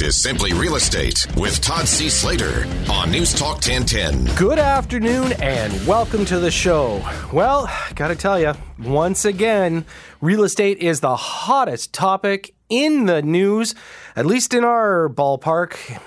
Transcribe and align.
Is 0.00 0.14
Simply 0.14 0.52
Real 0.52 0.76
Estate 0.76 1.26
with 1.36 1.60
Todd 1.60 1.88
C. 1.88 2.08
Slater 2.08 2.66
on 2.88 3.10
News 3.10 3.34
Talk 3.34 3.54
1010. 3.54 4.36
Good 4.36 4.60
afternoon 4.60 5.32
and 5.42 5.72
welcome 5.88 6.24
to 6.26 6.38
the 6.38 6.52
show. 6.52 7.04
Well, 7.32 7.68
gotta 7.96 8.14
tell 8.14 8.38
you, 8.38 8.54
once 8.78 9.24
again, 9.24 9.84
real 10.20 10.44
estate 10.44 10.78
is 10.78 11.00
the 11.00 11.16
hottest 11.16 11.92
topic 11.92 12.54
in 12.68 13.06
the 13.06 13.22
news, 13.22 13.74
at 14.14 14.24
least 14.24 14.54
in 14.54 14.62
our 14.62 15.08
ballpark. 15.08 16.00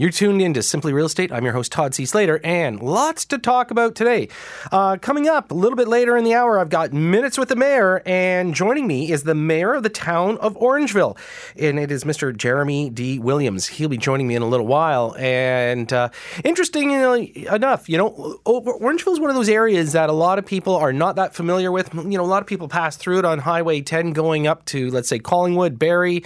You're 0.00 0.08
tuned 0.08 0.40
in 0.40 0.54
to 0.54 0.62
Simply 0.62 0.94
Real 0.94 1.04
Estate. 1.04 1.30
I'm 1.30 1.44
your 1.44 1.52
host, 1.52 1.72
Todd 1.72 1.94
C. 1.94 2.06
Slater, 2.06 2.40
and 2.42 2.80
lots 2.82 3.26
to 3.26 3.36
talk 3.36 3.70
about 3.70 3.94
today. 3.94 4.28
Uh, 4.72 4.96
coming 4.96 5.28
up 5.28 5.50
a 5.50 5.54
little 5.54 5.76
bit 5.76 5.88
later 5.88 6.16
in 6.16 6.24
the 6.24 6.32
hour, 6.32 6.58
I've 6.58 6.70
got 6.70 6.94
Minutes 6.94 7.36
with 7.36 7.50
the 7.50 7.56
Mayor, 7.56 8.00
and 8.06 8.54
joining 8.54 8.86
me 8.86 9.12
is 9.12 9.24
the 9.24 9.34
Mayor 9.34 9.74
of 9.74 9.82
the 9.82 9.90
town 9.90 10.38
of 10.38 10.56
Orangeville, 10.56 11.18
and 11.54 11.78
it 11.78 11.90
is 11.90 12.04
Mr. 12.04 12.34
Jeremy 12.34 12.88
D. 12.88 13.18
Williams. 13.18 13.66
He'll 13.66 13.90
be 13.90 13.98
joining 13.98 14.26
me 14.26 14.36
in 14.36 14.40
a 14.40 14.48
little 14.48 14.66
while. 14.66 15.14
And 15.18 15.92
uh, 15.92 16.08
interestingly 16.44 17.46
enough, 17.48 17.86
you 17.86 17.98
know, 17.98 18.38
Orangeville 18.46 19.12
is 19.12 19.20
one 19.20 19.28
of 19.28 19.36
those 19.36 19.50
areas 19.50 19.92
that 19.92 20.08
a 20.08 20.14
lot 20.14 20.38
of 20.38 20.46
people 20.46 20.76
are 20.76 20.94
not 20.94 21.16
that 21.16 21.34
familiar 21.34 21.70
with. 21.70 21.92
You 21.92 22.16
know, 22.16 22.24
a 22.24 22.24
lot 22.24 22.40
of 22.40 22.46
people 22.46 22.68
pass 22.68 22.96
through 22.96 23.18
it 23.18 23.26
on 23.26 23.38
Highway 23.38 23.82
10 23.82 24.14
going 24.14 24.46
up 24.46 24.64
to, 24.64 24.90
let's 24.90 25.10
say, 25.10 25.18
Collingwood, 25.18 25.78
Barrie 25.78 26.24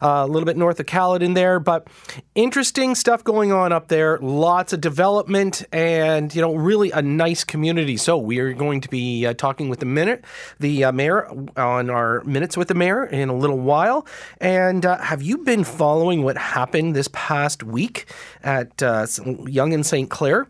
a 0.00 0.26
little 0.26 0.46
bit 0.46 0.56
north 0.56 0.80
of 0.80 0.86
Caledon 0.86 1.34
there. 1.34 1.60
But 1.60 1.88
interesting 2.34 2.94
stuff 2.94 3.24
going 3.24 3.52
on 3.52 3.72
up 3.72 3.88
there. 3.88 4.18
Lots 4.18 4.72
of 4.72 4.80
development 4.80 5.64
and, 5.72 6.34
you 6.34 6.40
know, 6.40 6.54
really 6.54 6.90
a 6.90 7.02
nice 7.02 7.44
community. 7.44 7.96
So 7.96 8.18
we 8.18 8.38
are 8.38 8.52
going 8.52 8.80
to 8.80 8.88
be 8.88 9.26
uh, 9.26 9.34
talking 9.34 9.68
with 9.68 9.80
the 9.80 9.86
minute, 9.86 10.24
the 10.58 10.84
uh, 10.84 10.92
mayor 10.92 11.28
on 11.56 11.90
our 11.90 12.22
minutes 12.24 12.56
with 12.56 12.68
the 12.68 12.74
mayor 12.74 13.04
in 13.04 13.28
a 13.28 13.34
little 13.34 13.58
while. 13.58 14.06
And 14.40 14.84
uh, 14.86 14.98
have 14.98 15.22
you 15.22 15.38
been 15.38 15.64
following 15.64 16.22
what 16.22 16.36
happened 16.36 16.96
this 16.96 17.08
past 17.12 17.62
week 17.62 18.06
at 18.42 18.82
uh, 18.82 19.06
Yonge 19.46 19.74
and 19.74 19.86
St. 19.86 20.10
Clair 20.10 20.46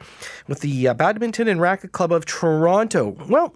with 0.46 0.60
the 0.60 0.88
uh, 0.88 0.94
Badminton 0.94 1.48
and 1.48 1.60
Racquet 1.60 1.92
Club 1.92 2.12
of 2.12 2.24
Toronto? 2.26 3.16
Well, 3.28 3.54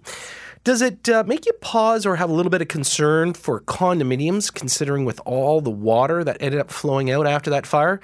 does 0.65 0.81
it 0.81 1.07
uh, 1.07 1.23
make 1.27 1.45
you 1.45 1.53
pause 1.61 2.07
or 2.07 2.15
have 2.15 2.29
a 2.29 2.33
little 2.33 2.49
bit 2.49 2.59
of 2.59 2.67
concern 2.67 3.33
for 3.33 3.61
condominiums, 3.61 4.51
considering 4.51 5.05
with 5.05 5.21
all 5.23 5.61
the 5.61 5.69
water 5.69 6.23
that 6.23 6.37
ended 6.39 6.59
up 6.59 6.71
flowing 6.71 7.11
out 7.11 7.27
after 7.27 7.51
that 7.51 7.67
fire? 7.67 8.01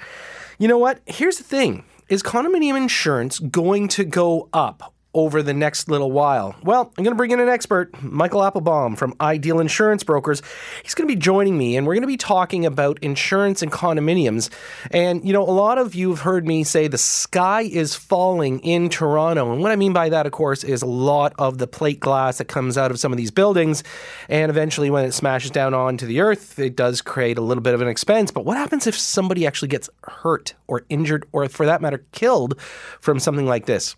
You 0.58 0.68
know 0.68 0.78
what? 0.78 1.00
Here's 1.04 1.38
the 1.38 1.44
thing 1.44 1.84
is 2.08 2.22
condominium 2.22 2.76
insurance 2.76 3.40
going 3.40 3.88
to 3.88 4.04
go 4.04 4.48
up 4.52 4.91
over 5.14 5.42
the 5.42 5.52
next 5.52 5.88
little 5.88 6.10
while? 6.10 6.54
Well, 6.62 6.92
I'm 6.96 7.04
going 7.04 7.14
to 7.14 7.18
bring 7.18 7.32
in 7.32 7.40
an 7.40 7.48
expert, 7.48 8.02
Michael 8.02 8.44
Applebaum 8.44 8.96
from 8.96 9.14
Ideal 9.20 9.60
Insurance 9.60 10.02
Brokers. 10.04 10.42
He's 10.82 10.94
going 10.94 11.08
to 11.08 11.14
be 11.14 11.20
joining 11.20 11.58
me, 11.58 11.76
and 11.76 11.86
we're 11.86 11.94
going 11.94 12.02
to 12.02 12.06
be 12.06 12.16
talking 12.16 12.64
about 12.64 12.98
insurance 13.00 13.62
and 13.62 13.70
condominiums. 13.70 14.50
And, 14.90 15.24
you 15.26 15.32
know, 15.32 15.42
a 15.42 15.50
lot 15.50 15.78
of 15.78 15.94
you 15.94 16.10
have 16.10 16.20
heard 16.20 16.46
me 16.46 16.64
say 16.64 16.88
the 16.88 16.98
sky 16.98 17.62
is 17.62 17.94
falling 17.94 18.60
in 18.60 18.88
Toronto. 18.88 19.52
And 19.52 19.60
what 19.60 19.72
I 19.72 19.76
mean 19.76 19.92
by 19.92 20.08
that, 20.08 20.26
of 20.26 20.32
course, 20.32 20.64
is 20.64 20.82
a 20.82 20.86
lot 20.86 21.34
of 21.38 21.58
the 21.58 21.66
plate 21.66 22.00
glass 22.00 22.38
that 22.38 22.46
comes 22.46 22.78
out 22.78 22.90
of 22.90 22.98
some 22.98 23.12
of 23.12 23.18
these 23.18 23.30
buildings. 23.30 23.84
And 24.28 24.50
eventually, 24.50 24.90
when 24.90 25.04
it 25.04 25.12
smashes 25.12 25.50
down 25.50 25.74
onto 25.74 26.06
the 26.06 26.20
earth, 26.20 26.58
it 26.58 26.76
does 26.76 27.02
create 27.02 27.38
a 27.38 27.42
little 27.42 27.62
bit 27.62 27.74
of 27.74 27.80
an 27.80 27.88
expense. 27.88 28.30
But 28.30 28.44
what 28.44 28.56
happens 28.56 28.86
if 28.86 28.96
somebody 28.96 29.46
actually 29.46 29.68
gets 29.68 29.90
hurt 30.04 30.54
or 30.66 30.86
injured, 30.88 31.26
or 31.32 31.48
for 31.48 31.66
that 31.66 31.82
matter, 31.82 32.04
killed 32.12 32.58
from 33.00 33.18
something 33.18 33.46
like 33.46 33.66
this? 33.66 33.94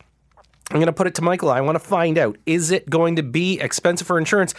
I'm 0.70 0.78
going 0.78 0.86
to 0.86 0.94
put 0.94 1.06
it 1.06 1.14
to 1.16 1.22
Michael. 1.22 1.50
I 1.50 1.60
want 1.60 1.76
to 1.76 1.80
find 1.80 2.16
out 2.16 2.38
is 2.46 2.70
it 2.70 2.88
going 2.88 3.16
to 3.16 3.22
be 3.22 3.60
expensive 3.60 4.06
for 4.06 4.16
insurance? 4.16 4.54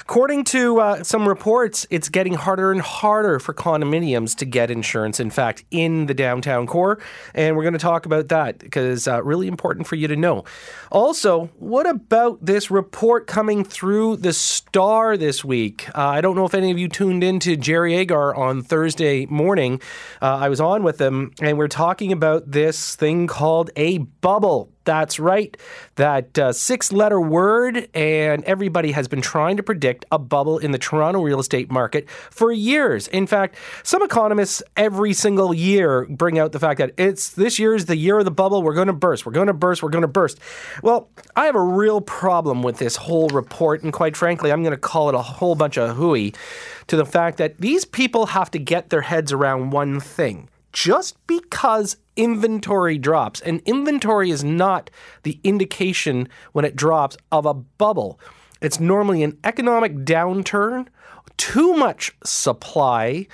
According 0.00 0.44
to 0.44 0.80
uh, 0.80 1.04
some 1.04 1.28
reports, 1.28 1.86
it's 1.90 2.08
getting 2.08 2.32
harder 2.32 2.72
and 2.72 2.80
harder 2.80 3.38
for 3.38 3.52
condominiums 3.52 4.34
to 4.38 4.46
get 4.46 4.70
insurance, 4.70 5.20
in 5.20 5.30
fact, 5.30 5.64
in 5.70 6.06
the 6.06 6.14
downtown 6.14 6.66
core. 6.66 6.98
And 7.34 7.56
we're 7.56 7.62
going 7.62 7.74
to 7.74 7.78
talk 7.78 8.06
about 8.06 8.28
that 8.28 8.58
because 8.58 9.06
uh, 9.06 9.22
really 9.22 9.46
important 9.48 9.86
for 9.86 9.96
you 9.96 10.08
to 10.08 10.16
know. 10.16 10.44
Also, 10.90 11.50
what 11.58 11.86
about 11.86 12.44
this 12.44 12.70
report 12.70 13.26
coming 13.26 13.62
through 13.62 14.16
the 14.16 14.32
Star 14.32 15.16
this 15.16 15.44
week? 15.44 15.88
Uh, 15.90 16.08
I 16.08 16.22
don't 16.22 16.34
know 16.36 16.46
if 16.46 16.54
any 16.54 16.70
of 16.70 16.78
you 16.78 16.88
tuned 16.88 17.22
in 17.22 17.38
to 17.40 17.56
Jerry 17.56 17.94
Agar 17.94 18.34
on 18.34 18.62
Thursday 18.62 19.26
morning. 19.26 19.80
Uh, 20.22 20.38
I 20.38 20.48
was 20.48 20.60
on 20.60 20.82
with 20.82 20.98
him, 21.00 21.32
and 21.40 21.58
we're 21.58 21.68
talking 21.68 22.12
about 22.12 22.50
this 22.50 22.96
thing 22.96 23.26
called 23.26 23.70
a 23.76 23.98
bubble. 23.98 24.72
That's 24.84 25.20
right, 25.20 25.54
that 25.96 26.38
uh, 26.38 26.52
six 26.52 26.90
letter 26.90 27.20
word, 27.20 27.88
and 27.92 28.42
everybody 28.44 28.92
has 28.92 29.08
been 29.08 29.20
trying 29.20 29.58
to 29.58 29.62
predict 29.62 30.06
a 30.10 30.18
bubble 30.18 30.58
in 30.58 30.70
the 30.70 30.78
Toronto 30.78 31.20
real 31.20 31.38
estate 31.38 31.70
market 31.70 32.08
for 32.08 32.50
years. 32.50 33.06
In 33.08 33.26
fact, 33.26 33.56
some 33.82 34.02
economists 34.02 34.62
every 34.78 35.12
single 35.12 35.52
year 35.52 36.06
bring 36.08 36.38
out 36.38 36.52
the 36.52 36.58
fact 36.58 36.78
that 36.78 36.92
it's 36.96 37.28
this 37.30 37.58
year 37.58 37.74
is 37.74 37.86
the 37.86 37.96
year 37.96 38.18
of 38.18 38.24
the 38.24 38.30
bubble. 38.30 38.62
We're 38.62 38.74
going 38.74 38.86
to 38.86 38.94
burst. 38.94 39.26
We're 39.26 39.32
going 39.32 39.48
to 39.48 39.52
burst. 39.52 39.82
We're 39.82 39.90
going 39.90 40.02
to 40.02 40.08
burst. 40.08 40.38
Well, 40.82 41.10
I 41.36 41.44
have 41.44 41.56
a 41.56 41.62
real 41.62 42.00
problem 42.00 42.62
with 42.62 42.78
this 42.78 42.96
whole 42.96 43.28
report, 43.28 43.82
and 43.82 43.92
quite 43.92 44.16
frankly, 44.16 44.50
I'm 44.50 44.62
going 44.62 44.72
to 44.72 44.78
call 44.78 45.10
it 45.10 45.14
a 45.14 45.22
whole 45.22 45.54
bunch 45.54 45.76
of 45.76 45.94
hooey 45.96 46.32
to 46.86 46.96
the 46.96 47.04
fact 47.04 47.36
that 47.36 47.58
these 47.58 47.84
people 47.84 48.26
have 48.26 48.50
to 48.52 48.58
get 48.58 48.88
their 48.88 49.02
heads 49.02 49.30
around 49.30 49.70
one 49.70 50.00
thing 50.00 50.48
just 50.72 51.16
because 51.26 51.96
inventory 52.20 52.98
drops, 52.98 53.40
and 53.40 53.62
inventory 53.64 54.30
is 54.30 54.44
not 54.44 54.90
the 55.22 55.40
indication 55.42 56.28
when 56.52 56.66
it 56.66 56.76
drops 56.76 57.16
of 57.32 57.46
a 57.46 57.54
bubble. 57.54 58.20
It's 58.60 58.78
normally 58.78 59.22
an 59.22 59.38
economic 59.42 60.04
downturn, 60.04 60.88
too 61.38 61.72
much 61.72 62.14
supply. 62.22 63.26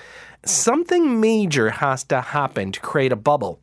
Something 0.45 1.21
major 1.21 1.71
has 1.71 2.05
to 2.05 2.21
happen 2.21 2.71
to 2.71 2.81
create 2.81 3.11
a 3.11 3.17
bubble. 3.17 3.61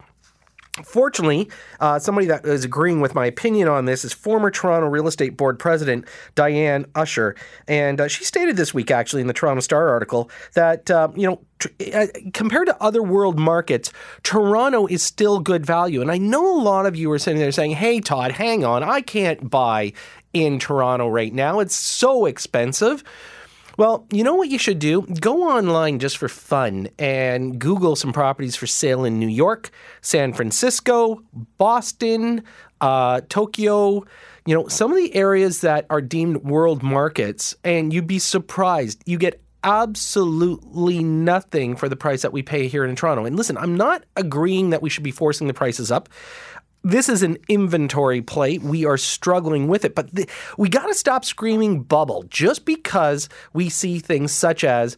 Fortunately, 0.81 1.49
uh, 1.79 1.99
somebody 1.99 2.25
that 2.25 2.45
is 2.45 2.65
agreeing 2.65 2.99
with 2.99 3.13
my 3.13 3.27
opinion 3.27 3.67
on 3.67 3.85
this 3.85 4.03
is 4.03 4.11
former 4.11 4.49
Toronto 4.49 4.87
Real 4.87 5.07
Estate 5.07 5.37
Board 5.37 5.59
President 5.59 6.07
Dianne 6.35 6.87
Usher. 6.95 7.35
And 7.67 8.01
uh, 8.01 8.07
she 8.07 8.23
stated 8.23 8.57
this 8.57 8.73
week, 8.73 8.89
actually, 8.89 9.21
in 9.21 9.27
the 9.27 9.33
Toronto 9.33 9.61
Star 9.61 9.89
article, 9.89 10.31
that, 10.55 10.89
uh, 10.89 11.09
you 11.15 11.29
know, 11.29 11.39
uh, 11.93 12.07
compared 12.33 12.65
to 12.67 12.83
other 12.83 13.03
world 13.03 13.37
markets, 13.37 13.93
Toronto 14.23 14.87
is 14.87 15.03
still 15.03 15.39
good 15.39 15.63
value. 15.63 16.01
And 16.01 16.11
I 16.11 16.17
know 16.17 16.59
a 16.59 16.63
lot 16.63 16.87
of 16.87 16.95
you 16.95 17.11
are 17.11 17.19
sitting 17.19 17.39
there 17.39 17.51
saying, 17.51 17.73
hey, 17.73 17.99
Todd, 17.99 18.31
hang 18.31 18.65
on, 18.65 18.81
I 18.81 19.01
can't 19.01 19.51
buy 19.51 19.93
in 20.33 20.57
Toronto 20.57 21.07
right 21.07 21.33
now. 21.33 21.59
It's 21.59 21.75
so 21.75 22.25
expensive. 22.25 23.03
Well, 23.77 24.05
you 24.11 24.23
know 24.23 24.35
what 24.35 24.49
you 24.49 24.59
should 24.59 24.77
do? 24.77 25.01
Go 25.01 25.49
online 25.49 25.97
just 25.97 26.17
for 26.17 26.29
fun 26.29 26.89
and 26.99 27.59
Google 27.59 27.95
some 27.95 28.13
properties 28.13 28.55
for 28.55 28.67
sale 28.67 29.03
in 29.03 29.19
New 29.19 29.27
York, 29.27 29.71
San 30.01 30.33
Francisco, 30.33 31.23
Boston, 31.57 32.43
uh, 32.81 33.21
Tokyo, 33.29 34.05
you 34.45 34.53
know, 34.53 34.67
some 34.67 34.91
of 34.91 34.97
the 34.97 35.15
areas 35.15 35.61
that 35.61 35.87
are 35.89 36.01
deemed 36.01 36.43
world 36.43 36.83
markets, 36.83 37.55
and 37.63 37.91
you'd 37.91 38.05
be 38.05 38.19
surprised. 38.19 39.01
You 39.07 39.17
get 39.17 39.41
absolutely 39.63 41.03
nothing 41.03 41.75
for 41.75 41.87
the 41.87 41.95
price 41.95 42.21
that 42.21 42.33
we 42.33 42.43
pay 42.43 42.67
here 42.67 42.83
in 42.83 42.95
Toronto. 42.95 43.25
And 43.25 43.35
listen, 43.35 43.57
I'm 43.57 43.75
not 43.75 44.03
agreeing 44.17 44.71
that 44.71 44.81
we 44.81 44.89
should 44.89 45.03
be 45.03 45.11
forcing 45.11 45.47
the 45.47 45.53
prices 45.53 45.89
up 45.89 46.09
this 46.83 47.09
is 47.09 47.23
an 47.23 47.37
inventory 47.47 48.21
play. 48.21 48.57
We 48.57 48.85
are 48.85 48.97
struggling 48.97 49.67
with 49.67 49.85
it, 49.85 49.95
but 49.95 50.13
th- 50.15 50.29
we 50.57 50.69
got 50.69 50.87
to 50.87 50.93
stop 50.93 51.25
screaming 51.25 51.83
bubble 51.83 52.23
just 52.29 52.65
because 52.65 53.29
we 53.53 53.69
see 53.69 53.99
things 53.99 54.31
such 54.31 54.63
as 54.63 54.97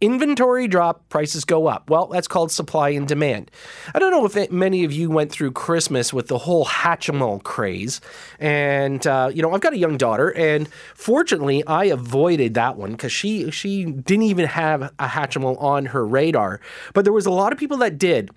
inventory 0.00 0.68
drop, 0.68 1.08
prices 1.08 1.46
go 1.46 1.66
up. 1.66 1.88
Well, 1.88 2.08
that's 2.08 2.28
called 2.28 2.52
supply 2.52 2.90
and 2.90 3.08
demand. 3.08 3.50
I 3.94 3.98
don't 3.98 4.10
know 4.10 4.26
if 4.26 4.36
it, 4.36 4.52
many 4.52 4.84
of 4.84 4.92
you 4.92 5.08
went 5.08 5.32
through 5.32 5.52
Christmas 5.52 6.12
with 6.12 6.28
the 6.28 6.36
whole 6.36 6.66
Hatchimal 6.66 7.42
craze. 7.42 8.02
And, 8.38 9.06
uh, 9.06 9.30
you 9.32 9.40
know, 9.40 9.52
I've 9.54 9.62
got 9.62 9.72
a 9.72 9.78
young 9.78 9.96
daughter, 9.96 10.34
and 10.36 10.68
fortunately, 10.94 11.66
I 11.66 11.86
avoided 11.86 12.54
that 12.54 12.76
one 12.76 12.92
because 12.92 13.12
she, 13.12 13.50
she 13.50 13.84
didn't 13.84 14.24
even 14.24 14.46
have 14.46 14.82
a 14.98 15.06
Hatchimal 15.06 15.60
on 15.62 15.86
her 15.86 16.06
radar. 16.06 16.60
But 16.92 17.04
there 17.04 17.12
was 17.12 17.26
a 17.26 17.30
lot 17.30 17.52
of 17.52 17.58
people 17.58 17.78
that 17.78 17.96
did. 17.96 18.30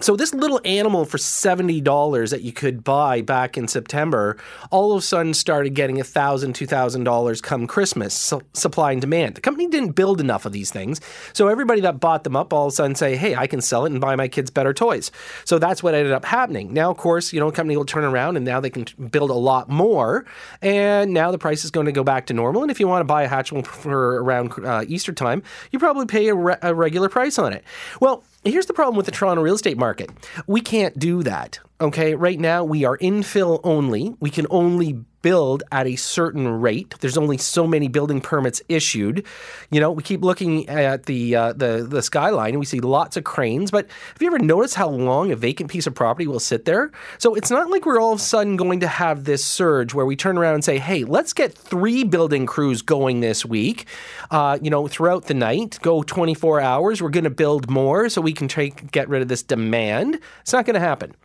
So 0.00 0.16
this 0.16 0.32
little 0.32 0.60
animal 0.64 1.04
for 1.04 1.18
seventy 1.18 1.80
dollars 1.80 2.30
that 2.30 2.40
you 2.40 2.52
could 2.52 2.82
buy 2.82 3.20
back 3.20 3.58
in 3.58 3.68
September, 3.68 4.38
all 4.70 4.92
of 4.92 4.98
a 4.98 5.02
sudden 5.02 5.34
started 5.34 5.74
getting 5.74 6.00
a 6.00 6.04
thousand, 6.04 6.54
two 6.54 6.66
thousand 6.66 7.04
dollars 7.04 7.42
come 7.42 7.66
Christmas. 7.66 8.14
So 8.14 8.40
supply 8.54 8.92
and 8.92 9.02
demand. 9.02 9.34
The 9.34 9.42
company 9.42 9.68
didn't 9.68 9.92
build 9.92 10.18
enough 10.18 10.46
of 10.46 10.52
these 10.52 10.70
things, 10.70 11.00
so 11.34 11.48
everybody 11.48 11.82
that 11.82 12.00
bought 12.00 12.24
them 12.24 12.36
up 12.36 12.54
all 12.54 12.66
of 12.66 12.72
a 12.72 12.74
sudden 12.74 12.94
say, 12.94 13.16
"Hey, 13.16 13.34
I 13.36 13.46
can 13.46 13.60
sell 13.60 13.84
it 13.84 13.92
and 13.92 14.00
buy 14.00 14.16
my 14.16 14.28
kids 14.28 14.50
better 14.50 14.72
toys." 14.72 15.10
So 15.44 15.58
that's 15.58 15.82
what 15.82 15.94
ended 15.94 16.12
up 16.12 16.24
happening. 16.24 16.72
Now, 16.72 16.90
of 16.90 16.96
course, 16.96 17.32
you 17.32 17.38
know, 17.38 17.50
the 17.50 17.56
company 17.56 17.76
will 17.76 17.84
turn 17.84 18.04
around 18.04 18.36
and 18.36 18.46
now 18.46 18.60
they 18.60 18.70
can 18.70 18.86
build 19.10 19.28
a 19.28 19.34
lot 19.34 19.68
more, 19.68 20.24
and 20.62 21.12
now 21.12 21.30
the 21.30 21.38
price 21.38 21.64
is 21.64 21.70
going 21.70 21.86
to 21.86 21.92
go 21.92 22.02
back 22.02 22.26
to 22.26 22.34
normal. 22.34 22.62
And 22.62 22.70
if 22.70 22.80
you 22.80 22.88
want 22.88 23.02
to 23.02 23.04
buy 23.04 23.24
a 23.24 23.28
Hatchimal 23.28 23.66
for 23.66 24.22
around 24.22 24.52
uh, 24.64 24.84
Easter 24.88 25.12
time, 25.12 25.42
you 25.70 25.78
probably 25.78 26.06
pay 26.06 26.28
a, 26.28 26.34
re- 26.34 26.56
a 26.62 26.74
regular 26.74 27.10
price 27.10 27.38
on 27.38 27.52
it. 27.52 27.62
Well, 28.00 28.24
Here's 28.44 28.66
the 28.66 28.72
problem 28.72 28.96
with 28.96 29.06
the 29.06 29.12
Toronto 29.12 29.40
real 29.40 29.54
estate 29.54 29.78
market. 29.78 30.10
We 30.48 30.60
can't 30.60 30.98
do 30.98 31.22
that. 31.22 31.60
Okay, 31.82 32.14
right 32.14 32.38
now 32.38 32.62
we 32.62 32.84
are 32.84 32.96
infill 32.98 33.58
only. 33.64 34.14
We 34.20 34.30
can 34.30 34.46
only 34.50 35.04
build 35.20 35.64
at 35.72 35.84
a 35.88 35.96
certain 35.96 36.46
rate. 36.60 36.94
There's 37.00 37.18
only 37.18 37.38
so 37.38 37.66
many 37.66 37.88
building 37.88 38.20
permits 38.20 38.62
issued. 38.68 39.26
You 39.72 39.80
know, 39.80 39.90
we 39.90 40.04
keep 40.04 40.22
looking 40.22 40.68
at 40.68 41.06
the 41.06 41.34
uh, 41.34 41.52
the 41.54 41.84
the 41.90 42.00
skyline 42.00 42.50
and 42.50 42.60
we 42.60 42.66
see 42.66 42.78
lots 42.78 43.16
of 43.16 43.24
cranes. 43.24 43.72
But 43.72 43.88
have 44.12 44.22
you 44.22 44.28
ever 44.28 44.38
noticed 44.38 44.76
how 44.76 44.90
long 44.90 45.32
a 45.32 45.36
vacant 45.36 45.72
piece 45.72 45.88
of 45.88 45.94
property 45.96 46.28
will 46.28 46.38
sit 46.38 46.66
there? 46.66 46.92
So 47.18 47.34
it's 47.34 47.50
not 47.50 47.68
like 47.68 47.84
we're 47.84 48.00
all 48.00 48.12
of 48.12 48.20
a 48.20 48.22
sudden 48.22 48.54
going 48.54 48.78
to 48.78 48.88
have 48.88 49.24
this 49.24 49.44
surge 49.44 49.92
where 49.92 50.06
we 50.06 50.14
turn 50.14 50.38
around 50.38 50.54
and 50.54 50.64
say, 50.64 50.78
"Hey, 50.78 51.02
let's 51.02 51.32
get 51.32 51.52
three 51.52 52.04
building 52.04 52.46
crews 52.46 52.80
going 52.80 53.22
this 53.22 53.44
week." 53.44 53.88
Uh, 54.30 54.56
you 54.62 54.70
know, 54.70 54.86
throughout 54.86 55.24
the 55.24 55.34
night, 55.34 55.80
go 55.82 56.04
24 56.04 56.60
hours. 56.60 57.02
We're 57.02 57.08
going 57.08 57.24
to 57.24 57.30
build 57.30 57.68
more 57.68 58.08
so 58.08 58.20
we 58.20 58.34
can 58.34 58.46
take 58.46 58.92
get 58.92 59.08
rid 59.08 59.20
of 59.20 59.26
this 59.26 59.42
demand. 59.42 60.20
It's 60.42 60.52
not 60.52 60.64
going 60.64 60.74
to 60.74 60.80
happen. 60.80 61.16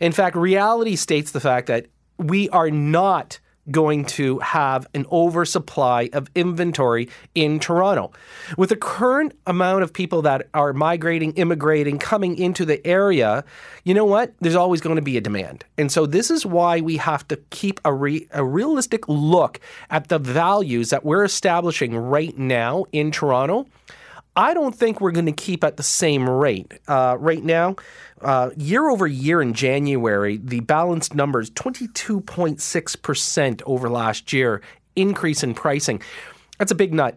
In 0.00 0.12
fact, 0.12 0.36
reality 0.36 0.96
states 0.96 1.32
the 1.32 1.40
fact 1.40 1.66
that 1.66 1.86
we 2.18 2.48
are 2.50 2.70
not 2.70 3.38
going 3.70 4.04
to 4.04 4.38
have 4.38 4.86
an 4.94 5.04
oversupply 5.12 6.08
of 6.12 6.30
inventory 6.34 7.08
in 7.34 7.58
Toronto. 7.58 8.12
With 8.56 8.70
the 8.70 8.76
current 8.76 9.32
amount 9.46 9.82
of 9.82 9.92
people 9.92 10.22
that 10.22 10.48
are 10.54 10.72
migrating, 10.72 11.32
immigrating, 11.34 11.98
coming 11.98 12.38
into 12.38 12.64
the 12.64 12.84
area, 12.86 13.44
you 13.84 13.94
know 13.94 14.04
what? 14.04 14.32
There's 14.40 14.54
always 14.54 14.80
going 14.80 14.96
to 14.96 15.02
be 15.02 15.16
a 15.16 15.20
demand. 15.20 15.64
And 15.76 15.92
so 15.92 16.06
this 16.06 16.30
is 16.30 16.46
why 16.46 16.80
we 16.80 16.96
have 16.96 17.26
to 17.28 17.36
keep 17.50 17.80
a, 17.84 17.92
re- 17.92 18.26
a 18.30 18.44
realistic 18.44 19.06
look 19.08 19.60
at 19.90 20.08
the 20.08 20.18
values 20.18 20.90
that 20.90 21.04
we're 21.04 21.24
establishing 21.24 21.96
right 21.96 22.36
now 22.38 22.86
in 22.92 23.10
Toronto. 23.10 23.66
I 24.38 24.54
don't 24.54 24.74
think 24.74 25.00
we're 25.00 25.10
going 25.10 25.26
to 25.26 25.32
keep 25.32 25.64
at 25.64 25.76
the 25.76 25.82
same 25.82 26.30
rate. 26.30 26.72
Uh, 26.86 27.16
right 27.18 27.42
now, 27.42 27.74
uh, 28.22 28.50
year 28.56 28.88
over 28.88 29.06
year 29.06 29.40
in 29.40 29.54
January, 29.54 30.36
the 30.36 30.60
balanced 30.60 31.14
numbers 31.14 31.50
22.6% 31.50 33.62
over 33.66 33.88
last 33.88 34.32
year 34.32 34.60
increase 34.96 35.42
in 35.42 35.54
pricing. 35.54 36.02
That's 36.58 36.72
a 36.72 36.74
big 36.74 36.92
nut. 36.92 37.16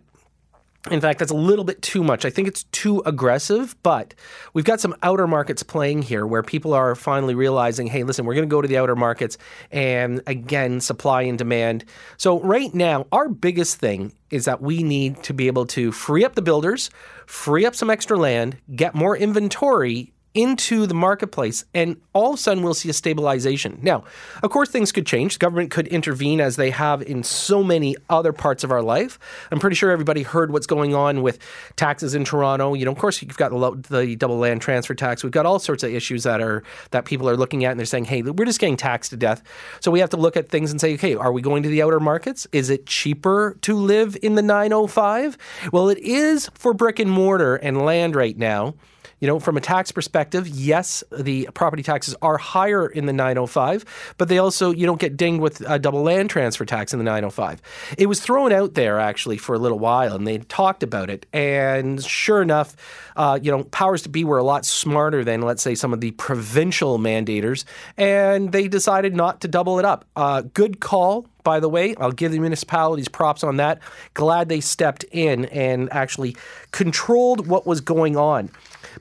In 0.89 0.99
fact, 0.99 1.19
that's 1.19 1.31
a 1.31 1.35
little 1.35 1.63
bit 1.63 1.79
too 1.83 2.03
much. 2.03 2.25
I 2.25 2.31
think 2.31 2.47
it's 2.47 2.63
too 2.65 3.03
aggressive, 3.05 3.75
but 3.83 4.15
we've 4.53 4.65
got 4.65 4.79
some 4.79 4.95
outer 5.03 5.27
markets 5.27 5.61
playing 5.61 6.01
here 6.01 6.25
where 6.25 6.41
people 6.41 6.73
are 6.73 6.95
finally 6.95 7.35
realizing 7.35 7.85
hey, 7.85 8.03
listen, 8.03 8.25
we're 8.25 8.33
going 8.33 8.49
to 8.49 8.51
go 8.51 8.63
to 8.63 8.67
the 8.67 8.77
outer 8.77 8.95
markets 8.95 9.37
and 9.71 10.23
again, 10.25 10.81
supply 10.81 11.21
and 11.21 11.37
demand. 11.37 11.85
So, 12.17 12.39
right 12.39 12.73
now, 12.73 13.05
our 13.11 13.29
biggest 13.29 13.77
thing 13.77 14.11
is 14.31 14.45
that 14.45 14.63
we 14.63 14.81
need 14.81 15.21
to 15.23 15.35
be 15.35 15.45
able 15.45 15.67
to 15.67 15.91
free 15.91 16.25
up 16.25 16.33
the 16.33 16.41
builders, 16.41 16.89
free 17.27 17.63
up 17.63 17.75
some 17.75 17.91
extra 17.91 18.17
land, 18.17 18.57
get 18.75 18.95
more 18.95 19.15
inventory 19.15 20.11
into 20.33 20.87
the 20.87 20.93
marketplace, 20.93 21.65
and 21.73 21.99
all 22.13 22.29
of 22.29 22.35
a 22.35 22.37
sudden 22.37 22.63
we'll 22.63 22.73
see 22.73 22.89
a 22.89 22.93
stabilization. 22.93 23.79
Now, 23.81 24.05
of 24.41 24.49
course, 24.49 24.69
things 24.69 24.91
could 24.91 25.05
change. 25.05 25.33
The 25.33 25.39
government 25.39 25.71
could 25.71 25.87
intervene 25.87 26.39
as 26.39 26.55
they 26.55 26.69
have 26.69 27.01
in 27.01 27.23
so 27.23 27.63
many 27.63 27.95
other 28.09 28.31
parts 28.31 28.63
of 28.63 28.71
our 28.71 28.81
life. 28.81 29.19
I'm 29.51 29.59
pretty 29.59 29.75
sure 29.75 29.91
everybody 29.91 30.23
heard 30.23 30.51
what's 30.51 30.67
going 30.67 30.95
on 30.95 31.21
with 31.21 31.39
taxes 31.75 32.15
in 32.15 32.23
Toronto. 32.23 32.73
You 32.73 32.85
know, 32.85 32.91
of 32.91 32.97
course, 32.97 33.21
you've 33.21 33.37
got 33.37 33.51
the, 33.51 33.99
the 33.99 34.15
double 34.15 34.37
land 34.37 34.61
transfer 34.61 34.93
tax. 34.93 35.23
We've 35.23 35.31
got 35.31 35.45
all 35.45 35.59
sorts 35.59 35.83
of 35.83 35.93
issues 35.93 36.23
that 36.23 36.41
are 36.41 36.63
that 36.91 37.05
people 37.05 37.29
are 37.29 37.35
looking 37.37 37.65
at, 37.65 37.71
and 37.71 37.79
they're 37.79 37.85
saying, 37.85 38.05
"Hey, 38.05 38.21
we're 38.21 38.45
just 38.45 38.59
getting 38.59 38.77
taxed 38.77 39.11
to 39.11 39.17
death." 39.17 39.43
So 39.81 39.91
we 39.91 39.99
have 39.99 40.09
to 40.11 40.17
look 40.17 40.37
at 40.37 40.49
things 40.49 40.71
and 40.71 40.79
say, 40.79 40.93
"Okay, 40.93 41.15
are 41.15 41.33
we 41.33 41.41
going 41.41 41.63
to 41.63 41.69
the 41.69 41.83
outer 41.83 41.99
markets? 41.99 42.47
Is 42.53 42.69
it 42.69 42.85
cheaper 42.85 43.57
to 43.61 43.75
live 43.75 44.17
in 44.21 44.35
the 44.35 44.41
905?" 44.41 45.37
Well, 45.73 45.89
it 45.89 45.99
is 45.99 46.49
for 46.53 46.73
brick 46.73 46.99
and 46.99 47.11
mortar 47.11 47.57
and 47.57 47.81
land 47.81 48.15
right 48.15 48.37
now. 48.37 48.75
You 49.21 49.27
know, 49.27 49.39
from 49.39 49.55
a 49.55 49.61
tax 49.61 49.91
perspective, 49.91 50.47
yes, 50.47 51.03
the 51.11 51.47
property 51.53 51.83
taxes 51.83 52.15
are 52.23 52.37
higher 52.37 52.87
in 52.87 53.05
the 53.05 53.13
905, 53.13 54.15
but 54.17 54.29
they 54.29 54.39
also, 54.39 54.71
you 54.71 54.87
don't 54.87 54.99
get 54.99 55.15
dinged 55.15 55.41
with 55.41 55.61
a 55.69 55.77
double 55.77 56.01
land 56.01 56.31
transfer 56.31 56.65
tax 56.65 56.91
in 56.91 56.97
the 56.97 57.05
905. 57.05 57.61
It 57.99 58.07
was 58.07 58.19
thrown 58.19 58.51
out 58.51 58.73
there 58.73 58.99
actually 58.99 59.37
for 59.37 59.53
a 59.53 59.59
little 59.59 59.77
while 59.77 60.15
and 60.15 60.25
they 60.25 60.39
talked 60.39 60.81
about 60.81 61.11
it. 61.11 61.27
And 61.31 62.03
sure 62.03 62.41
enough, 62.41 62.75
uh, 63.15 63.37
you 63.39 63.51
know, 63.51 63.63
powers 63.65 64.01
to 64.03 64.09
be 64.09 64.23
were 64.23 64.39
a 64.39 64.43
lot 64.43 64.65
smarter 64.65 65.23
than, 65.23 65.43
let's 65.43 65.61
say, 65.61 65.75
some 65.75 65.93
of 65.93 66.01
the 66.01 66.11
provincial 66.11 66.97
mandators, 66.97 67.63
and 67.97 68.51
they 68.51 68.67
decided 68.67 69.15
not 69.15 69.41
to 69.41 69.47
double 69.47 69.77
it 69.77 69.85
up. 69.85 70.05
Uh, 70.15 70.41
good 70.41 70.79
call 70.79 71.27
by 71.43 71.59
the 71.59 71.69
way. 71.69 71.95
I'll 71.95 72.11
give 72.11 72.31
the 72.31 72.39
municipalities 72.39 73.07
props 73.07 73.43
on 73.43 73.57
that. 73.57 73.79
Glad 74.13 74.49
they 74.49 74.61
stepped 74.61 75.03
in 75.11 75.45
and 75.45 75.91
actually 75.91 76.35
controlled 76.71 77.47
what 77.47 77.65
was 77.65 77.81
going 77.81 78.15
on. 78.15 78.51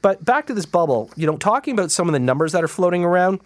But 0.02 0.24
back 0.24 0.46
to 0.46 0.54
this 0.54 0.66
bubble, 0.66 1.10
you 1.16 1.26
know, 1.26 1.36
talking 1.36 1.74
about 1.74 1.90
some 1.90 2.08
of 2.08 2.12
the 2.12 2.18
numbers 2.18 2.52
that 2.52 2.64
are 2.64 2.68
floating 2.68 3.04
around 3.04 3.40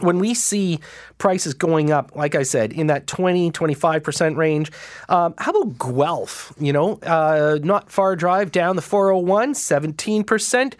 when 0.00 0.18
we 0.18 0.34
see 0.34 0.80
prices 1.18 1.54
going 1.54 1.92
up, 1.92 2.14
like 2.16 2.34
I 2.34 2.42
said, 2.42 2.72
in 2.72 2.88
that 2.88 3.06
20, 3.06 3.52
25% 3.52 4.36
range, 4.36 4.72
um, 5.08 5.34
how 5.38 5.52
about 5.52 5.78
Guelph? 5.78 6.52
You 6.58 6.72
know, 6.72 6.98
uh, 7.02 7.58
not 7.62 7.90
far 7.90 8.16
drive 8.16 8.50
down 8.50 8.76
the 8.76 8.82
401, 8.82 9.54
17%. 9.54 10.74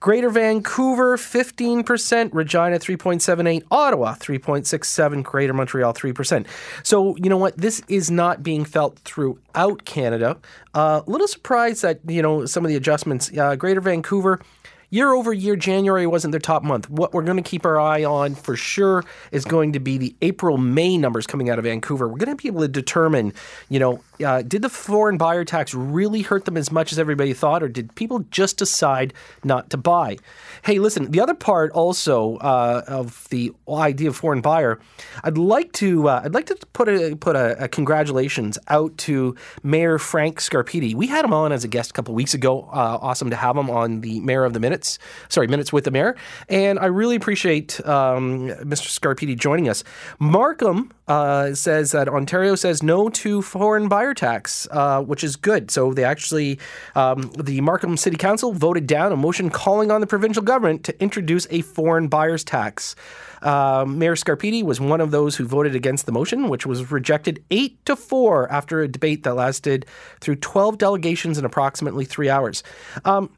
Greater 0.00 0.30
Vancouver, 0.30 1.16
15%. 1.16 2.30
Regina, 2.32 2.78
3.78. 2.78 3.64
Ottawa, 3.70 4.14
3.67. 4.14 5.22
Greater 5.24 5.52
Montreal, 5.52 5.92
3%. 5.92 6.46
So, 6.84 7.16
you 7.16 7.28
know 7.28 7.36
what? 7.36 7.56
This 7.56 7.82
is 7.88 8.10
not 8.10 8.42
being 8.42 8.64
felt 8.64 8.98
throughout 9.00 9.84
Canada. 9.84 10.36
A 10.74 10.78
uh, 10.78 11.02
little 11.06 11.26
surprised 11.26 11.82
that, 11.82 11.98
you 12.06 12.22
know, 12.22 12.46
some 12.46 12.64
of 12.64 12.68
the 12.68 12.76
adjustments. 12.76 13.36
Uh, 13.36 13.56
Greater 13.56 13.80
Vancouver, 13.80 14.40
year 14.90 15.12
over 15.12 15.32
year, 15.32 15.56
January 15.56 16.06
wasn't 16.06 16.32
their 16.32 16.40
top 16.40 16.62
month. 16.62 16.88
What 16.88 17.12
we're 17.12 17.22
going 17.22 17.36
to 17.36 17.42
keep 17.42 17.64
our 17.64 17.78
eye 17.78 18.04
on 18.04 18.34
for 18.34 18.56
sure 18.56 19.04
is 19.32 19.44
going 19.44 19.72
to 19.72 19.80
be 19.80 19.98
the 19.98 20.14
April 20.22 20.56
May 20.56 20.96
numbers 20.96 21.26
coming 21.26 21.50
out 21.50 21.58
of 21.58 21.64
Vancouver. 21.64 22.08
We're 22.08 22.18
going 22.18 22.36
to 22.36 22.42
be 22.42 22.48
able 22.48 22.62
to 22.62 22.68
determine, 22.68 23.32
you 23.68 23.78
know, 23.78 24.02
uh, 24.24 24.42
did 24.42 24.62
the 24.62 24.68
foreign 24.68 25.18
buyer 25.18 25.44
tax 25.44 25.74
really 25.74 26.22
hurt 26.22 26.44
them 26.44 26.56
as 26.56 26.70
much 26.72 26.92
as 26.92 26.98
everybody 26.98 27.32
thought, 27.32 27.62
or 27.62 27.68
did 27.68 27.94
people 27.94 28.20
just 28.30 28.56
decide 28.56 29.14
not 29.44 29.70
to 29.70 29.76
buy? 29.76 30.16
Hey, 30.62 30.78
listen, 30.78 31.10
the 31.10 31.20
other 31.20 31.34
part 31.34 31.70
also 31.72 32.36
uh, 32.36 32.82
of 32.86 33.26
the 33.30 33.52
idea 33.68 34.08
of 34.08 34.16
foreign 34.16 34.40
buyer, 34.40 34.80
I'd 35.22 35.38
like 35.38 35.72
to 35.74 36.08
uh, 36.08 36.22
I'd 36.24 36.34
like 36.34 36.46
to 36.46 36.56
put 36.72 36.88
a 36.88 37.16
put 37.16 37.36
a, 37.36 37.64
a, 37.64 37.68
congratulations 37.68 38.58
out 38.68 38.96
to 38.98 39.36
Mayor 39.62 39.98
Frank 39.98 40.40
Scarpitti. 40.40 40.94
We 40.94 41.06
had 41.06 41.24
him 41.24 41.32
on 41.32 41.52
as 41.52 41.64
a 41.64 41.68
guest 41.68 41.90
a 41.90 41.92
couple 41.92 42.14
weeks 42.14 42.34
ago. 42.34 42.62
Uh, 42.72 42.98
awesome 43.00 43.30
to 43.30 43.36
have 43.36 43.56
him 43.56 43.70
on 43.70 44.00
the 44.00 44.20
Mayor 44.20 44.44
of 44.44 44.52
the 44.52 44.60
Minutes, 44.60 44.98
sorry, 45.28 45.46
Minutes 45.46 45.72
with 45.72 45.84
the 45.84 45.90
Mayor, 45.90 46.16
and 46.48 46.78
I 46.78 46.86
really 46.86 47.16
appreciate 47.16 47.84
um, 47.86 48.48
Mr. 48.48 48.88
Scarpitti 48.88 49.38
joining 49.38 49.68
us. 49.68 49.84
Markham 50.18 50.92
uh, 51.06 51.54
says 51.54 51.92
that 51.92 52.08
Ontario 52.08 52.54
says 52.54 52.82
no 52.82 53.08
to 53.08 53.42
foreign 53.42 53.88
buyer 53.88 54.07
tax, 54.14 54.66
uh, 54.70 55.02
which 55.02 55.24
is 55.24 55.36
good. 55.36 55.70
So 55.70 55.92
they 55.92 56.04
actually, 56.04 56.58
um, 56.94 57.30
the 57.38 57.60
Markham 57.60 57.96
City 57.96 58.16
Council 58.16 58.52
voted 58.52 58.86
down 58.86 59.12
a 59.12 59.16
motion 59.16 59.50
calling 59.50 59.90
on 59.90 60.00
the 60.00 60.06
provincial 60.06 60.42
government 60.42 60.84
to 60.84 61.02
introduce 61.02 61.46
a 61.50 61.62
foreign 61.62 62.08
buyers 62.08 62.44
tax. 62.44 62.94
Uh, 63.42 63.84
Mayor 63.86 64.16
Scarpitti 64.16 64.62
was 64.62 64.80
one 64.80 65.00
of 65.00 65.10
those 65.10 65.36
who 65.36 65.44
voted 65.44 65.74
against 65.74 66.06
the 66.06 66.12
motion, 66.12 66.48
which 66.48 66.66
was 66.66 66.90
rejected 66.90 67.44
eight 67.50 67.84
to 67.86 67.96
four 67.96 68.50
after 68.50 68.80
a 68.80 68.88
debate 68.88 69.22
that 69.22 69.34
lasted 69.34 69.86
through 70.20 70.36
12 70.36 70.78
delegations 70.78 71.38
in 71.38 71.44
approximately 71.44 72.04
three 72.04 72.28
hours. 72.28 72.62
Um, 73.04 73.30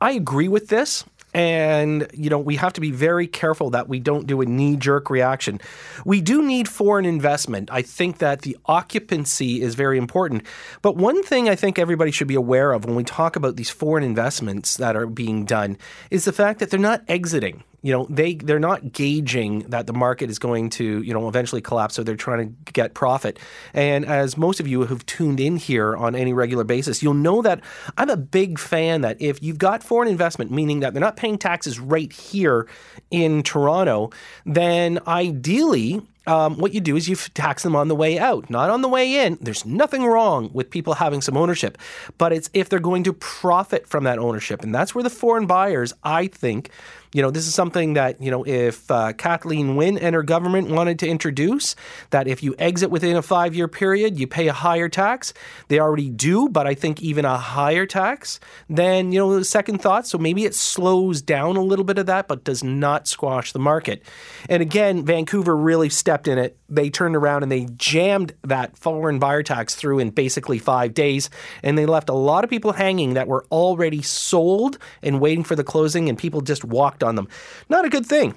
I 0.00 0.12
agree 0.12 0.48
with 0.48 0.68
this. 0.68 1.04
And, 1.34 2.08
you 2.14 2.30
know, 2.30 2.38
we 2.38 2.56
have 2.56 2.72
to 2.74 2.80
be 2.80 2.90
very 2.90 3.26
careful 3.26 3.70
that 3.70 3.88
we 3.88 4.00
don't 4.00 4.26
do 4.26 4.40
a 4.40 4.46
knee 4.46 4.76
jerk 4.76 5.10
reaction. 5.10 5.60
We 6.04 6.20
do 6.20 6.42
need 6.42 6.68
foreign 6.68 7.04
investment. 7.04 7.68
I 7.70 7.82
think 7.82 8.18
that 8.18 8.42
the 8.42 8.56
occupancy 8.66 9.60
is 9.60 9.74
very 9.74 9.98
important. 9.98 10.44
But 10.80 10.96
one 10.96 11.22
thing 11.22 11.48
I 11.48 11.54
think 11.54 11.78
everybody 11.78 12.10
should 12.10 12.28
be 12.28 12.34
aware 12.34 12.72
of 12.72 12.84
when 12.84 12.94
we 12.94 13.04
talk 13.04 13.36
about 13.36 13.56
these 13.56 13.70
foreign 13.70 14.04
investments 14.04 14.76
that 14.78 14.96
are 14.96 15.06
being 15.06 15.44
done 15.44 15.76
is 16.10 16.24
the 16.24 16.32
fact 16.32 16.60
that 16.60 16.70
they're 16.70 16.80
not 16.80 17.02
exiting 17.08 17.62
you 17.82 17.92
know 17.92 18.06
they 18.10 18.34
they're 18.34 18.58
not 18.58 18.92
gauging 18.92 19.60
that 19.70 19.86
the 19.86 19.92
market 19.92 20.30
is 20.30 20.38
going 20.38 20.70
to 20.70 21.02
you 21.02 21.12
know 21.12 21.28
eventually 21.28 21.60
collapse 21.60 21.94
so 21.94 22.02
they're 22.02 22.16
trying 22.16 22.48
to 22.48 22.72
get 22.72 22.94
profit 22.94 23.38
and 23.72 24.04
as 24.04 24.36
most 24.36 24.60
of 24.60 24.66
you 24.66 24.84
who've 24.84 25.06
tuned 25.06 25.40
in 25.40 25.56
here 25.56 25.96
on 25.96 26.14
any 26.14 26.32
regular 26.32 26.64
basis 26.64 27.02
you'll 27.02 27.14
know 27.14 27.42
that 27.42 27.60
i'm 27.96 28.10
a 28.10 28.16
big 28.16 28.58
fan 28.58 29.02
that 29.02 29.20
if 29.20 29.42
you've 29.42 29.58
got 29.58 29.82
foreign 29.82 30.08
investment 30.08 30.50
meaning 30.50 30.80
that 30.80 30.92
they're 30.92 31.00
not 31.00 31.16
paying 31.16 31.38
taxes 31.38 31.78
right 31.78 32.12
here 32.12 32.66
in 33.10 33.42
toronto 33.42 34.10
then 34.44 34.98
ideally 35.06 36.02
um, 36.28 36.58
what 36.58 36.74
you 36.74 36.80
do 36.80 36.94
is 36.94 37.08
you 37.08 37.16
tax 37.16 37.62
them 37.62 37.74
on 37.74 37.88
the 37.88 37.94
way 37.96 38.18
out, 38.18 38.50
not 38.50 38.68
on 38.68 38.82
the 38.82 38.88
way 38.88 39.24
in. 39.24 39.38
There's 39.40 39.64
nothing 39.64 40.04
wrong 40.04 40.50
with 40.52 40.68
people 40.68 40.92
having 40.92 41.22
some 41.22 41.38
ownership, 41.38 41.78
but 42.18 42.34
it's 42.34 42.50
if 42.52 42.68
they're 42.68 42.78
going 42.78 43.02
to 43.04 43.14
profit 43.14 43.88
from 43.88 44.04
that 44.04 44.18
ownership. 44.18 44.62
And 44.62 44.74
that's 44.74 44.94
where 44.94 45.02
the 45.02 45.08
foreign 45.08 45.46
buyers, 45.46 45.94
I 46.04 46.26
think, 46.26 46.68
You 47.12 47.22
know, 47.22 47.30
this 47.30 47.46
is 47.46 47.54
something 47.54 47.94
that, 47.94 48.20
you 48.20 48.30
know, 48.30 48.44
if 48.46 48.90
uh, 48.90 49.12
Kathleen 49.12 49.76
Wynne 49.76 49.98
and 49.98 50.14
her 50.14 50.22
government 50.22 50.68
wanted 50.68 50.98
to 51.00 51.08
introduce, 51.08 51.74
that 52.10 52.28
if 52.28 52.42
you 52.42 52.54
exit 52.58 52.90
within 52.90 53.16
a 53.16 53.22
five 53.22 53.54
year 53.54 53.68
period, 53.68 54.18
you 54.18 54.26
pay 54.26 54.48
a 54.48 54.52
higher 54.52 54.88
tax. 54.88 55.32
They 55.68 55.80
already 55.80 56.10
do, 56.10 56.48
but 56.48 56.66
I 56.66 56.74
think 56.74 57.02
even 57.02 57.24
a 57.24 57.36
higher 57.36 57.86
tax, 57.86 58.40
then, 58.68 59.12
you 59.12 59.18
know, 59.18 59.42
second 59.42 59.80
thought. 59.80 60.06
So 60.06 60.18
maybe 60.18 60.44
it 60.44 60.54
slows 60.54 61.22
down 61.22 61.56
a 61.56 61.62
little 61.62 61.84
bit 61.84 61.98
of 61.98 62.06
that, 62.06 62.28
but 62.28 62.44
does 62.44 62.62
not 62.62 63.08
squash 63.08 63.52
the 63.52 63.58
market. 63.58 64.02
And 64.48 64.62
again, 64.62 65.04
Vancouver 65.04 65.56
really 65.56 65.88
stepped 65.88 66.28
in 66.28 66.38
it. 66.38 66.58
They 66.68 66.90
turned 66.90 67.16
around 67.16 67.42
and 67.42 67.50
they 67.50 67.66
jammed 67.76 68.34
that 68.42 68.76
foreign 68.76 69.18
buyer 69.18 69.42
tax 69.42 69.74
through 69.74 69.98
in 70.00 70.10
basically 70.10 70.58
five 70.58 70.94
days. 70.94 71.30
And 71.62 71.78
they 71.78 71.86
left 71.86 72.08
a 72.08 72.14
lot 72.14 72.44
of 72.44 72.50
people 72.50 72.72
hanging 72.72 73.14
that 73.14 73.28
were 73.28 73.46
already 73.50 74.02
sold 74.02 74.78
and 75.02 75.20
waiting 75.20 75.44
for 75.44 75.56
the 75.56 75.64
closing, 75.64 76.08
and 76.08 76.18
people 76.18 76.40
just 76.40 76.64
walked 76.64 76.97
on 77.02 77.14
them. 77.14 77.28
Not 77.68 77.84
a 77.84 77.88
good 77.88 78.06
thing. 78.06 78.34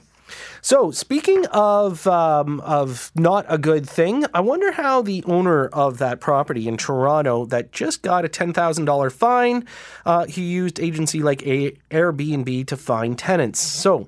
So, 0.61 0.91
speaking 0.91 1.45
of 1.47 2.07
um, 2.07 2.59
of 2.61 3.11
not 3.15 3.45
a 3.49 3.57
good 3.57 3.87
thing, 3.89 4.25
I 4.33 4.41
wonder 4.41 4.71
how 4.71 5.01
the 5.01 5.23
owner 5.25 5.67
of 5.67 5.97
that 5.97 6.19
property 6.19 6.67
in 6.67 6.77
Toronto 6.77 7.45
that 7.45 7.71
just 7.71 8.01
got 8.01 8.25
a 8.25 8.29
ten 8.29 8.53
thousand 8.53 8.85
dollar 8.85 9.09
fine, 9.09 9.65
uh, 10.05 10.25
he 10.25 10.43
used 10.43 10.79
agency 10.79 11.21
like 11.21 11.45
a 11.45 11.71
Airbnb 11.89 12.67
to 12.67 12.77
find 12.77 13.17
tenants. 13.17 13.59
So, 13.59 14.07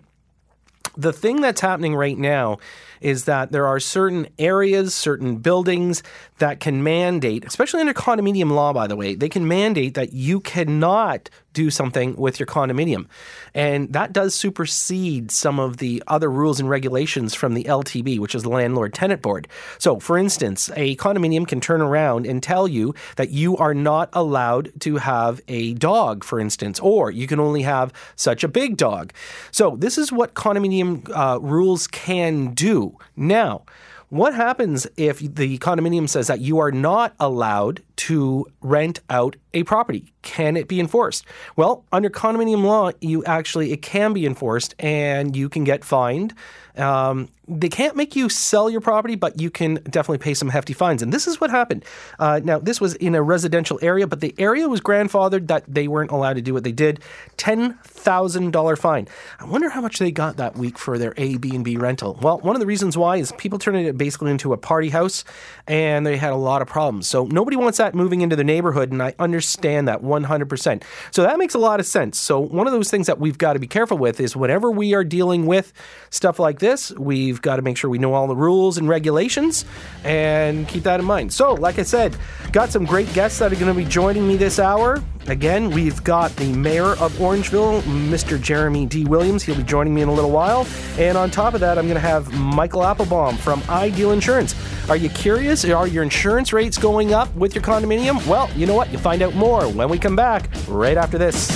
the 0.95 1.13
thing 1.13 1.41
that's 1.41 1.62
happening 1.62 1.95
right 1.95 2.17
now 2.17 2.60
is 3.03 3.25
that 3.25 3.51
there 3.51 3.67
are 3.67 3.79
certain 3.79 4.27
areas, 4.39 4.93
certain 4.93 5.38
buildings 5.38 6.03
that 6.39 6.60
can 6.60 6.83
mandate, 6.83 7.45
especially 7.45 7.81
under 7.81 7.93
condominium 7.93 8.51
law, 8.51 8.74
by 8.74 8.88
the 8.88 8.95
way, 8.95 9.15
they 9.15 9.29
can 9.29 9.48
mandate 9.48 9.93
that 9.93 10.13
you 10.13 10.39
cannot 10.39 11.29
do 11.53 11.69
something 11.69 12.15
with 12.15 12.39
your 12.39 12.48
condominium. 12.48 13.05
And 13.53 13.93
that 13.93 14.12
does 14.12 14.33
supersede 14.36 15.31
some 15.31 15.60
of 15.60 15.77
the 15.77 16.03
other 16.07 16.29
rules 16.29 16.60
and 16.60 16.69
regulations 16.69 17.33
from 17.33 17.53
the 17.53 17.63
LTB, 17.65 18.19
which 18.19 18.36
is 18.36 18.43
the 18.43 18.50
Landlord 18.50 18.93
Tenant 18.93 19.22
Board. 19.22 19.48
So, 19.77 20.00
for 20.00 20.17
instance, 20.17 20.69
a 20.75 20.95
condominium 20.98 21.48
can 21.48 21.62
turn 21.62 21.81
around 21.81 22.25
and 22.25 22.41
tell 22.41 22.67
you 22.67 22.95
that 23.15 23.29
you 23.29 23.55
are 23.57 23.74
not 23.74 24.10
allowed 24.13 24.72
to 24.81 24.98
have 24.98 25.39
a 25.48 25.75
dog, 25.75 26.24
for 26.24 26.39
instance, 26.39 26.79
or 26.79 27.12
you 27.12 27.27
can 27.27 27.39
only 27.39 27.62
have 27.62 27.93
such 28.15 28.43
a 28.43 28.48
big 28.48 28.77
dog. 28.77 29.13
So, 29.51 29.75
this 29.75 29.98
is 29.98 30.12
what 30.12 30.33
condominium 30.33 31.10
uh, 31.15 31.39
rules 31.39 31.88
can 31.88 32.53
do. 32.53 32.92
Now, 33.15 33.63
what 34.09 34.35
happens 34.35 34.85
if 34.95 35.19
the 35.19 35.57
condominium 35.57 36.07
says 36.07 36.27
that 36.27 36.39
you 36.39 36.59
are 36.59 36.71
not 36.71 37.15
allowed 37.19 37.81
to 37.95 38.45
rent 38.62 39.00
out 39.09 39.35
a 39.53 39.63
property? 39.63 40.13
Can 40.21 40.57
it 40.57 40.67
be 40.67 40.79
enforced? 40.79 41.25
Well, 41.55 41.85
under 41.91 42.09
condominium 42.09 42.63
law, 42.63 42.91
you 43.01 43.23
actually 43.25 43.71
it 43.71 43.81
can 43.81 44.13
be 44.13 44.25
enforced, 44.25 44.73
and 44.79 45.35
you 45.35 45.50
can 45.50 45.63
get 45.63 45.83
fined. 45.83 46.33
Um, 46.75 47.29
they 47.47 47.69
can't 47.69 47.95
make 47.95 48.15
you 48.15 48.29
sell 48.29 48.67
your 48.67 48.81
property, 48.81 49.15
but 49.15 49.39
you 49.39 49.51
can 49.51 49.75
definitely 49.83 50.17
pay 50.17 50.33
some 50.33 50.50
hefty 50.50 50.73
fines. 50.73 51.03
And 51.03 51.13
this 51.13 51.27
is 51.27 51.39
what 51.39 51.51
happened. 51.51 51.85
Uh, 52.17 52.39
now, 52.43 52.57
this 52.57 52.81
was 52.81 52.95
in 52.95 53.13
a 53.13 53.21
residential 53.21 53.77
area, 53.81 54.07
but 54.07 54.21
the 54.21 54.33
area 54.39 54.67
was 54.67 54.81
grandfathered 54.81 55.47
that 55.47 55.65
they 55.67 55.88
weren't 55.88 56.09
allowed 56.09 56.33
to 56.33 56.41
do 56.41 56.53
what 56.53 56.63
they 56.63 56.71
did. 56.71 57.01
Ten 57.38 57.73
thousand 57.83 58.53
dollar 58.53 58.75
fine. 58.75 59.07
I 59.39 59.45
wonder 59.45 59.69
how 59.69 59.81
much 59.81 60.00
they 60.00 60.09
got 60.09 60.38
that 60.38 60.55
week 60.55 60.79
for 60.79 60.97
their 60.97 61.13
A, 61.17 61.38
B, 61.38 61.53
and 61.53 61.63
B 61.63 61.77
rental. 61.77 62.17
Well, 62.21 62.39
one 62.39 62.55
of 62.55 62.59
the 62.59 62.65
reasons 62.65 62.97
why 62.97 63.17
is 63.17 63.31
people 63.33 63.59
turned 63.59 63.77
it 63.85 63.97
basically 63.97 64.31
into 64.31 64.53
a 64.53 64.57
party 64.57 64.89
house, 64.89 65.23
and 65.67 66.07
they 66.07 66.17
had 66.17 66.31
a 66.31 66.38
lot 66.38 66.62
of 66.63 66.67
problems. 66.67 67.07
So 67.07 67.25
nobody 67.25 67.57
wants 67.57 67.79
that 67.84 67.94
moving 67.94 68.22
into 68.22 68.36
the 68.36 68.44
neighborhood, 68.44 68.92
and 68.92 69.04
I 69.04 69.13
understand 69.20 69.88
that 69.88 70.02
one 70.02 70.24
hundred 70.24 70.50
percent. 70.50 70.84
So 71.12 71.24
that 71.24 71.38
makes 71.38 71.54
a 71.54 71.60
lot 71.60 71.80
of 71.80 71.86
sense. 71.86 72.18
So 72.18 72.40
one 72.40 72.66
of 72.66 72.74
those 72.74 72.90
things 72.90 73.08
that 73.08 73.20
we've 73.20 73.38
got 73.38 73.54
to 73.54 73.60
be 73.60 73.68
careful 73.68 73.98
with 73.98 74.20
is 74.20 74.36
whenever 74.36 74.72
we 74.72 74.94
are 74.94 75.04
dealing 75.04 75.46
with 75.46 75.74
stuff 76.10 76.40
like 76.40 76.60
this, 76.60 76.92
we've 76.92 77.42
got 77.42 77.58
to 77.58 77.62
make 77.62 77.78
sure 77.78 77.90
we 77.90 77.98
know 77.98 78.13
all 78.13 78.28
the 78.28 78.36
rules 78.36 78.78
and 78.78 78.88
regulations 78.88 79.66
and 80.04 80.68
keep 80.68 80.84
that 80.84 81.00
in 81.00 81.06
mind. 81.06 81.34
So, 81.34 81.54
like 81.54 81.80
I 81.80 81.84
said, 81.84 82.16
got 82.52 82.70
some 82.70 82.86
great 82.86 83.12
guests 83.13 83.40
that 83.40 83.52
are 83.52 83.56
going 83.56 83.74
to 83.74 83.74
be 83.74 83.86
joining 83.86 84.28
me 84.28 84.38
this 84.38 84.60
hour. 84.60 85.04
Again, 85.28 85.72
we've 85.72 86.04
got 86.04 86.36
the 86.36 86.52
mayor 86.52 86.98
of 86.98 87.13
Orangeville, 87.13 87.82
Mr. 87.84 88.42
Jeremy 88.42 88.86
D. 88.86 89.06
Williams. 89.06 89.42
He'll 89.42 89.56
be 89.56 89.63
joining 89.63 89.96
me 89.96 90.02
in 90.02 90.10
a 90.10 90.13
little 90.13 90.32
while. 90.32 90.68
And 90.98 91.18
on 91.18 91.32
top 91.32 91.54
of 91.54 91.62
that, 91.62 91.78
I'm 91.78 91.86
going 91.86 91.96
to 91.96 92.02
have 92.02 92.34
Michael 92.34 92.84
Applebaum 92.84 93.38
from 93.38 93.63
Ideal 93.70 94.12
Insurance. 94.12 94.54
Are 94.90 94.98
you 94.98 95.08
curious? 95.10 95.63
Are 95.63 95.88
your 95.88 96.04
insurance 96.04 96.52
rates 96.52 96.78
going 96.78 97.13
up 97.13 97.34
with 97.36 97.56
your 97.56 97.63
condominium? 97.74 98.25
Well, 98.27 98.50
you 98.56 98.65
know 98.68 98.75
what? 98.75 98.92
You'll 98.92 99.01
find 99.01 99.22
out 99.22 99.34
more 99.34 99.68
when 99.68 99.89
we 99.89 99.98
come 99.98 100.15
back 100.15 100.50
right 100.68 100.98
after 100.98 101.18
this. 101.18 101.50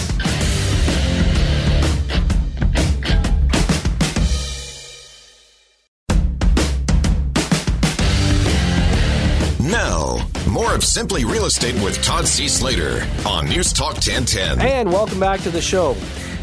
Now, 9.60 10.18
more 10.50 10.74
of 10.74 10.84
Simply 10.84 11.24
Real 11.24 11.46
Estate 11.46 11.76
with 11.84 12.02
Todd 12.02 12.28
C. 12.28 12.48
Slater 12.48 13.06
on 13.28 13.48
News 13.48 13.72
Talk 13.72 13.94
1010. 13.96 14.60
And 14.62 14.92
welcome 14.92 15.20
back 15.20 15.42
to 15.42 15.52
the 15.52 15.62
show. 15.62 15.96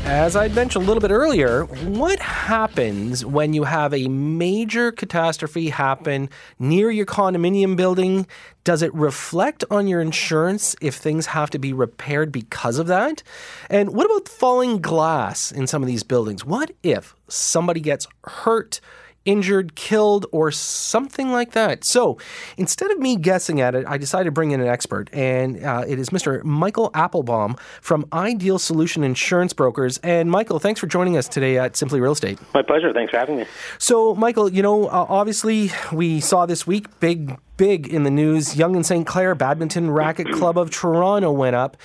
As 0.06 0.36
I 0.36 0.48
mentioned 0.48 0.84
a 0.84 0.86
little 0.86 1.00
bit 1.00 1.10
earlier, 1.10 1.64
what 1.64 2.20
happens 2.20 3.24
when 3.24 3.54
you 3.54 3.64
have 3.64 3.94
a 3.94 4.06
major 4.06 4.92
catastrophe 4.92 5.70
happen 5.70 6.28
near 6.58 6.90
your 6.90 7.06
condominium 7.06 7.74
building? 7.74 8.26
Does 8.64 8.82
it 8.82 8.94
reflect 8.94 9.64
on 9.70 9.88
your 9.88 10.02
insurance 10.02 10.76
if 10.82 10.94
things 10.94 11.26
have 11.26 11.48
to 11.50 11.58
be 11.58 11.72
repaired 11.72 12.32
because 12.32 12.78
of 12.78 12.86
that? 12.88 13.22
And 13.70 13.94
what 13.94 14.04
about 14.04 14.28
falling 14.28 14.82
glass 14.82 15.50
in 15.50 15.66
some 15.66 15.82
of 15.82 15.86
these 15.86 16.02
buildings? 16.02 16.44
What 16.44 16.72
if 16.82 17.16
somebody 17.26 17.80
gets 17.80 18.06
hurt? 18.24 18.82
Injured, 19.24 19.74
killed, 19.74 20.26
or 20.32 20.50
something 20.50 21.32
like 21.32 21.52
that. 21.52 21.84
So 21.84 22.18
instead 22.56 22.90
of 22.90 22.98
me 22.98 23.16
guessing 23.16 23.60
at 23.60 23.74
it, 23.74 23.84
I 23.88 23.96
decided 23.96 24.24
to 24.26 24.32
bring 24.32 24.50
in 24.50 24.60
an 24.60 24.66
expert, 24.66 25.08
and 25.12 25.62
uh, 25.64 25.84
it 25.86 25.98
is 25.98 26.10
Mr. 26.10 26.42
Michael 26.44 26.90
Applebaum 26.94 27.56
from 27.80 28.06
Ideal 28.12 28.58
Solution 28.58 29.02
Insurance 29.04 29.52
Brokers. 29.52 29.98
And 29.98 30.30
Michael, 30.30 30.58
thanks 30.58 30.80
for 30.80 30.86
joining 30.86 31.16
us 31.16 31.28
today 31.28 31.58
at 31.58 31.76
Simply 31.76 32.00
Real 32.00 32.12
Estate. 32.12 32.38
My 32.52 32.62
pleasure. 32.62 32.92
Thanks 32.92 33.10
for 33.10 33.18
having 33.18 33.38
me. 33.38 33.46
So, 33.78 34.14
Michael, 34.14 34.52
you 34.52 34.62
know, 34.62 34.86
uh, 34.86 35.06
obviously 35.08 35.70
we 35.92 36.20
saw 36.20 36.46
this 36.46 36.66
week 36.66 37.00
big 37.00 37.38
big 37.56 37.86
in 37.86 38.02
the 38.02 38.10
news. 38.10 38.56
Yonge 38.56 38.76
and 38.76 38.86
St. 38.86 39.06
Clair 39.06 39.34
Badminton 39.34 39.90
Racquet 39.90 40.32
Club 40.32 40.58
of 40.58 40.70
Toronto 40.70 41.30
went 41.30 41.56
up, 41.56 41.76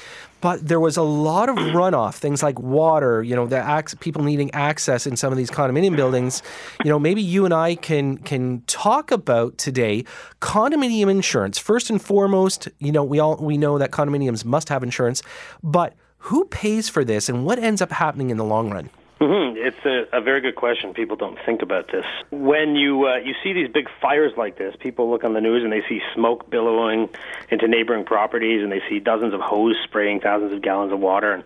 but 0.41 0.65
there 0.67 0.79
was 0.79 0.97
a 0.97 1.01
lot 1.01 1.49
of 1.49 1.55
runoff, 1.55 2.15
things 2.15 2.41
like 2.41 2.59
water, 2.59 3.21
you 3.23 3.35
know, 3.35 3.45
the 3.45 3.59
ac- 3.59 3.97
people 3.99 4.23
needing 4.23 4.51
access 4.53 5.05
in 5.05 5.15
some 5.17 5.31
of 5.31 5.37
these 5.37 5.51
condominium 5.51 5.95
buildings. 5.95 6.41
You 6.83 6.89
know, 6.89 6.99
maybe 6.99 7.21
you 7.21 7.45
and 7.45 7.53
I 7.53 7.75
can 7.75 8.17
can 8.17 8.61
talk 8.67 9.11
about 9.11 9.57
today 9.57 10.05
condominium 10.41 11.09
insurance. 11.09 11.57
First 11.57 11.89
and 11.89 12.01
foremost, 12.01 12.67
you 12.79 12.91
know, 12.91 13.03
we 13.03 13.19
all 13.19 13.37
we 13.37 13.57
know 13.57 13.77
that 13.77 13.91
condominiums 13.91 14.45
must 14.45 14.69
have 14.69 14.83
insurance, 14.83 15.21
but 15.63 15.93
who 16.23 16.45
pays 16.45 16.89
for 16.89 17.03
this 17.03 17.29
and 17.29 17.45
what 17.45 17.59
ends 17.59 17.81
up 17.81 17.91
happening 17.91 18.29
in 18.29 18.37
the 18.37 18.43
long 18.45 18.69
run? 18.69 18.89
Mm-hmm. 19.19 19.57
It's 19.57 19.85
a, 19.85 20.17
a, 20.17 20.21
very 20.21 20.39
good 20.39 20.55
question. 20.55 20.93
People 20.93 21.17
don't 21.17 21.37
think 21.45 21.61
about 21.61 21.91
this. 21.91 22.05
When 22.31 22.75
you 22.75 23.05
uh, 23.05 23.17
you 23.17 23.33
see 23.43 23.51
these 23.51 23.67
big 23.67 23.89
fires 24.01 24.31
like 24.37 24.57
this, 24.57 24.73
people 24.79 25.09
look 25.11 25.25
on 25.25 25.33
the 25.33 25.41
news 25.41 25.61
and 25.61 25.73
they 25.73 25.83
see 25.89 25.99
smoke 26.15 26.49
billowing 26.49 27.09
into 27.51 27.67
neighboring 27.67 28.05
properties, 28.05 28.63
and 28.63 28.71
they 28.71 28.81
see 28.87 28.99
dozens 28.99 29.33
of 29.33 29.41
hose 29.41 29.75
spraying 29.83 30.21
thousands 30.21 30.53
of 30.53 30.61
gallons 30.61 30.93
of 30.93 30.99
water. 31.01 31.33
And 31.33 31.43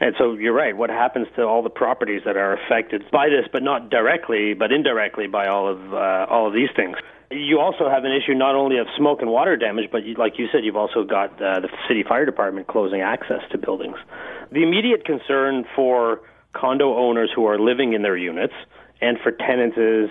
and 0.00 0.14
so 0.18 0.34
you're 0.34 0.52
right. 0.52 0.76
What 0.76 0.90
happens 0.90 1.26
to 1.36 1.44
all 1.44 1.62
the 1.62 1.70
properties 1.70 2.22
that 2.26 2.36
are 2.36 2.52
affected 2.52 3.10
by 3.10 3.30
this, 3.30 3.48
but 3.50 3.62
not 3.62 3.88
directly, 3.88 4.52
but 4.52 4.70
indirectly 4.70 5.26
by 5.26 5.46
all 5.46 5.66
of 5.66 5.94
uh, 5.94 6.26
all 6.28 6.46
of 6.46 6.52
these 6.52 6.70
things? 6.76 6.98
You 7.30 7.58
also 7.58 7.88
have 7.88 8.04
an 8.04 8.12
issue 8.12 8.34
not 8.34 8.54
only 8.54 8.76
of 8.76 8.86
smoke 8.98 9.22
and 9.22 9.30
water 9.30 9.56
damage, 9.56 9.90
but 9.90 10.04
you, 10.04 10.14
like 10.14 10.38
you 10.38 10.48
said, 10.52 10.62
you've 10.62 10.76
also 10.76 11.04
got 11.04 11.40
uh, 11.40 11.60
the 11.60 11.70
city 11.88 12.02
fire 12.02 12.26
department 12.26 12.66
closing 12.66 13.00
access 13.00 13.40
to 13.52 13.56
buildings. 13.56 13.96
The 14.52 14.62
immediate 14.62 15.06
concern 15.06 15.64
for 15.74 16.20
condo 16.54 16.96
owners 16.96 17.30
who 17.34 17.46
are 17.46 17.58
living 17.58 17.92
in 17.92 18.02
their 18.02 18.16
units, 18.16 18.54
and 19.00 19.18
for 19.22 19.32
tenants 19.32 19.76
is 19.76 20.10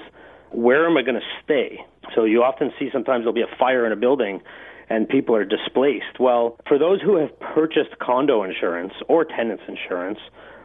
where 0.52 0.86
am 0.86 0.98
I 0.98 1.02
going 1.02 1.20
to 1.20 1.28
stay? 1.44 1.80
So 2.14 2.26
you 2.26 2.44
often 2.44 2.72
see 2.78 2.90
sometimes 2.94 3.24
there'll 3.24 3.34
be 3.34 3.42
a 3.42 3.58
fire 3.58 3.86
in 3.86 3.92
a 3.92 3.96
building 3.96 4.42
and 4.90 5.08
people 5.08 5.36
are 5.36 5.46
displaced. 5.46 6.20
Well, 6.20 6.58
for 6.68 6.78
those 6.78 7.02
who 7.02 7.16
have 7.18 7.38
purchased 7.40 7.98
condo 8.00 8.44
insurance 8.44 8.94
or 9.08 9.26
tenants 9.26 9.64
insurance, 9.68 10.20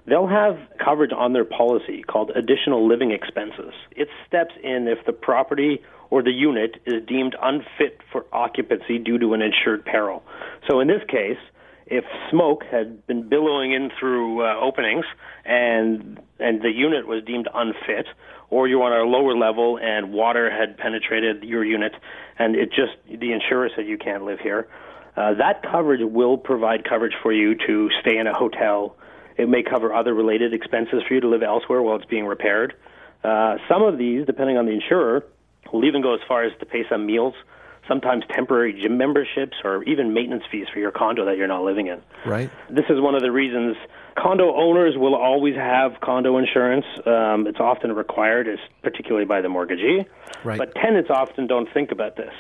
they'll 0.07 0.27
have 0.27 0.59
coverage 0.85 1.13
on 1.17 1.33
their 1.33 1.45
policy 1.45 2.03
called 2.03 2.31
additional 2.35 2.87
living 2.87 3.11
expenses. 3.11 3.73
It 3.97 4.09
steps 4.27 4.55
in 4.63 4.89
if 4.89 5.05
the 5.07 5.13
property 5.13 5.81
or 6.11 6.23
the 6.23 6.33
unit 6.33 6.77
is 6.87 7.05
deemed 7.07 7.37
unfit 7.41 8.01
for 8.11 8.27
occupancy 8.33 8.99
due 8.99 9.19
to 9.19 9.35
an 9.35 9.43
insured 9.43 9.85
peril. 9.85 10.23
So 10.69 10.81
in 10.81 10.89
this 10.89 11.03
case, 11.09 11.39
if 11.91 12.05
smoke 12.31 12.65
had 12.71 13.07
been 13.07 13.29
billowing 13.29 13.73
in 13.73 13.91
through 13.99 14.45
uh, 14.45 14.55
openings 14.61 15.05
and 15.45 16.21
and 16.39 16.63
the 16.63 16.71
unit 16.71 17.07
was 17.07 17.25
deemed 17.25 17.49
unfit, 17.53 18.07
or 18.51 18.69
you're 18.69 18.83
on 18.83 18.93
a 18.93 19.05
lower 19.05 19.37
level 19.37 19.79
and 19.81 20.13
water 20.13 20.51
had 20.51 20.77
penetrated 20.77 21.43
your 21.43 21.65
unit, 21.65 21.93
and 22.39 22.55
it 22.55 22.69
just 22.71 22.93
the 23.07 23.33
insurer 23.33 23.69
said 23.75 23.87
you 23.87 23.99
can't 23.99 24.25
live 24.25 24.39
here, 24.41 24.69
uh, 25.17 25.35
that 25.35 25.63
coverage 25.63 26.03
will 26.03 26.37
provide 26.37 26.85
coverage 26.89 27.15
for 27.23 27.33
you 27.33 27.55
to 27.67 27.89
stay 28.01 28.17
in 28.19 28.27
a 28.27 28.35
hotel 28.35 28.97
It 29.39 29.49
may 29.49 29.63
cover 29.63 29.95
other 29.95 30.13
related 30.13 30.53
expenses 30.53 31.03
for 31.07 31.15
you 31.15 31.21
to 31.21 31.29
live 31.29 31.45
elsewhere 31.45 31.81
while 31.81 31.97
it's 31.97 32.05
being 32.05 32.27
repaired. 32.27 32.75
Uh, 33.23 33.57
some 33.69 33.83
of 33.83 33.97
these, 33.97 34.27
depending 34.27 34.59
on 34.59 34.67
the 34.67 34.73
insurer, 34.73 35.25
will 35.73 35.85
even 35.85 36.03
go 36.03 36.15
as 36.15 36.21
far 36.27 36.43
as 36.43 36.53
to 36.59 36.67
pay 36.67 36.83
some 36.91 37.07
meals, 37.07 37.35
sometimes 37.89 38.25
temporary 38.31 38.73
gym 38.81 38.97
memberships, 38.99 39.57
or 39.65 39.83
even 39.85 40.13
maintenance 40.13 40.45
fees 40.53 40.67
for 40.73 40.79
your 40.79 40.93
condo 40.93 41.25
that 41.25 41.37
you're 41.37 41.49
not 41.49 41.63
living 41.63 41.89
in. 41.89 42.01
Right. 42.25 42.51
This 42.71 42.85
is 42.91 43.01
one 43.01 43.15
of 43.15 43.23
the 43.23 43.33
reasons 43.33 43.77
condo 44.21 44.55
owners 44.55 44.95
will 44.97 45.15
always 45.15 45.55
have 45.55 45.93
condo 46.01 46.39
insurance. 46.39 46.85
Um, 47.07 47.47
it's 47.47 47.61
often 47.61 47.93
required, 47.93 48.49
particularly 48.83 49.27
by 49.27 49.41
the 49.41 49.49
mortgagee. 49.49 50.07
Right. 50.45 50.59
But 50.59 50.75
tenants 50.75 51.11
often 51.11 51.47
don't 51.47 51.69
think 51.73 51.91
about 51.91 52.17
this. 52.17 52.33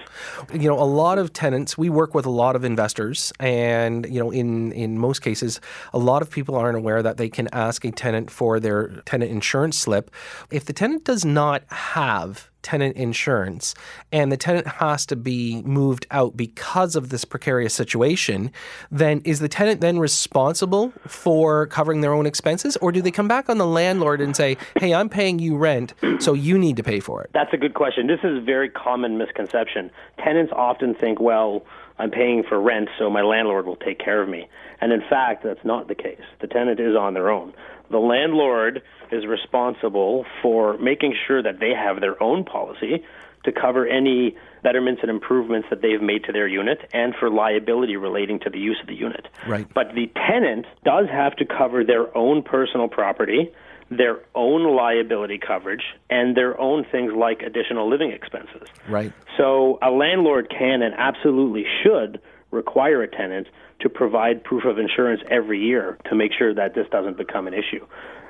You 0.52 0.68
know, 0.68 0.78
a 0.78 0.84
lot 0.84 1.18
of 1.18 1.32
tenants, 1.32 1.78
we 1.78 1.88
work 1.88 2.14
with 2.14 2.26
a 2.26 2.30
lot 2.30 2.56
of 2.56 2.64
investors, 2.64 3.32
and, 3.40 4.06
you 4.06 4.20
know, 4.20 4.30
in, 4.30 4.72
in 4.72 4.98
most 4.98 5.20
cases, 5.20 5.60
a 5.92 5.98
lot 5.98 6.22
of 6.22 6.30
people 6.30 6.54
aren't 6.54 6.76
aware 6.76 7.02
that 7.02 7.16
they 7.16 7.28
can 7.28 7.48
ask 7.52 7.84
a 7.84 7.90
tenant 7.90 8.30
for 8.30 8.60
their 8.60 8.88
tenant 9.04 9.30
insurance 9.30 9.78
slip. 9.78 10.10
If 10.50 10.64
the 10.64 10.72
tenant 10.72 11.04
does 11.04 11.24
not 11.24 11.62
have 11.68 12.50
tenant 12.60 12.96
insurance 12.96 13.72
and 14.12 14.32
the 14.32 14.36
tenant 14.36 14.66
has 14.66 15.06
to 15.06 15.14
be 15.14 15.62
moved 15.62 16.06
out 16.10 16.36
because 16.36 16.96
of 16.96 17.08
this 17.08 17.24
precarious 17.24 17.72
situation, 17.72 18.50
then 18.90 19.22
is 19.24 19.38
the 19.38 19.48
tenant 19.48 19.80
then 19.80 19.98
responsible 19.98 20.92
for 21.06 21.66
covering 21.68 22.00
their 22.00 22.12
own 22.12 22.26
expenses 22.26 22.76
or 22.78 22.90
do 22.92 23.00
they 23.00 23.10
come 23.10 23.28
back 23.28 23.48
on 23.48 23.58
the 23.58 23.66
landlord 23.66 24.20
and 24.20 24.34
say, 24.34 24.56
"Hey, 24.80 24.94
I'm 24.94 25.08
paying 25.08 25.38
you 25.38 25.56
rent, 25.56 25.94
so 26.18 26.32
you 26.32 26.58
need 26.58 26.76
to 26.76 26.82
pay 26.82 27.00
for 27.00 27.22
it?" 27.22 27.30
That's 27.32 27.52
a 27.52 27.56
good 27.56 27.74
question. 27.74 28.06
This 28.06 28.20
is 28.24 28.38
a 28.38 28.40
very 28.40 28.68
common 28.68 29.18
misconception. 29.18 29.90
Tenants 30.18 30.52
often 30.54 30.94
think, 30.94 31.20
"Well, 31.20 31.62
I'm 31.98 32.10
paying 32.10 32.42
for 32.42 32.60
rent, 32.60 32.88
so 32.98 33.10
my 33.10 33.22
landlord 33.22 33.66
will 33.66 33.76
take 33.76 33.98
care 33.98 34.20
of 34.22 34.28
me." 34.28 34.48
And 34.80 34.92
in 34.92 35.02
fact, 35.02 35.42
that's 35.42 35.64
not 35.64 35.88
the 35.88 35.94
case. 35.94 36.22
The 36.40 36.46
tenant 36.46 36.80
is 36.80 36.96
on 36.96 37.14
their 37.14 37.30
own. 37.30 37.52
The 37.90 37.98
landlord 37.98 38.82
is 39.10 39.26
responsible 39.26 40.26
for 40.42 40.76
making 40.78 41.14
sure 41.26 41.42
that 41.42 41.58
they 41.58 41.72
have 41.74 42.00
their 42.00 42.22
own 42.22 42.44
policy 42.44 43.02
to 43.44 43.52
cover 43.52 43.86
any 43.86 44.36
betterments 44.62 45.00
and 45.02 45.10
improvements 45.10 45.68
that 45.70 45.82
they've 45.82 46.02
made 46.02 46.24
to 46.24 46.32
their 46.32 46.48
unit 46.48 46.78
and 46.92 47.14
for 47.18 47.30
liability 47.30 47.96
relating 47.96 48.40
to 48.40 48.50
the 48.50 48.58
use 48.58 48.78
of 48.80 48.86
the 48.86 48.94
unit. 48.94 49.26
Right. 49.46 49.66
But 49.72 49.94
the 49.94 50.10
tenant 50.28 50.66
does 50.84 51.06
have 51.10 51.36
to 51.36 51.44
cover 51.44 51.84
their 51.84 52.16
own 52.16 52.42
personal 52.42 52.88
property, 52.88 53.52
their 53.90 54.20
own 54.34 54.76
liability 54.76 55.38
coverage, 55.38 55.82
and 56.10 56.36
their 56.36 56.58
own 56.60 56.84
things 56.90 57.12
like 57.16 57.42
additional 57.42 57.88
living 57.88 58.12
expenses. 58.12 58.68
Right. 58.88 59.12
So 59.36 59.78
a 59.82 59.90
landlord 59.90 60.50
can 60.50 60.82
and 60.82 60.94
absolutely 60.96 61.64
should 61.82 62.20
require 62.50 63.02
a 63.02 63.08
tenant 63.08 63.46
to 63.80 63.88
provide 63.88 64.42
proof 64.42 64.64
of 64.64 64.78
insurance 64.78 65.22
every 65.30 65.60
year 65.60 65.98
to 66.08 66.14
make 66.14 66.32
sure 66.36 66.54
that 66.54 66.74
this 66.74 66.86
doesn't 66.90 67.16
become 67.16 67.46
an 67.46 67.54
issue. 67.54 67.86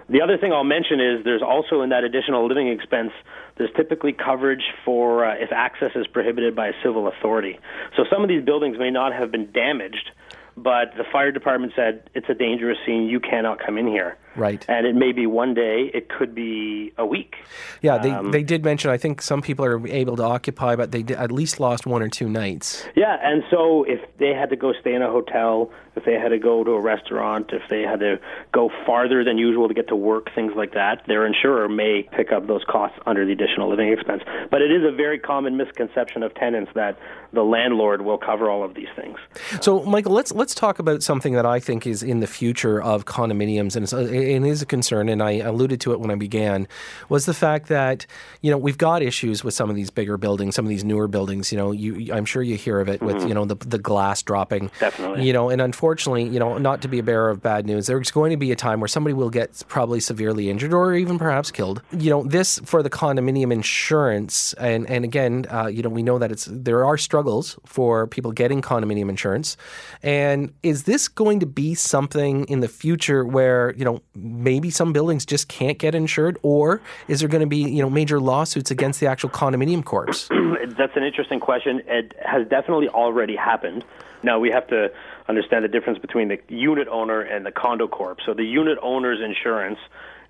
The 0.09 0.23
other 0.23 0.39
thing 0.39 0.53
I'll 0.53 0.65
mention 0.65 1.01
is 1.01 1.25
there's 1.25 1.43
also 1.43 1.83
in 1.83 1.91
that 1.91 2.03
additional 2.03 2.47
living 2.49 2.69
expense, 2.69 3.13
there's 3.57 3.71
typically 3.77 4.13
coverage 4.13 4.65
for 4.85 5.25
uh, 5.25 5.35
if 5.35 5.53
access 5.53 5.91
is 5.95 6.07
prohibited 6.07 6.57
by 6.57 6.69
a 6.69 6.73
civil 6.83 7.09
authority. 7.09 7.59
So 7.97 8.05
some 8.11 8.23
of 8.23 8.29
these 8.29 8.45
buildings 8.45 8.79
may 8.79 8.91
not 8.91 9.13
have 9.13 9.31
been 9.31 9.53
damaged, 9.53 10.11
but 10.57 10.93
the 10.97 11.05
fire 11.05 11.31
department 11.31 11.73
said 11.77 12.09
it's 12.15 12.29
a 12.29 12.35
dangerous 12.35 12.79
scene, 12.85 13.05
you 13.05 13.21
cannot 13.21 13.59
come 13.65 13.79
in 13.79 13.87
here. 13.87 14.17
Right. 14.35 14.65
And 14.69 14.87
it 14.87 14.95
may 14.95 15.13
be 15.13 15.27
one 15.27 15.55
day, 15.55 15.91
it 15.93 16.09
could 16.09 16.35
be 16.35 16.93
a 16.97 17.05
week. 17.05 17.37
Yeah, 17.83 17.99
they, 17.99 18.11
um, 18.11 18.31
they 18.31 18.43
did 18.43 18.65
mention, 18.65 18.91
I 18.91 18.97
think 18.97 19.21
some 19.21 19.43
people 19.43 19.65
are 19.65 19.87
able 19.89 20.17
to 20.17 20.23
occupy, 20.23 20.77
but 20.77 20.93
they 20.93 21.03
at 21.15 21.33
least 21.33 21.61
lost 21.61 21.87
one 21.87 22.03
or 22.03 22.09
two 22.09 22.29
nights. 22.29 22.87
Yeah, 22.95 23.19
and 23.23 23.43
so 23.51 23.85
if 23.85 24.01
they 24.19 24.33
had 24.33 24.51
to 24.51 24.57
go 24.57 24.73
stay 24.81 24.95
in 24.95 25.03
a 25.03 25.11
hotel, 25.11 25.71
if 25.99 26.05
they 26.05 26.15
had 26.15 26.31
to 26.31 26.39
go 26.39 26.65
to 26.65 26.71
a 26.71 26.81
restaurant, 26.81 27.51
if 27.53 27.63
they 27.69 27.83
had 27.83 28.01
to 28.01 28.19
go 28.53 28.71
farther 28.87 29.25
than 29.25 29.37
usual 29.37 29.69
to 29.69 29.75
get 29.75 29.89
to 29.89 29.97
work, 29.97 30.35
things 30.35 30.53
like 30.57 30.73
that, 30.73 31.03
their 31.07 31.27
insurer 31.27 31.69
may 31.69 32.09
pick 32.17 32.33
up 32.33 32.47
those 32.47 32.65
costs 32.65 32.99
under 33.05 33.27
the 33.27 33.33
additional 33.33 33.69
living 33.69 33.93
expense. 33.93 34.23
But 34.51 34.63
it 34.63 34.71
is 34.71 34.83
a 34.85 34.95
very 34.95 35.19
common 35.19 35.57
misconception 35.57 36.23
of 36.23 36.35
tenants 36.35 36.73
that 36.75 36.99
the 37.33 37.43
landlord 37.43 38.03
will 38.03 38.19
cover 38.19 38.49
all 38.49 38.65
of 38.65 38.75
these 38.75 38.89
things. 38.97 39.19
So, 39.61 39.83
Michael, 39.83 40.13
let's 40.13 40.33
let's 40.33 40.55
talk 40.55 40.79
about 40.79 41.03
something 41.03 41.35
that 41.35 41.45
I 41.45 41.61
think 41.61 41.87
is 41.87 42.03
in 42.03 42.21
the 42.21 42.27
future 42.27 42.81
of 42.81 43.05
condominiums, 43.05 43.77
and 43.77 43.85
it 44.11 44.49
is 44.49 44.63
a 44.63 44.67
concern, 44.67 45.09
and 45.09 45.23
I 45.23 45.33
alluded 45.33 45.81
to 45.83 45.93
it 45.93 46.01
when 46.01 46.11
I 46.11 46.15
began, 46.15 46.67
was 47.09 47.27
the 47.27 47.35
fact 47.35 47.69
that 47.69 48.07
you 48.41 48.51
know 48.51 48.57
we've 48.57 48.79
got 48.79 49.03
issues 49.03 49.45
with 49.45 49.53
some 49.53 49.69
of 49.69 49.77
these 49.77 49.91
bigger 49.91 50.17
buildings, 50.17 50.55
some 50.55 50.65
of 50.65 50.71
these 50.71 50.85
newer 50.85 51.09
buildings. 51.09 51.53
You 51.53 51.59
know, 51.59 51.73
you 51.73 52.13
I'm 52.15 52.25
sure 52.25 52.43
you 52.43 52.57
hear 52.57 52.81
of 52.81 52.89
it 52.89 53.03
with 53.03 53.17
mm-hmm. 53.17 53.29
you 53.29 53.35
know 53.35 53.45
the 53.45 53.57
the 53.57 53.79
glass 53.79 54.23
dropping. 54.23 54.71
Definitely. 54.81 55.27
You 55.27 55.33
know, 55.33 55.51
and 55.51 55.61
unfortunately, 55.61 55.88
you 55.97 56.39
know, 56.39 56.59
not 56.59 56.83
to 56.83 56.89
be 56.89 56.99
a 56.99 57.03
bearer 57.03 57.31
of 57.31 57.43
bad 57.43 57.67
news, 57.67 57.87
there's 57.87 58.11
going 58.11 58.31
to 58.31 58.37
be 58.37 58.53
a 58.53 58.57
time 58.57 58.81
where 58.81 58.89
somebody 58.89 59.15
will 59.15 59.31
get 59.31 59.63
probably 59.69 60.01
severely 60.01 60.51
injured 60.51 60.73
or 60.73 60.95
even 60.95 61.19
perhaps 61.19 61.51
killed. 61.51 61.83
You 61.93 62.11
know, 62.11 62.23
this 62.25 62.59
for 62.65 62.83
the 62.83 62.91
condominium 62.91 63.53
insurance, 63.53 64.55
and 64.55 64.89
and 64.89 65.05
again, 65.05 65.47
uh, 65.51 65.67
you 65.67 65.83
know, 65.83 65.89
we 65.89 66.03
know 66.03 66.19
that 66.19 66.31
it's 66.31 66.49
there 66.51 66.85
are 66.85 66.97
struggles 66.99 67.59
for 67.65 68.07
people 68.07 68.33
getting 68.33 68.63
condominium 68.63 69.09
insurance, 69.09 69.57
and 70.03 70.53
is 70.63 70.85
this 70.85 71.09
going 71.09 71.41
to 71.41 71.47
be 71.47 71.75
something 71.75 72.45
in 72.47 72.61
the 72.61 72.69
future 72.69 73.25
where 73.25 73.75
you 73.75 73.85
know 73.85 74.03
maybe 74.15 74.71
some 74.71 74.93
buildings 74.93 75.25
just 75.25 75.49
can't 75.49 75.79
get 75.79 75.95
insured, 75.95 76.39
or 76.43 76.81
is 77.09 77.21
there 77.21 77.29
going 77.29 77.41
to 77.41 77.47
be 77.47 77.59
you 77.59 77.83
know 77.83 77.91
major 77.91 78.21
lawsuits 78.21 78.71
against 78.71 79.01
the 79.01 79.07
actual 79.07 79.31
condominium 79.31 79.85
corps? 79.85 80.29
That's 80.79 80.97
an 80.97 81.03
interesting 81.03 81.41
question. 81.41 81.83
It 81.87 82.15
has 82.25 82.47
definitely 82.49 82.89
already 82.89 83.37
happened. 83.37 83.85
Now 84.23 84.39
we 84.39 84.51
have 84.51 84.67
to 84.69 84.91
understand 85.29 85.65
the 85.65 85.69
difference 85.69 85.99
between 85.99 86.29
the 86.29 86.39
unit 86.49 86.89
owner 86.89 87.21
and 87.21 87.45
the 87.45 87.53
condo 87.53 87.87
corp. 87.89 88.19
So 88.25 88.35
the 88.35 88.45
unit 88.45 88.79
owner's 88.83 89.21
insurance 89.21 89.79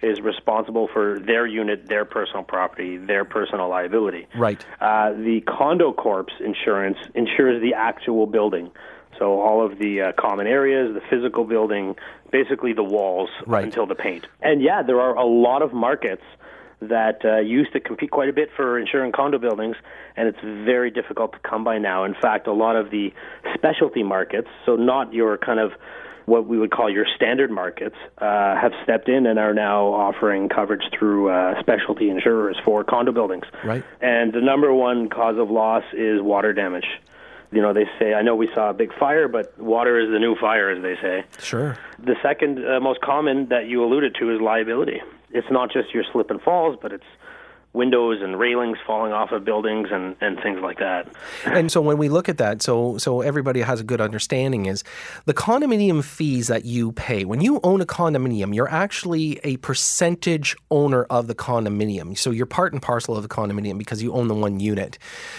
is 0.03 0.21
responsible 0.21 0.89
for 0.93 1.19
their 1.19 1.47
unit, 1.47 1.89
their 1.89 2.05
personal 2.05 2.45
property, 2.45 2.97
their 2.97 3.25
personal 3.25 3.69
liability. 3.69 4.27
Right. 4.37 4.65
Uh, 4.81 5.13
the 5.13 5.43
condo 5.47 5.93
corp's 5.93 6.35
insurance 6.45 6.99
insures 7.15 7.61
the 7.61 7.75
actual 7.75 8.27
building. 8.27 8.71
So 9.19 9.41
all 9.41 9.65
of 9.65 9.79
the 9.79 10.03
uh, 10.03 10.13
common 10.13 10.47
areas, 10.47 10.95
the 10.95 11.01
physical 11.11 11.45
building, 11.45 11.97
basically 12.31 12.73
the 12.73 12.85
walls 12.85 13.31
right. 13.47 13.65
until 13.65 13.87
the 13.87 13.97
paint. 13.97 14.27
And 14.41 14.63
yeah, 14.63 14.83
there 14.83 15.01
are 15.01 15.17
a 15.17 15.25
lot 15.25 15.63
of 15.63 15.73
markets 15.73 16.23
that 16.81 17.25
uh, 17.25 17.39
used 17.39 17.73
to 17.73 17.81
compete 17.81 18.11
quite 18.11 18.29
a 18.29 18.33
bit 18.33 18.51
for 18.57 18.79
insuring 18.79 19.13
condo 19.13 19.39
buildings, 19.39 19.77
and 20.17 20.29
it's 20.29 20.39
very 20.41 20.91
difficult 20.91 21.33
to 21.33 21.39
come 21.41 21.65
by 21.65 21.79
now. 21.79 22.05
In 22.05 22.15
fact, 22.15 22.47
a 22.47 22.53
lot 22.53 22.77
of 22.77 22.91
the 22.91 23.13
specialty 23.55 24.03
markets, 24.03 24.49
so 24.65 24.77
not 24.77 25.13
your 25.13 25.37
kind 25.39 25.61
of 25.61 25.73
what 26.27 26.47
we 26.47 26.59
would 26.59 26.71
call 26.71 26.91
your 26.91 27.07
standard 27.17 27.51
markets, 27.51 27.97
uh, 28.19 28.55
have 28.55 28.73
stepped 28.83 29.09
in 29.09 29.25
and 29.25 29.39
are 29.39 29.55
now 29.55 29.87
offering 29.87 30.51
coverage 30.51 30.83
through 30.97 31.31
uh, 31.31 31.59
specialty 31.59 32.11
insurers 32.11 32.57
for 32.67 32.85
condo 32.85 33.13
buildings. 33.13 33.45
Right. 33.65 33.83
And 34.03 34.31
the 34.35 34.43
number 34.43 34.73
one 34.75 35.09
cause 35.09 35.39
of 35.39 35.51
loss 35.51 35.85
is 35.95 36.21
water 36.21 36.53
damage 36.53 36.85
you 37.51 37.63
know, 37.63 37.73
they 37.73 37.85
say, 37.99 38.13
I 38.13 38.23
know 38.23 38.37
we 38.37 38.49
saw 38.55 38.71
a 38.71 38.75
big 38.75 38.93
fire, 38.99 39.27
but 39.29 39.59
water 39.59 39.99
is 39.99 40.11
the 40.11 40.19
new 40.19 40.37
fire, 40.37 40.71
as 40.71 40.83
they 40.83 40.97
say. 41.01 41.25
Sure. 41.43 41.79
The 41.99 42.17
second 42.23 42.59
uh, 42.59 42.81
most 42.81 43.01
common 43.01 43.49
that 43.49 43.69
you 43.69 43.83
alluded 43.83 44.17
to 44.17 44.35
is 44.35 44.41
liability. 44.41 45.01
It's 45.31 45.47
not 45.51 45.71
just 45.71 45.93
your 45.93 46.05
slip 46.13 46.31
and 46.31 46.41
falls, 46.41 46.77
but 46.81 46.93
it's 46.93 47.05
windows 47.73 48.21
and 48.23 48.39
railings 48.39 48.79
falling 48.87 49.13
off 49.13 49.31
of 49.31 49.45
buildings 49.45 49.89
and, 49.93 50.17
and 50.21 50.41
things 50.43 50.61
like 50.61 50.79
that. 50.79 51.09
And 51.59 51.73
so 51.73 51.81
when 51.81 51.99
we 51.99 52.09
look 52.09 52.29
at 52.29 52.39
that, 52.39 52.63
so 52.63 52.99
so 52.99 53.21
everybody 53.21 53.63
has 53.63 53.81
a 53.81 53.85
good 53.85 54.01
understanding 54.01 54.67
is 54.67 54.85
the 55.25 55.35
condominium 55.35 56.05
fees 56.05 56.47
that 56.49 56.65
you 56.65 56.93
pay. 56.93 57.25
When 57.25 57.41
you 57.41 57.59
own 57.65 57.81
a 57.81 57.87
condominium, 57.87 58.55
you're 58.55 58.69
actually 58.71 59.41
a 59.45 59.57
percentage 59.59 60.57
owner 60.71 61.05
of 61.05 61.27
the 61.27 61.35
condominium. 61.35 62.17
So 62.17 62.31
you're 62.31 62.47
part 62.47 62.73
and 62.73 62.83
parcel 62.83 63.17
of 63.17 63.23
the 63.23 63.29
condominium 63.29 63.79
because 63.79 64.03
you 64.03 64.13
own 64.13 64.29
the 64.29 64.35
one 64.35 64.61
unit, 64.61 64.99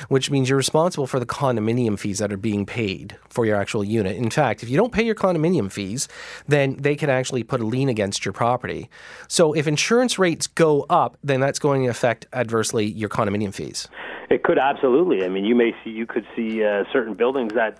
which 0.09 0.29
means 0.29 0.49
you're 0.49 0.57
responsible 0.57 1.07
for 1.07 1.19
the 1.19 1.25
condominium 1.25 1.97
fees 1.97 2.19
that 2.19 2.33
are 2.33 2.37
being 2.37 2.65
paid 2.65 3.17
for 3.29 3.45
your 3.45 3.55
actual 3.55 3.83
unit. 3.83 4.17
In 4.17 4.29
fact, 4.29 4.63
if 4.63 4.69
you 4.69 4.77
don't 4.77 4.91
pay 4.91 5.03
your 5.03 5.15
condominium 5.15 5.71
fees, 5.71 6.07
then 6.47 6.75
they 6.77 6.95
can 6.95 7.09
actually 7.09 7.43
put 7.43 7.61
a 7.61 7.65
lien 7.65 7.87
against 7.87 8.25
your 8.25 8.33
property. 8.33 8.89
So 9.27 9.53
if 9.53 9.67
insurance 9.67 10.19
rates 10.19 10.47
go 10.47 10.85
up, 10.89 11.17
then 11.23 11.39
that's 11.39 11.59
going 11.59 11.83
to 11.83 11.89
affect 11.89 12.18
adversely 12.33 12.85
your 12.85 13.09
condominium 13.09 13.53
fees? 13.53 13.87
It 14.29 14.43
could 14.43 14.59
absolutely. 14.59 15.23
I 15.23 15.29
mean, 15.29 15.45
you 15.45 15.55
may 15.55 15.71
see 15.83 15.89
you 15.89 16.05
could 16.05 16.25
see 16.35 16.63
uh, 16.63 16.83
certain 16.91 17.15
buildings 17.15 17.53
that 17.55 17.79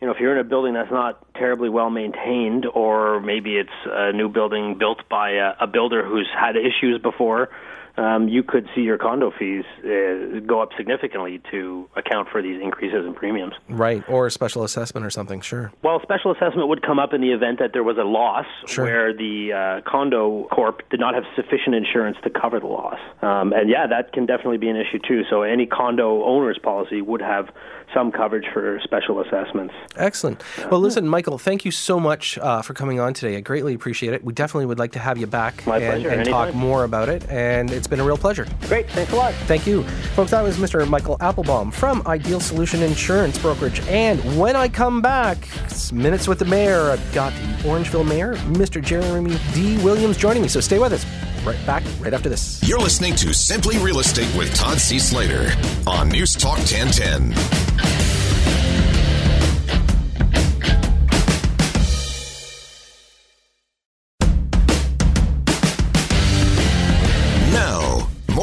you 0.00 0.06
know, 0.06 0.14
if 0.14 0.20
you're 0.20 0.32
in 0.32 0.38
a 0.38 0.48
building 0.48 0.72
that's 0.72 0.90
not 0.90 1.26
terribly 1.34 1.68
well 1.68 1.90
maintained, 1.90 2.64
or 2.74 3.20
maybe 3.20 3.56
it's 3.56 3.68
a 3.86 4.12
new 4.12 4.30
building 4.30 4.76
built 4.78 5.06
by 5.10 5.32
a, 5.32 5.52
a 5.60 5.66
builder 5.66 6.04
who's 6.04 6.28
had 6.34 6.56
issues 6.56 6.98
before, 7.02 7.50
um, 7.96 8.28
you 8.28 8.42
could 8.42 8.68
see 8.74 8.82
your 8.82 8.98
condo 8.98 9.32
fees 9.36 9.64
uh, 9.84 10.40
go 10.46 10.60
up 10.60 10.70
significantly 10.76 11.40
to 11.50 11.88
account 11.96 12.28
for 12.30 12.42
these 12.42 12.60
increases 12.60 13.06
in 13.06 13.14
premiums. 13.14 13.54
Right, 13.68 14.02
or 14.08 14.26
a 14.26 14.30
special 14.30 14.64
assessment 14.64 15.06
or 15.06 15.10
something, 15.10 15.40
sure. 15.40 15.72
Well, 15.82 16.00
special 16.02 16.32
assessment 16.32 16.68
would 16.68 16.82
come 16.82 16.98
up 16.98 17.12
in 17.12 17.20
the 17.20 17.32
event 17.32 17.58
that 17.58 17.72
there 17.72 17.84
was 17.84 17.98
a 17.98 18.04
loss 18.04 18.46
sure. 18.66 18.84
where 18.84 19.12
the 19.12 19.52
uh, 19.52 19.90
condo 19.90 20.48
corp 20.50 20.88
did 20.90 21.00
not 21.00 21.14
have 21.14 21.24
sufficient 21.36 21.74
insurance 21.74 22.16
to 22.24 22.30
cover 22.30 22.60
the 22.60 22.66
loss. 22.66 22.98
Um, 23.22 23.52
and 23.52 23.68
yeah, 23.68 23.86
that 23.86 24.12
can 24.12 24.26
definitely 24.26 24.58
be 24.58 24.68
an 24.68 24.76
issue 24.76 24.98
too. 24.98 25.22
So 25.28 25.42
any 25.42 25.66
condo 25.66 26.24
owner's 26.24 26.58
policy 26.58 27.02
would 27.02 27.20
have 27.20 27.48
some 27.94 28.12
coverage 28.12 28.46
for 28.52 28.80
special 28.84 29.20
assessments. 29.20 29.74
Excellent. 29.96 30.42
Well, 30.70 30.80
listen, 30.80 31.08
Michael, 31.08 31.38
thank 31.38 31.64
you 31.64 31.70
so 31.70 31.98
much 31.98 32.38
uh, 32.38 32.62
for 32.62 32.74
coming 32.74 33.00
on 33.00 33.14
today. 33.14 33.36
I 33.36 33.40
greatly 33.40 33.74
appreciate 33.74 34.12
it. 34.12 34.24
We 34.24 34.32
definitely 34.32 34.66
would 34.66 34.78
like 34.78 34.92
to 34.92 34.98
have 34.98 35.18
you 35.18 35.26
back 35.26 35.66
My 35.66 35.78
and, 35.78 36.02
pleasure. 36.02 36.08
and 36.08 36.28
talk 36.28 36.54
more 36.54 36.84
about 36.84 37.08
it. 37.08 37.28
And 37.28 37.70
it's 37.80 37.88
been 37.88 37.98
a 37.98 38.04
real 38.04 38.18
pleasure. 38.18 38.46
Great. 38.68 38.88
Thanks 38.90 39.10
a 39.12 39.16
lot. 39.16 39.32
Thank 39.48 39.66
you. 39.66 39.82
Folks, 40.14 40.32
that 40.32 40.42
was 40.42 40.58
Mr. 40.58 40.86
Michael 40.86 41.16
Applebaum 41.20 41.70
from 41.70 42.02
Ideal 42.06 42.38
Solution 42.38 42.82
Insurance 42.82 43.38
Brokerage. 43.38 43.80
And 43.88 44.20
when 44.38 44.54
I 44.54 44.68
come 44.68 45.00
back, 45.00 45.48
it's 45.64 45.90
Minutes 45.90 46.28
with 46.28 46.38
the 46.38 46.44
Mayor. 46.44 46.90
I've 46.90 47.14
got 47.14 47.32
the 47.32 47.68
Orangeville 47.68 48.06
Mayor, 48.06 48.34
Mr. 48.52 48.82
Jeremy 48.84 49.38
D. 49.54 49.78
Williams, 49.78 50.18
joining 50.18 50.42
me. 50.42 50.48
So 50.48 50.60
stay 50.60 50.78
with 50.78 50.92
us. 50.92 51.06
Right 51.44 51.66
back 51.66 51.82
right 52.00 52.12
after 52.12 52.28
this. 52.28 52.62
You're 52.62 52.80
listening 52.80 53.16
to 53.16 53.32
Simply 53.32 53.78
Real 53.78 54.00
Estate 54.00 54.32
with 54.36 54.54
Todd 54.54 54.78
C. 54.78 54.98
Slater 54.98 55.50
on 55.86 56.10
News 56.10 56.36
Talk 56.36 56.58
1010. 56.58 58.09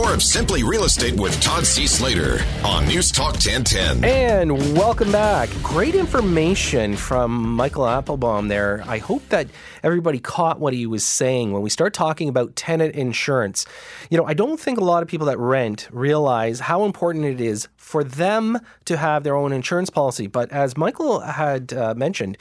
More 0.08 0.14
of 0.14 0.24
Simply 0.24 0.64
Real 0.64 0.86
Estate 0.86 1.20
with 1.20 1.38
Todd 1.42 1.66
C. 1.66 1.86
Slater 1.86 2.40
on 2.64 2.86
News 2.86 3.12
Talk 3.12 3.34
1010. 3.34 4.06
And 4.06 4.78
welcome 4.78 5.12
back. 5.12 5.50
Great 5.62 5.96
information 5.96 6.96
from 6.96 7.52
Michael 7.56 7.86
Applebaum 7.86 8.48
there. 8.48 8.86
I 8.88 9.00
hope 9.00 9.28
that 9.30 9.48
everybody 9.84 10.20
caught 10.20 10.62
what 10.62 10.74
he 10.74 10.86
was 10.86 11.06
saying 11.06 11.52
when 11.52 11.62
we 11.62 11.70
start 11.70 11.94
talking 11.94 12.30
about 12.30 12.56
tenant 12.56 12.96
insurance. 12.96 13.66
You 14.10 14.18
know, 14.18 14.26
I 14.26 14.34
don't 14.34 14.58
think 14.58 14.80
a 14.80 14.84
lot 14.84 15.04
of 15.04 15.10
people 15.10 15.28
that 15.28 15.40
rent 15.40 15.90
realize 15.92 16.62
how 16.62 16.86
important 16.86 17.26
it 17.26 17.42
is 17.42 17.68
for 17.76 18.04
them 18.04 18.60
to 18.86 18.98
have 18.98 19.24
their 19.24 19.36
own 19.36 19.54
insurance 19.54 19.90
policy. 19.90 20.28
But 20.28 20.52
as 20.52 20.76
Michael 20.76 21.22
had 21.22 21.72
uh, 21.72 21.94
mentioned, 21.96 22.38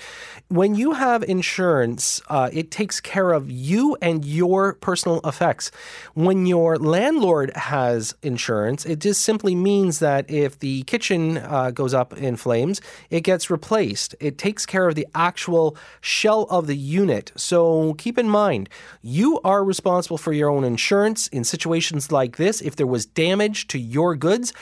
when 0.49 0.75
you 0.75 0.93
have 0.93 1.23
insurance, 1.23 2.21
uh, 2.29 2.51
it 2.53 2.71
takes 2.71 3.01
care 3.01 3.33
of 3.33 3.51
you 3.51 3.97
and 4.03 4.25
your 4.25 4.75
personal 4.75 5.21
effects. 5.25 5.71
When 6.15 6.47
your 6.47 6.77
landlord 6.79 7.56
has 7.57 8.15
insurance, 8.23 8.85
it 8.85 9.01
just 9.01 9.23
simply 9.23 9.55
means 9.55 9.99
that 9.99 10.31
if 10.31 10.59
the 10.59 10.83
kitchen 10.85 11.39
uh, 11.39 11.71
goes 11.71 11.95
up 11.95 12.17
in 12.17 12.37
flames, 12.37 12.81
it 13.11 13.23
gets 13.23 13.51
replaced. 13.51 14.15
It 14.21 14.39
takes 14.39 14.67
care 14.67 14.89
of 14.89 14.95
the 14.95 15.07
actual 15.15 15.77
shell 16.01 16.43
of 16.51 16.67
the 16.67 16.77
unit. 16.77 17.33
So 17.37 17.95
keep 17.95 18.19
in 18.19 18.29
mind, 18.29 18.69
you 19.03 19.41
are 19.43 19.65
responsible 19.65 20.19
for 20.19 20.33
your 20.33 20.51
own 20.51 20.65
insurance 20.65 21.29
in 21.29 21.45
situations 21.45 22.13
like 22.13 22.37
this. 22.37 22.61
If 22.61 22.77
there 22.77 22.87
was 22.87 23.07
damage 23.07 23.67
to 23.69 23.79
your 23.79 24.17
goods, 24.17 24.53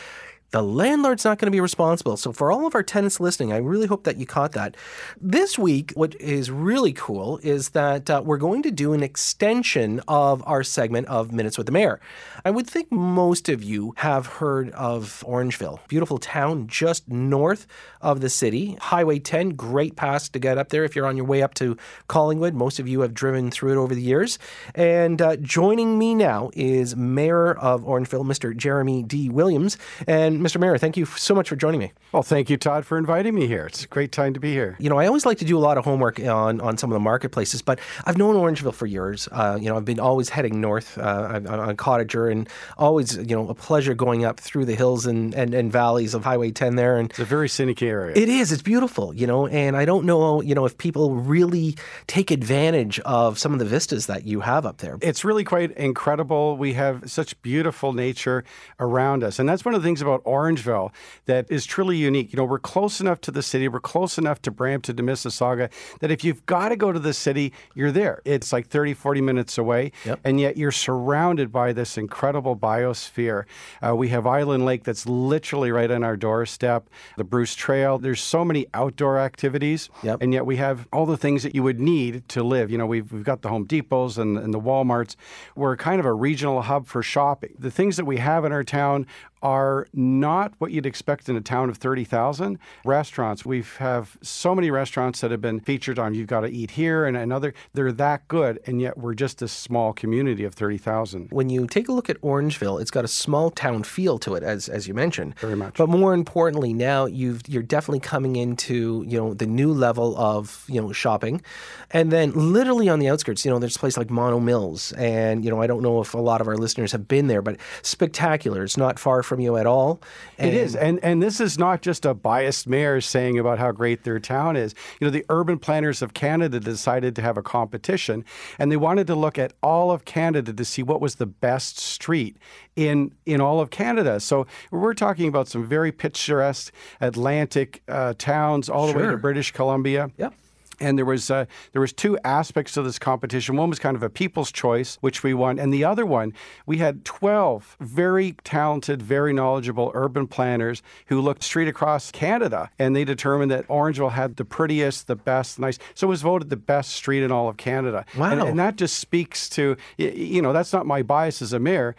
the 0.54 0.62
landlord's 0.62 1.24
not 1.24 1.36
going 1.40 1.48
to 1.48 1.50
be 1.50 1.60
responsible. 1.60 2.16
So, 2.16 2.30
for 2.30 2.52
all 2.52 2.64
of 2.64 2.76
our 2.76 2.84
tenants 2.84 3.18
listening, 3.18 3.52
I 3.52 3.56
really 3.56 3.88
hope 3.88 4.04
that 4.04 4.18
you 4.18 4.24
caught 4.24 4.52
that. 4.52 4.76
This 5.20 5.58
week, 5.58 5.90
what 5.96 6.14
is 6.20 6.48
really 6.48 6.92
cool 6.92 7.38
is 7.38 7.70
that 7.70 8.08
uh, 8.08 8.22
we're 8.24 8.38
going 8.38 8.62
to 8.62 8.70
do 8.70 8.92
an 8.92 9.02
extension 9.02 10.00
of 10.06 10.44
our 10.46 10.62
segment 10.62 11.08
of 11.08 11.32
Minutes 11.32 11.58
with 11.58 11.66
the 11.66 11.72
Mayor. 11.72 11.98
I 12.44 12.52
would 12.52 12.68
think 12.68 12.92
most 12.92 13.48
of 13.48 13.64
you 13.64 13.94
have 13.96 14.26
heard 14.26 14.70
of 14.70 15.24
Orangeville, 15.26 15.80
beautiful 15.88 16.18
town 16.18 16.68
just 16.68 17.08
north 17.08 17.66
of 18.00 18.20
the 18.20 18.30
city. 18.30 18.76
Highway 18.80 19.18
10, 19.18 19.56
great 19.56 19.96
pass 19.96 20.28
to 20.28 20.38
get 20.38 20.56
up 20.56 20.68
there 20.68 20.84
if 20.84 20.94
you're 20.94 21.06
on 21.06 21.16
your 21.16 21.26
way 21.26 21.42
up 21.42 21.54
to 21.54 21.76
Collingwood. 22.06 22.54
Most 22.54 22.78
of 22.78 22.86
you 22.86 23.00
have 23.00 23.12
driven 23.12 23.50
through 23.50 23.72
it 23.72 23.82
over 23.82 23.92
the 23.92 24.02
years. 24.02 24.38
And 24.76 25.20
uh, 25.20 25.34
joining 25.36 25.98
me 25.98 26.14
now 26.14 26.50
is 26.52 26.94
Mayor 26.94 27.54
of 27.54 27.82
Orangeville, 27.82 28.24
Mr. 28.24 28.56
Jeremy 28.56 29.02
D. 29.02 29.28
Williams. 29.28 29.78
And 30.06 30.43
Mr. 30.44 30.61
Mayor, 30.61 30.76
thank 30.76 30.98
you 30.98 31.07
so 31.07 31.35
much 31.35 31.48
for 31.48 31.57
joining 31.57 31.80
me. 31.80 31.92
Well, 32.12 32.22
thank 32.22 32.50
you, 32.50 32.59
Todd, 32.59 32.85
for 32.85 32.98
inviting 32.98 33.35
me 33.35 33.46
here. 33.46 33.64
It's 33.64 33.83
a 33.83 33.88
great 33.88 34.12
time 34.12 34.35
to 34.35 34.40
be 34.40 34.52
here. 34.52 34.76
You 34.78 34.90
know, 34.90 34.98
I 34.98 35.07
always 35.07 35.24
like 35.24 35.38
to 35.38 35.44
do 35.46 35.57
a 35.57 35.59
lot 35.59 35.78
of 35.78 35.87
homework 35.87 36.20
on, 36.20 36.61
on 36.61 36.76
some 36.76 36.90
of 36.90 36.94
the 36.94 37.00
marketplaces, 37.00 37.62
but 37.62 37.78
I've 38.04 38.18
known 38.18 38.37
Orangeville 38.37 38.74
for 38.74 38.85
years. 38.85 39.26
Uh, 39.33 39.57
you 39.59 39.70
know, 39.70 39.76
I've 39.78 39.87
been 39.87 39.98
always 39.98 40.28
heading 40.28 40.61
north 40.61 40.98
uh, 40.98 41.28
I'm- 41.33 41.46
I'm 41.46 41.70
a 41.70 41.74
cottager 41.74 42.30
and 42.30 42.46
always, 42.76 43.16
you 43.16 43.35
know, 43.35 43.48
a 43.48 43.54
pleasure 43.54 43.94
going 43.94 44.26
up 44.26 44.38
through 44.38 44.66
the 44.66 44.74
hills 44.74 45.07
and, 45.07 45.35
and, 45.35 45.54
and 45.54 45.72
valleys 45.72 46.12
of 46.12 46.24
Highway 46.24 46.50
10 46.50 46.76
there. 46.76 46.98
And 46.98 47.09
It's 47.09 47.18
a 47.20 47.24
very 47.24 47.48
scenic 47.48 47.83
area. 47.83 48.12
it 48.14 48.28
is. 48.28 48.52
It's 48.52 48.61
beautiful, 48.62 49.14
you 49.14 49.26
know, 49.26 49.46
and 49.46 49.76
I 49.78 49.87
don't 49.87 50.04
know, 50.04 50.42
you 50.42 50.54
know, 50.54 50.66
if 50.66 50.76
people 50.76 51.14
really 51.14 51.74
take 52.07 52.30
advantage 52.30 53.00
of 53.00 53.38
some 53.38 53.54
of 53.54 53.61
the 53.61 53.64
vistas 53.64 54.09
that 54.09 54.24
you 54.26 54.40
have 54.40 54.66
up 54.66 54.78
there. 54.78 54.98
it's 55.00 55.24
really 55.24 55.44
quite 55.44 55.70
incredible. 55.72 56.59
We 56.59 56.74
have 56.74 57.11
such 57.11 57.40
beautiful 57.40 57.94
nature 57.94 58.44
around 58.78 59.24
us. 59.24 59.38
And 59.38 59.48
that's 59.48 59.64
one 59.64 59.74
of 59.74 59.80
the 59.83 59.87
things 59.87 60.02
about 60.02 60.20
Orangeville 60.35 60.92
that 61.27 61.47
is 61.51 61.64
truly 61.64 61.97
unique. 61.97 62.33
You 62.33 62.37
know, 62.37 62.44
we're 62.44 62.59
close 62.59 63.01
enough 63.01 63.20
to 63.23 63.31
the 63.31 63.42
city, 63.42 63.68
we're 63.68 63.81
close 63.81 64.18
enough 64.18 64.42
to 64.42 64.51
Brampton, 64.51 64.97
to 64.97 65.03
Mississauga, 65.03 65.70
that 66.01 66.11
if 66.11 66.25
you've 66.25 66.44
got 66.47 66.68
to 66.70 66.77
go 66.77 66.92
to 66.92 66.99
the 66.99 67.14
city, 67.14 67.53
you're 67.75 67.92
there. 67.92 68.20
It's 68.25 68.53
like 68.53 68.68
30, 68.68 68.94
40 68.94 69.20
minutes 69.20 69.59
away. 69.59 69.92
Yep. 70.05 70.20
And 70.25 70.40
yet 70.40 70.57
you're 70.57 70.73
surrounded 70.73 71.53
by 71.53 71.73
this 71.73 71.97
incredible 71.97 72.57
biosphere. 72.57 73.44
Uh, 73.85 73.94
we 73.94 74.09
have 74.09 74.27
Island 74.27 74.64
Lake 74.64 74.85
that's 74.85 75.07
literally 75.07 75.70
right 75.70 75.90
on 75.90 76.05
our 76.05 76.16
doorstep, 76.16 76.88
the 77.16 77.25
Bruce 77.25 77.55
Trail. 77.55 77.99
There's 77.99 78.20
so 78.20 78.44
many 78.44 78.66
outdoor 78.75 79.18
activities. 79.18 79.90
Yep. 80.03 80.23
And 80.23 80.33
yet 80.33 80.47
we 80.47 80.57
have 80.57 80.88
all 80.92 81.07
the 81.07 81.16
things 81.16 81.42
that 81.42 81.55
you 81.55 81.62
would 81.62 81.81
need 81.81 82.29
to 82.31 82.42
live. 82.42 82.70
You 82.70 82.79
know, 82.79 82.87
we've, 82.87 83.11
we've 83.12 83.25
got 83.25 83.42
the 83.42 83.49
Home 83.49 83.66
Depots 83.66 84.18
and, 84.18 84.38
and 84.38 84.53
the 84.53 84.61
Walmarts. 84.61 85.16
We're 85.55 85.77
kind 85.77 86.01
of 86.01 86.07
a 86.07 86.12
regional 86.12 86.62
hub 86.62 86.87
for 86.87 87.03
shopping. 87.03 87.55
The 87.59 87.70
things 87.70 87.97
that 87.97 88.05
we 88.05 88.18
have 88.18 88.44
in 88.44 88.53
our 88.53 88.64
town 88.64 89.07
are 89.44 89.87
not 89.92 90.54
what 90.59 90.72
you'd 90.72 90.87
expect 90.87 91.28
in 91.28 91.37
a 91.37 91.40
town 91.40 91.68
of 91.68 91.76
30,000. 91.76 92.59
Restaurants, 92.85 93.44
we 93.44 93.62
have 93.78 94.16
so 94.22 94.54
many 94.54 94.70
restaurants 94.70 95.20
that 95.20 95.30
have 95.30 95.42
been 95.42 95.61
featured 95.61 95.98
on 95.98 96.14
You've 96.14 96.26
Got 96.26 96.40
to 96.40 96.48
Eat 96.48 96.72
Here 96.72 97.04
and 97.04 97.16
another. 97.16 97.52
They're 97.74 97.92
that 97.92 98.26
good, 98.26 98.59
and 98.66 98.80
yet 98.80 98.96
we're 98.96 99.14
just 99.14 99.42
a 99.42 99.48
small 99.48 99.92
community 99.92 100.44
of 100.44 100.54
30,000. 100.54 101.28
when 101.30 101.50
you 101.50 101.66
take 101.66 101.88
a 101.88 101.92
look 101.92 102.09
at 102.09 102.20
Orangeville, 102.22 102.80
it's 102.80 102.90
got 102.90 103.04
a 103.04 103.09
small 103.09 103.50
town 103.50 103.83
feel 103.83 104.18
to 104.18 104.35
it, 104.35 104.42
as 104.42 104.68
as 104.68 104.88
you 104.88 104.94
mentioned. 104.94 105.38
Very 105.38 105.57
much. 105.57 105.76
But 105.76 105.88
more 105.88 106.14
importantly, 106.14 106.72
now 106.72 107.04
you've 107.04 107.42
you're 107.46 107.62
definitely 107.62 108.00
coming 108.00 108.37
into 108.37 109.04
you 109.07 109.18
know 109.18 109.35
the 109.35 109.46
new 109.46 109.72
level 109.72 110.16
of 110.16 110.64
you 110.68 110.80
know 110.80 110.92
shopping, 110.92 111.42
and 111.90 112.11
then 112.11 112.33
literally 112.33 112.88
on 112.88 112.98
the 112.98 113.09
outskirts, 113.09 113.44
you 113.44 113.50
know, 113.50 113.59
there's 113.59 113.76
a 113.76 113.78
place 113.78 113.98
like 113.98 114.09
Mono 114.11 114.40
Mills, 114.40 114.92
and 114.92 115.44
you 115.44 115.50
know 115.50 115.61
I 115.61 115.66
don't 115.66 115.83
know 115.83 116.00
if 116.00 116.14
a 116.14 116.18
lot 116.18 116.40
of 116.40 116.48
our 116.48 116.57
listeners 116.57 116.92
have 116.92 117.07
been 117.07 117.26
there, 117.26 117.42
but 117.42 117.59
spectacular. 117.83 118.64
It's 118.64 118.78
not 118.78 118.98
far 118.98 119.22
from 119.22 119.34
you 119.40 119.57
at 119.57 119.66
all. 119.66 120.01
It 120.38 120.55
is, 120.55 120.75
and 120.77 120.99
and 121.03 121.23
this 121.23 121.40
is 121.40 121.59
not 121.59 121.83
just 121.83 122.05
a 122.05 122.14
biased 122.14 122.66
mayor 122.66 123.01
saying 123.01 123.38
about 123.38 123.59
how 123.59 123.73
great 123.73 124.05
their 124.05 124.18
town 124.18 124.57
is. 124.57 124.75
You 125.01 125.07
know, 125.07 125.11
the 125.11 125.25
urban 125.29 125.59
planners 125.59 126.03
of 126.03 126.14
Canada 126.14 126.61
decided 126.61 127.14
to 127.16 127.23
have 127.23 127.37
a 127.37 127.42
competition, 127.42 128.25
and 128.59 128.70
they 128.70 128.77
wanted 128.77 129.07
to 129.09 129.14
look 129.14 129.38
at 129.38 129.53
all 129.62 129.90
of 129.90 130.05
Canada 130.05 130.53
to 130.53 130.64
see 130.64 130.83
what 130.83 131.01
was 131.01 131.16
the 131.16 131.27
best 131.27 131.79
street 131.79 132.37
in 132.77 133.12
in 133.27 133.40
all 133.40 133.61
of 133.61 133.70
Canada. 133.70 134.20
So 134.20 134.47
we're 134.70 134.94
talking 134.94 135.29
about 135.29 135.49
some 135.49 135.64
very 135.66 135.92
picturesque 135.92 136.73
Atlantic 137.01 137.83
uh, 137.88 138.14
towns, 138.18 138.68
all 138.68 138.87
the 138.87 138.99
way 138.99 139.07
to 139.07 139.16
British 139.16 139.53
Columbia. 139.53 140.11
Yep. 140.16 140.35
And 140.80 140.98
there 140.98 141.04
was 141.04 141.30
uh, 141.30 141.46
there 141.72 141.80
was 141.80 141.92
two 141.92 142.18
aspects 142.24 142.72
to 142.74 142.82
this 142.82 142.98
competition. 142.98 143.56
One 143.56 143.70
was 143.70 143.78
kind 143.78 143.96
of 143.96 144.02
a 144.02 144.10
people's 144.10 144.52
choice, 144.52 144.98
which 145.00 145.22
we 145.22 145.34
won, 145.34 145.58
and 145.58 145.72
the 145.72 145.84
other 145.84 146.06
one 146.06 146.32
we 146.66 146.78
had 146.78 147.04
twelve 147.04 147.76
very 147.80 148.32
talented, 148.44 149.02
very 149.02 149.32
knowledgeable 149.32 149.90
urban 149.94 150.26
planners 150.26 150.82
who 151.06 151.20
looked 151.20 151.42
straight 151.42 151.68
across 151.68 152.10
Canada, 152.10 152.70
and 152.78 152.94
they 152.94 153.04
determined 153.04 153.50
that 153.50 153.66
Orangeville 153.68 154.12
had 154.12 154.37
the 154.37 154.44
prettiest, 154.44 155.06
the 155.06 155.16
best, 155.16 155.58
nice. 155.58 155.78
So 155.94 156.06
it 156.06 156.10
was 156.10 156.22
voted 156.22 156.50
the 156.50 156.56
best 156.56 156.92
street 156.92 157.22
in 157.22 157.30
all 157.30 157.48
of 157.48 157.56
Canada. 157.56 158.04
Wow. 158.16 158.32
And, 158.32 158.42
and 158.42 158.58
that 158.58 158.76
just 158.76 158.98
speaks 158.98 159.48
to 159.50 159.76
you 159.98 160.42
know 160.42 160.52
that's 160.52 160.72
not 160.72 160.87
my 160.87 161.02
bias 161.02 161.42
as 161.42 161.52
a 161.52 161.58
mayor. 161.58 161.96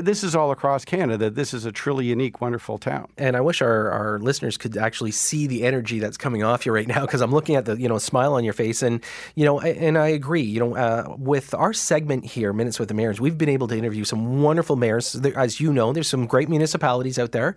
This 0.00 0.24
is 0.24 0.34
all 0.34 0.50
across 0.50 0.84
Canada. 0.84 1.30
This 1.30 1.52
is 1.52 1.64
a 1.64 1.72
truly 1.72 2.06
unique, 2.06 2.40
wonderful 2.40 2.78
town. 2.78 3.08
And 3.16 3.36
I 3.36 3.40
wish 3.40 3.60
our, 3.62 3.90
our 3.90 4.18
listeners 4.18 4.56
could 4.56 4.76
actually 4.76 5.10
see 5.10 5.46
the 5.46 5.64
energy 5.64 5.98
that's 5.98 6.16
coming 6.16 6.42
off 6.42 6.66
you 6.66 6.72
right 6.72 6.88
now 6.88 7.02
because 7.02 7.20
I'm 7.20 7.30
looking 7.30 7.54
at 7.54 7.64
the 7.64 7.78
you 7.78 7.88
know 7.88 7.98
smile 8.08 8.32
on 8.38 8.42
your 8.48 8.56
face 8.62 8.82
and 8.82 8.94
you 9.38 9.44
know 9.44 9.60
and 9.60 9.94
I 10.06 10.08
agree 10.20 10.46
you 10.54 10.60
know 10.62 10.72
uh, 10.84 11.14
with 11.32 11.48
our 11.62 11.72
segment 11.72 12.22
here 12.34 12.52
Minutes 12.52 12.78
with 12.80 12.88
the 12.88 12.94
Mayors 13.00 13.20
we've 13.20 13.38
been 13.44 13.48
able 13.58 13.68
to 13.68 13.76
interview 13.76 14.04
some 14.04 14.42
wonderful 14.42 14.76
mayors 14.76 15.14
as 15.36 15.60
you 15.60 15.70
know 15.72 15.92
there's 15.92 16.08
some 16.08 16.26
great 16.26 16.48
municipalities 16.48 17.18
out 17.22 17.32
there 17.32 17.50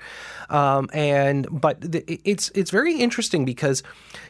um, 0.50 0.90
and 0.94 1.48
but 1.50 1.80
the, 1.82 2.00
it's 2.32 2.46
it's 2.60 2.72
very 2.72 2.94
interesting 3.06 3.46
because 3.46 3.84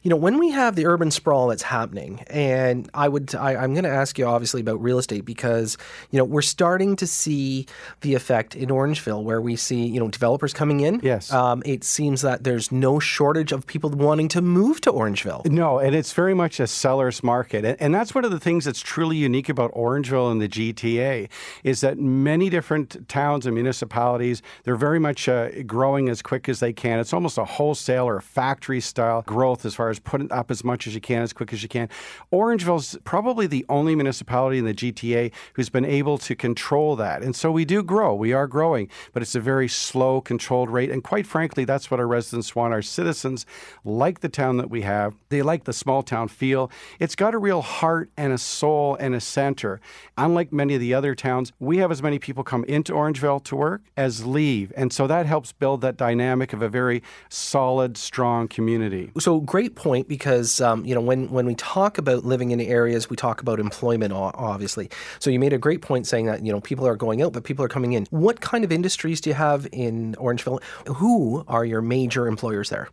you 0.03 0.09
know 0.11 0.15
when 0.25 0.37
we 0.39 0.51
have 0.51 0.75
the 0.75 0.85
urban 0.85 1.09
sprawl 1.11 1.47
that's 1.47 1.63
happening 1.77 2.23
and 2.27 2.89
I 2.93 3.07
would 3.13 3.33
I, 3.35 3.55
I'm 3.55 3.73
going 3.73 3.83
to 3.83 3.89
ask 4.03 4.17
you 4.19 4.25
obviously 4.25 4.61
about 4.61 4.81
real 4.81 4.99
estate 4.99 5.25
because 5.25 5.77
you 6.11 6.17
know 6.19 6.25
we're 6.25 6.41
starting 6.57 6.95
to 6.97 7.07
see 7.07 7.65
the 8.01 8.13
effect 8.15 8.55
in 8.55 8.69
Orangeville 8.69 9.23
where 9.23 9.41
we 9.41 9.55
see 9.55 9.85
you 9.87 9.99
know 9.99 10.07
developers 10.09 10.53
coming 10.53 10.79
in 10.81 10.99
Yes. 11.03 11.31
um, 11.33 11.63
it 11.65 11.83
seems 11.83 12.21
that 12.21 12.43
there's 12.43 12.71
no 12.71 12.99
shortage 12.99 13.51
of 13.51 13.65
people 13.65 13.89
wanting 13.89 14.27
to 14.29 14.41
move 14.41 14.81
to 14.81 14.91
Orangeville. 14.91 15.45
No, 15.45 15.79
and 15.79 15.95
it's 15.95 16.10
it's 16.11 16.15
very 16.17 16.33
much 16.33 16.59
a 16.59 16.67
seller's 16.67 17.23
market. 17.23 17.63
And, 17.63 17.81
and 17.81 17.95
that's 17.95 18.13
one 18.13 18.25
of 18.25 18.31
the 18.31 18.39
things 18.39 18.65
that's 18.65 18.81
truly 18.81 19.15
unique 19.15 19.47
about 19.47 19.71
Orangeville 19.71 20.29
and 20.29 20.41
the 20.41 20.49
GTA 20.49 21.29
is 21.63 21.79
that 21.79 21.97
many 21.97 22.49
different 22.49 23.07
towns 23.07 23.45
and 23.45 23.55
municipalities, 23.55 24.41
they're 24.65 24.75
very 24.75 24.99
much 24.99 25.29
uh, 25.29 25.63
growing 25.65 26.09
as 26.09 26.21
quick 26.21 26.49
as 26.49 26.59
they 26.59 26.73
can. 26.73 26.99
It's 26.99 27.13
almost 27.13 27.37
a 27.37 27.45
wholesale 27.45 28.03
or 28.03 28.19
factory 28.19 28.81
style 28.81 29.21
growth 29.25 29.63
as 29.63 29.73
far 29.73 29.89
as 29.89 29.99
putting 29.99 30.29
up 30.33 30.51
as 30.51 30.65
much 30.65 30.85
as 30.85 30.93
you 30.93 30.99
can, 30.99 31.21
as 31.21 31.31
quick 31.31 31.53
as 31.53 31.63
you 31.63 31.69
can. 31.69 31.87
Orangeville's 32.33 32.97
probably 33.05 33.47
the 33.47 33.65
only 33.69 33.95
municipality 33.95 34.57
in 34.57 34.65
the 34.65 34.73
GTA 34.73 35.31
who's 35.53 35.69
been 35.69 35.85
able 35.85 36.17
to 36.17 36.35
control 36.35 36.97
that. 36.97 37.23
And 37.23 37.33
so 37.33 37.53
we 37.53 37.63
do 37.63 37.83
grow. 37.83 38.13
We 38.13 38.33
are 38.33 38.47
growing, 38.47 38.89
but 39.13 39.21
it's 39.21 39.35
a 39.35 39.39
very 39.39 39.69
slow, 39.69 40.19
controlled 40.19 40.69
rate. 40.69 40.91
And 40.91 41.05
quite 41.05 41.25
frankly, 41.25 41.63
that's 41.63 41.89
what 41.89 42.01
our 42.01 42.07
residents 42.07 42.53
want. 42.53 42.73
Our 42.73 42.81
citizens 42.81 43.45
like 43.85 44.19
the 44.19 44.27
town 44.27 44.57
that 44.57 44.69
we 44.69 44.81
have. 44.81 45.15
They 45.29 45.41
like 45.41 45.63
the 45.63 45.71
small 45.71 46.00
town 46.03 46.27
feel. 46.27 46.71
It's 46.99 47.15
got 47.15 47.33
a 47.33 47.37
real 47.37 47.61
heart 47.61 48.09
and 48.17 48.33
a 48.33 48.37
soul 48.37 48.95
and 48.99 49.15
a 49.15 49.21
center. 49.21 49.79
Unlike 50.17 50.53
many 50.53 50.75
of 50.75 50.79
the 50.79 50.93
other 50.93 51.15
towns, 51.15 51.51
we 51.59 51.77
have 51.77 51.91
as 51.91 52.01
many 52.01 52.19
people 52.19 52.43
come 52.43 52.63
into 52.65 52.93
Orangeville 52.93 53.43
to 53.45 53.55
work 53.55 53.81
as 53.97 54.25
leave. 54.25 54.71
And 54.75 54.91
so 54.93 55.07
that 55.07 55.25
helps 55.25 55.51
build 55.51 55.81
that 55.81 55.97
dynamic 55.97 56.53
of 56.53 56.61
a 56.61 56.69
very 56.69 57.01
solid, 57.29 57.97
strong 57.97 58.47
community. 58.47 59.11
So 59.19 59.39
great 59.39 59.75
point 59.75 60.07
because 60.07 60.61
um, 60.61 60.85
you 60.85 60.95
know 60.95 61.01
when 61.01 61.29
when 61.29 61.45
we 61.45 61.55
talk 61.55 61.97
about 61.97 62.25
living 62.25 62.51
in 62.51 62.59
areas, 62.59 63.09
we 63.09 63.15
talk 63.15 63.41
about 63.41 63.59
employment, 63.59 64.13
obviously. 64.13 64.89
So 65.19 65.29
you 65.29 65.39
made 65.39 65.53
a 65.53 65.57
great 65.57 65.81
point 65.81 66.07
saying 66.07 66.25
that 66.25 66.45
you 66.45 66.51
know 66.51 66.61
people 66.61 66.87
are 66.87 66.95
going 66.95 67.21
out, 67.21 67.33
but 67.33 67.43
people 67.43 67.63
are 67.65 67.69
coming 67.69 67.93
in. 67.93 68.07
What 68.09 68.41
kind 68.41 68.63
of 68.63 68.71
industries 68.71 69.21
do 69.21 69.29
you 69.29 69.33
have 69.35 69.67
in 69.71 70.15
Orangeville? 70.15 70.61
Who 70.87 71.43
are 71.47 71.65
your 71.65 71.81
major 71.81 72.27
employers 72.27 72.69
there? 72.69 72.89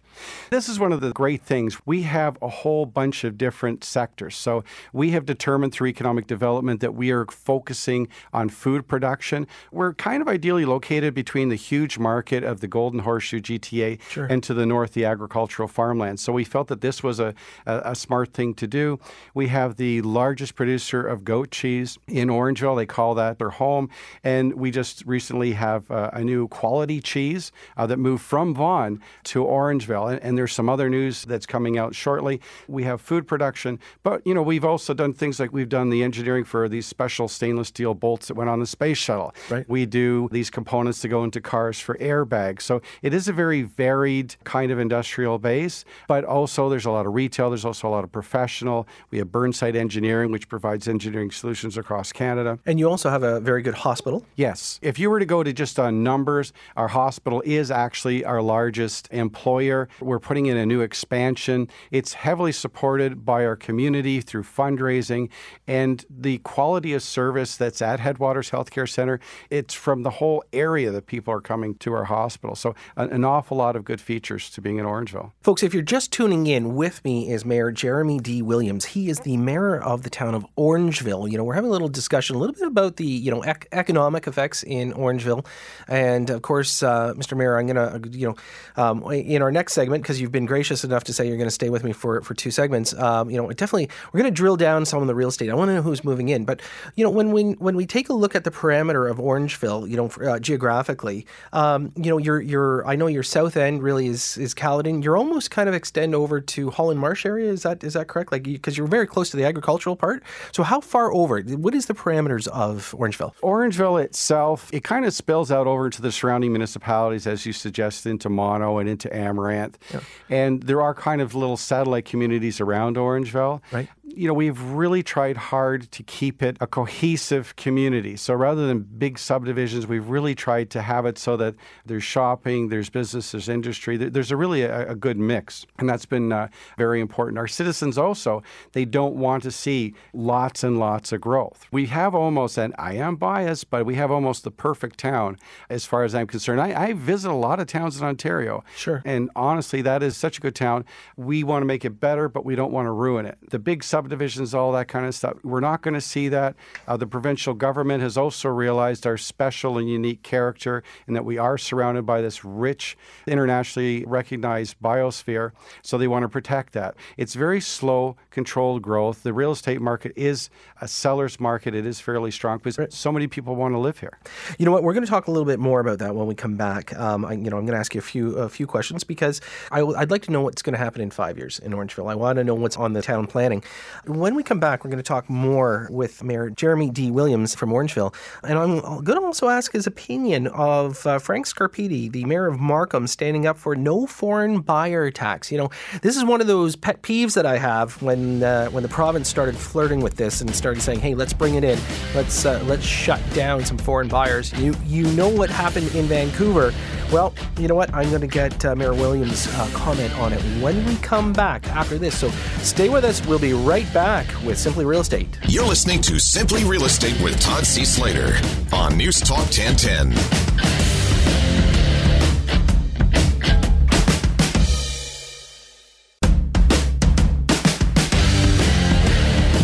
This 0.51 0.69
is 0.69 0.79
one 0.79 0.93
of 0.93 1.01
the 1.01 1.13
great 1.13 1.43
things. 1.43 1.79
We 1.87 2.03
have 2.03 2.39
a 2.43 2.49
whole 2.49 2.87
bunch 2.99 3.23
of 3.23 3.39
different 3.39 3.85
sectors. 3.85 4.35
So 4.35 4.65
we 4.93 5.13
have 5.13 5.25
determined 5.25 5.73
through 5.73 5.87
economic 5.87 6.27
development 6.27 6.81
that 6.81 6.95
we 6.95 7.13
are 7.13 7.27
focusing 7.27 8.09
on 8.33 8.49
food 8.49 8.89
production. 8.89 9.47
We're 9.71 9.95
kind 9.95 10.21
of 10.21 10.27
ideally 10.27 10.65
located 10.65 11.15
between 11.15 11.49
the 11.49 11.55
huge 11.55 11.97
market 11.97 12.43
of 12.43 12.59
the 12.59 12.67
Golden 12.67 13.01
Horseshoe 13.01 13.41
GTA 13.41 14.01
sure. 14.11 14.27
and 14.27 14.43
to 14.43 14.53
the 14.53 14.67
north 14.67 14.95
the 14.95 15.05
agricultural 15.05 15.69
farmland. 15.69 16.19
So 16.19 16.33
we 16.33 16.43
felt 16.43 16.67
that 16.67 16.81
this 16.81 17.01
was 17.05 17.21
a, 17.21 17.35
a, 17.67 17.93
a 17.93 17.95
smart 17.95 18.33
thing 18.33 18.53
to 18.55 18.67
do. 18.67 18.99
We 19.33 19.47
have 19.47 19.77
the 19.77 20.03
largest 20.03 20.57
producer 20.57 21.07
of 21.07 21.25
goat 21.25 21.53
cheese 21.53 21.99
in 22.09 22.27
Orangeville. 22.27 22.77
They 22.77 22.87
call 22.87 23.15
that 23.15 23.39
their 23.39 23.51
home. 23.51 23.91
And 24.25 24.55
we 24.55 24.73
just 24.73 25.05
recently 25.07 25.53
have 25.53 25.89
uh, 25.89 26.11
a 26.13 26.25
new 26.25 26.49
quality 26.49 27.01
cheese 27.01 27.53
uh, 27.77 27.87
that 27.87 27.99
moved 27.99 28.25
from 28.25 28.55
Vaughan 28.55 29.01
to 29.31 29.45
Orangeville. 29.45 30.11
And, 30.11 30.21
and 30.21 30.37
there's 30.37 30.53
some 30.53 30.69
other 30.69 30.91
news 30.91 31.25
that's 31.25 31.47
coming 31.47 31.79
out 31.79 31.95
shortly. 31.95 32.41
We 32.67 32.88
have 32.89 33.01
food 33.01 33.27
production, 33.27 33.79
but 34.03 34.27
you 34.27 34.35
know 34.35 34.43
we've 34.43 34.65
also 34.65 34.95
done 34.95 35.13
things 35.13 35.39
like 35.39 35.53
we've 35.53 35.69
done 35.69 35.91
the 35.91 36.03
engineering 36.03 36.45
for 36.45 36.69
these 36.69 36.87
special 36.87 37.29
stainless 37.29 37.69
steel 37.69 37.95
bolts 37.95 38.29
that 38.29 38.35
went 38.35 38.51
on 38.51 38.61
the 38.61 38.67
space 38.67 38.99
shuttle. 38.99 39.35
Right. 39.51 39.69
We 39.69 39.87
do 39.87 40.29
these 40.33 40.51
components 40.51 41.01
to 41.03 41.09
go 41.09 41.25
into 41.25 41.41
cars 41.41 41.79
for 41.79 41.97
airbags. 41.99 42.63
So 42.63 42.81
it 43.03 43.15
is 43.15 43.29
a 43.29 43.33
very 43.33 43.63
varied 43.63 44.37
kind 44.45 44.73
of 44.73 44.79
industrial 44.79 45.39
base, 45.39 45.85
but 46.09 46.25
also 46.25 46.69
there's 46.69 46.87
a 46.87 46.91
lot 46.91 47.07
of 47.07 47.15
retail. 47.15 47.51
There's 47.51 47.65
also 47.65 47.89
a 47.89 47.91
lot 47.91 48.05
of 48.05 48.11
professional. 48.11 48.89
We 49.11 49.19
have 49.19 49.31
Burnside 49.31 49.77
Engineering, 49.77 50.33
which 50.33 50.49
provides 50.49 50.89
engineering 50.89 51.31
solutions 51.31 51.77
across 51.77 52.13
Canada. 52.13 52.59
And 52.67 52.79
you 52.79 52.89
also 52.89 53.11
have 53.11 53.23
a 53.23 53.41
very 53.41 53.63
good 53.63 53.75
hospital. 53.75 54.25
Yes. 54.37 54.79
If 54.83 54.99
you 54.99 55.11
were 55.11 55.19
to 55.19 55.27
go 55.27 55.43
to 55.43 55.53
just 55.53 55.79
on 55.79 56.03
numbers, 56.03 56.53
our 56.77 56.89
hospital 56.89 57.43
is 57.45 57.71
actually 57.71 58.25
our 58.25 58.41
largest 58.41 59.09
employer. 59.13 59.89
We're 60.01 60.19
putting 60.19 60.47
in 60.47 60.57
a 60.57 60.67
new 60.67 60.81
expansion. 60.81 61.69
It's 61.91 62.15
heavily 62.15 62.53
supported 62.53 62.78
by 62.79 63.45
our 63.45 63.57
community 63.57 64.21
through 64.21 64.45
fundraising 64.45 65.29
and 65.67 66.05
the 66.09 66.39
quality 66.39 66.95
of 66.95 67.03
service 67.03 67.57
that's 67.57 67.83
at 67.83 67.99
Headwaters 68.01 68.51
Healthcare 68.51 68.89
Center. 68.89 69.19
It's 69.51 69.75
from 69.75 70.03
the 70.03 70.11
whole 70.11 70.45
area 70.53 70.91
that 70.93 71.07
people 71.07 71.35
are 71.35 71.41
coming 71.41 71.75
to 71.77 71.93
our 71.93 72.05
hospital. 72.05 72.55
So, 72.55 72.75
an, 72.97 73.11
an 73.11 73.25
awful 73.25 73.57
lot 73.57 73.75
of 73.75 73.85
good 73.85 74.01
features 74.01 74.51
to 74.51 74.61
being 74.61 74.79
in 74.79 74.85
Orangeville. 74.85 75.33
Folks, 75.43 75.63
if 75.63 75.75
you're 75.75 75.83
just 75.83 76.13
tuning 76.13 76.47
in, 76.47 76.77
with 76.77 77.05
me 77.05 77.31
is 77.31 77.45
Mayor 77.45 77.73
Jeremy 77.73 78.19
D. 78.21 78.43
Williams. 78.43 78.85
He 78.85 79.09
is 79.09 79.21
the 79.21 79.37
mayor 79.37 79.81
of 79.81 80.03
the 80.05 80.11
town 80.11 80.35
of 80.35 80.47
Orangeville. 80.57 81.31
You 81.31 81.37
know, 81.37 81.45
we're 81.45 81.55
having 81.55 81.71
a 81.71 81.73
little 81.73 81.89
discussion 81.89 82.37
a 82.37 82.39
little 82.39 82.55
bit 82.55 82.67
about 82.67 82.97
the, 82.97 83.07
you 83.07 83.31
know, 83.31 83.43
ec- 83.43 83.69
economic 83.73 84.27
effects 84.27 84.63
in 84.63 84.93
Orangeville. 84.93 85.45
And 85.89 86.31
of 86.31 86.43
course, 86.43 86.83
uh, 86.83 87.15
Mr. 87.15 87.37
Mayor, 87.37 87.59
I'm 87.59 87.67
going 87.67 88.03
to, 88.03 88.19
you 88.19 88.29
know, 88.29 88.37
um, 88.77 89.03
in 89.13 89.43
our 89.43 89.51
next 89.51 89.73
segment, 89.73 90.03
because 90.03 90.21
you've 90.21 90.33
been 90.33 90.47
gracious 90.47 90.85
enough 90.85 91.05
to 91.05 91.13
say 91.13 91.27
you're 91.27 91.37
going 91.37 91.49
to 91.49 91.51
stay 91.51 91.71
with 91.71 91.85
me 91.85 91.93
for, 91.93 92.23
for 92.23 92.35
two 92.35 92.51
segments, 92.69 92.93
um, 92.95 93.31
you 93.31 93.37
know, 93.39 93.51
definitely, 93.51 93.89
we're 94.13 94.21
going 94.21 94.31
to 94.31 94.37
drill 94.37 94.57
down 94.57 94.85
some 94.85 95.01
of 95.01 95.09
the 95.09 95.15
real 95.15 95.29
estate. 95.29 95.49
I 95.49 95.55
want 95.55 95.71
to 95.71 95.75
know 95.75 95.83
who's 95.83 96.05
moving 96.05 96.29
in. 96.29 96.45
But, 96.45 96.61
you 96.97 97.05
know, 97.05 97.11
when 97.11 97.33
we, 97.33 97.53
when 97.53 97.77
we 97.77 97.87
take 97.87 98.11
a 98.11 98.13
look 98.13 98.35
at 98.35 98.45
the 98.45 98.51
parameter 98.51 99.11
of 99.11 99.17
Orangeville, 99.17 99.89
you 99.89 99.97
know, 99.97 100.09
uh, 100.31 100.39
geographically, 100.39 101.27
um, 101.55 101.93
you 101.97 102.11
know, 102.11 102.19
your, 102.19 102.43
your, 102.43 102.87
I 102.87 102.95
know 102.95 103.07
your 103.07 103.23
south 103.23 103.57
end 103.57 103.83
really 103.83 104.07
is, 104.07 104.37
is 104.37 104.53
Caledon. 104.53 105.03
You're 105.03 105.17
almost 105.17 105.51
kind 105.51 105.69
of 105.69 105.75
extend 105.75 106.15
over 106.15 106.41
to 106.41 106.71
Holland 106.71 107.01
Marsh 107.01 107.25
area. 107.25 107.51
Is 107.51 107.63
that, 107.63 107.83
is 107.83 107.95
that 107.95 108.09
correct? 108.09 108.33
Like, 108.33 108.43
because 108.43 108.77
you, 108.77 108.85
are 108.85 108.89
very 108.89 109.07
close 109.07 109.31
to 109.31 109.39
the 109.39 109.45
agricultural 109.45 109.97
part. 109.97 110.23
So 110.53 110.63
how 110.63 110.81
far 110.81 111.11
over? 111.13 111.41
What 111.41 111.75
is 111.75 111.87
the 111.87 111.95
parameters 111.95 112.49
of 112.49 112.95
Orangeville? 112.99 113.33
Orangeville 113.43 114.03
itself, 114.05 114.69
it 114.75 114.85
kind 114.85 115.07
of 115.07 115.15
spills 115.15 115.51
out 115.51 115.67
over 115.67 115.89
to 115.89 116.03
the 116.03 116.13
surrounding 116.13 116.53
municipalities, 116.53 117.27
as 117.27 117.47
you 117.47 117.55
suggested, 117.55 118.11
into 118.11 118.29
Mono 118.29 118.79
and 118.79 118.89
into 118.89 119.15
Amaranth. 119.15 119.79
Yeah. 119.93 120.01
And 120.29 120.63
there 120.65 120.83
are 120.83 120.95
kind 120.95 121.23
of 121.23 121.35
little 121.35 121.57
satellite 121.57 122.05
communities 122.05 122.48
around 122.61 122.97
Orangeville. 122.97 123.61
Right 123.73 123.89
you 124.15 124.27
know, 124.27 124.35
we've 124.35 124.61
really 124.61 125.03
tried 125.03 125.37
hard 125.37 125.91
to 125.93 126.03
keep 126.03 126.43
it 126.43 126.57
a 126.61 126.67
cohesive 126.67 127.55
community. 127.57 128.17
So 128.17 128.35
rather 128.35 128.67
than 128.67 128.81
big 128.81 129.19
subdivisions, 129.19 129.87
we've 129.87 130.09
really 130.09 130.35
tried 130.35 130.71
to 130.71 130.83
have 130.83 131.07
it 131.07 131.19
so 131.19 131.37
that 131.37 131.55
there's 131.87 132.05
shopping, 132.05 132.69
there's 132.69 132.91
business, 132.91 133.33
there's 133.33 133.49
industry. 133.49 133.97
There's 133.97 134.31
a 134.31 134.37
really 134.37 134.63
a, 134.63 134.91
a 134.91 134.95
good 134.95 135.19
mix, 135.19 135.67
and 135.79 135.89
that's 135.89 136.07
been 136.07 136.33
uh, 136.33 136.49
very 136.77 137.01
important. 137.01 137.39
Our 137.39 137.47
citizens 137.47 137.99
also 137.99 138.43
they 138.73 138.85
don't 138.85 139.17
want 139.17 139.43
to 139.45 139.51
see 139.51 139.95
lots 140.13 140.65
and 140.65 140.79
lots 140.79 141.13
of 141.13 141.21
growth. 141.21 141.67
We 141.71 141.87
have 141.87 142.15
almost, 142.15 142.59
and 142.59 142.75
I 142.79 142.95
am 142.95 143.17
biased, 143.17 143.71
but 143.71 143.87
we 143.87 143.95
have 143.97 144.11
almost 144.11 144.45
the 144.45 144.51
perfect 144.51 144.99
town 144.99 145.37
as 145.69 145.85
far 145.85 146.05
as 146.05 146.15
I'm 146.15 146.27
concerned. 146.27 146.61
I, 146.61 146.89
I 146.89 146.93
visit 146.95 147.31
a 147.31 147.35
lot 147.35 147.61
of 147.61 147.67
towns 147.67 148.01
in 148.01 148.07
Ontario. 148.07 148.65
Sure. 148.77 149.03
And 149.05 149.31
honestly, 149.37 149.83
that 149.83 150.03
is 150.03 150.17
such 150.17 150.39
a 150.39 150.41
good 150.41 150.55
town. 150.55 150.85
We 151.17 151.45
want 151.45 151.63
to 151.63 151.67
make 151.67 151.85
it 151.85 152.01
better, 152.01 152.29
but 152.29 152.45
we 152.45 152.55
don't 152.55 152.73
want 152.73 152.87
to 152.87 152.93
ruin 152.93 153.27
it. 153.27 153.39
The 153.51 153.59
big 153.59 153.85
subdivisions, 153.99 154.55
all 154.55 154.71
that 154.71 154.87
kind 154.87 155.07
of 155.07 155.13
stuff. 155.13 155.39
We're 155.43 155.59
not 155.59 155.83
going 155.83 155.95
to 155.95 156.01
see 156.01 156.29
that. 156.29 156.55
Uh, 156.87 156.97
the 156.97 157.07
provincial 157.07 157.53
government 157.53 158.01
has 158.01 158.17
also 158.17 158.49
realized 158.49 159.05
our 159.09 159.17
special 159.17 159.77
and 159.77 159.91
unique 159.91 160.23
character 160.23 160.85
and 161.09 161.17
that 161.17 161.25
we 161.25 161.37
are 161.37 161.59
surrounded 161.59 162.07
by 162.07 162.23
this 162.23 162.45
rich, 162.45 162.97
internationally 163.27 164.05
recognized 164.07 164.77
biosphere. 164.81 165.51
So 165.83 165.99
they 165.99 166.07
want 166.07 166.23
to 166.23 166.29
protect 166.29 166.75
that. 166.75 166.95
It's 167.17 167.35
very 167.35 167.61
slow, 167.61 168.17
controlled 168.31 168.83
growth. 168.83 169.25
The 169.25 169.33
real 169.33 169.51
estate 169.51 169.81
market 169.81 170.13
is 170.15 170.49
a 170.81 170.87
seller's 170.87 171.41
market. 171.41 171.75
It 171.75 171.85
is 171.85 171.99
fairly 171.99 172.31
strong 172.31 172.59
because 172.59 172.79
right. 172.79 172.93
so 172.93 173.11
many 173.11 173.27
people 173.27 173.57
want 173.57 173.75
to 173.75 173.79
live 173.79 173.99
here. 173.99 174.17
You 174.61 174.65
know 174.65 174.71
what? 174.71 174.85
We're 174.85 174.95
going 174.95 175.05
to 175.05 175.11
talk 175.11 175.27
a 175.27 175.33
little 175.33 175.45
bit 175.45 175.59
more 175.59 175.81
about 175.81 175.99
that 175.99 176.15
when 176.15 176.29
we 176.29 176.37
come 176.37 176.57
back. 176.57 176.97
Um, 176.97 177.25
I, 177.25 177.33
you 177.33 177.51
know, 177.51 177.59
I'm 177.59 177.67
going 177.67 177.75
to 177.75 177.81
ask 177.81 177.97
you 177.97 177.99
a 177.99 178.03
few 178.03 178.37
a 178.37 178.49
few 178.49 178.69
questions 178.69 179.03
because 179.03 179.41
I, 179.73 179.83
would 179.83 180.13
like 180.13 180.23
to 180.23 180.31
know 180.31 180.43
what's 180.43 180.63
going 180.63 180.75
to 180.75 180.79
happen 180.79 181.03
in 181.03 181.11
five 181.11 181.37
years 181.37 181.59
in 181.59 181.73
Orangeville. 181.73 182.09
I 182.09 182.15
want 182.15 182.37
to 182.37 182.45
know 182.45 182.55
what's 182.55 182.77
on 182.77 182.93
the 182.93 183.03
town 183.03 183.27
planning. 183.27 183.65
When 184.07 184.35
we 184.35 184.43
come 184.43 184.61
back, 184.61 184.85
we're 184.85 184.91
going 184.91 185.03
to 185.03 185.03
talk 185.03 185.29
more 185.29 185.89
with 185.91 186.23
Mayor 186.23 186.51
Jeremy 186.51 186.91
D. 186.91 187.11
Williams 187.11 187.55
from 187.55 187.71
Orangeville. 187.71 188.15
And 188.45 188.59
I'm 188.59 188.81
going 188.81 189.19
to 189.19 189.25
also 189.25 189.49
ask 189.49 189.73
his 189.73 189.87
opinion 189.87 190.47
of 190.49 191.07
uh, 191.07 191.19
Frank 191.19 191.47
Scarpitti, 191.47 192.11
the 192.11 192.25
mayor 192.25 192.47
of 192.47 192.59
Markham, 192.59 193.07
standing 193.07 193.47
up 193.47 193.59
for 193.59 193.77
no 193.77 194.07
foreign 194.07 194.61
buyer 194.61 195.11
tax. 195.11 195.51
You 195.53 195.59
know, 195.59 195.71
this 196.03 196.17
is 196.17 196.25
one 196.25 196.41
of 196.41 196.47
those 196.47 196.77
pet 196.77 197.03
peeves 197.03 197.35
that 197.35 197.47
I 197.47 197.59
have 197.59 198.01
when 198.03 198.43
uh, 198.43 198.69
when 198.71 198.83
the 198.83 198.89
province 198.89 199.29
started 199.29 199.57
flirting 199.57 200.01
with 200.01 200.17
this 200.17 200.41
and 200.41 200.55
started 200.55 200.81
saying, 200.81 201.01
"Hey, 201.01 201.15
let's 201.15 201.33
bring 201.33 201.55
it 201.55 201.65
in. 201.65 201.79
Let's 202.15 202.45
uh, 202.45 202.63
let's 202.67 202.85
shut 202.85 203.21
down 203.35 203.65
some 203.65 203.79
foreign 203.79 204.09
buyers." 204.09 204.53
You 204.59 204.75
you 204.87 205.05
know 205.13 205.29
what 205.29 205.51
happened 205.51 205.95
in 205.95 206.07
Vancouver. 206.07 206.73
Well, 207.13 207.33
you 207.59 207.69
know 207.69 207.75
what? 207.75 207.93
I'm 207.95 208.11
going 208.11 208.21
to 208.21 208.27
get 208.27 208.65
uh, 208.65 208.75
Mayor 208.77 208.93
Williams' 208.93 209.47
uh, 209.55 209.71
comment 209.73 210.13
on 210.19 210.33
it 210.33 210.41
when 210.63 210.85
we 210.85 210.97
come 210.97 211.33
back 211.33 211.67
after 211.69 211.99
this. 211.99 212.19
So 212.19 212.29
stay 212.61 212.89
with 212.89 213.05
us. 213.05 213.25
We'll 213.27 213.39
be 213.39 213.55
right 213.55 213.78
right 213.79 213.95
back 213.95 214.27
with 214.45 214.59
Simply 214.59 214.85
Real 214.85 215.01
Estate. 215.01 215.39
You're 215.47 215.65
listening 215.67 216.01
to 216.03 216.19
Simply 216.19 216.65
Real 216.65 216.85
Estate 216.85 217.21
with 217.23 217.39
Todd 217.41 217.65
C. 217.65 217.85
Slater 217.85 218.37
on 218.73 218.97
News 218.97 219.21
Talk 219.21 219.47
1010. 219.57 220.11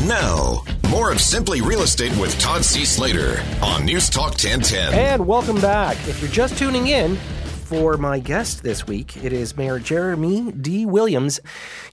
Now, 0.07 0.63
more 0.89 1.11
of 1.11 1.21
Simply 1.21 1.61
Real 1.61 1.83
Estate 1.83 2.17
with 2.17 2.39
Todd 2.39 2.65
C. 2.65 2.85
Slater 2.85 3.43
on 3.63 3.85
News 3.85 4.09
Talk 4.09 4.31
1010. 4.31 4.95
And 4.95 5.27
welcome 5.27 5.61
back. 5.61 5.97
If 6.07 6.21
you're 6.23 6.31
just 6.31 6.57
tuning 6.57 6.87
in, 6.87 7.19
for 7.65 7.97
my 7.97 8.19
guest 8.19 8.63
this 8.63 8.87
week. 8.87 9.17
It 9.25 9.33
is 9.33 9.57
Mayor 9.57 9.79
Jeremy 9.79 10.53
D. 10.53 10.85
Williams. 10.85 11.41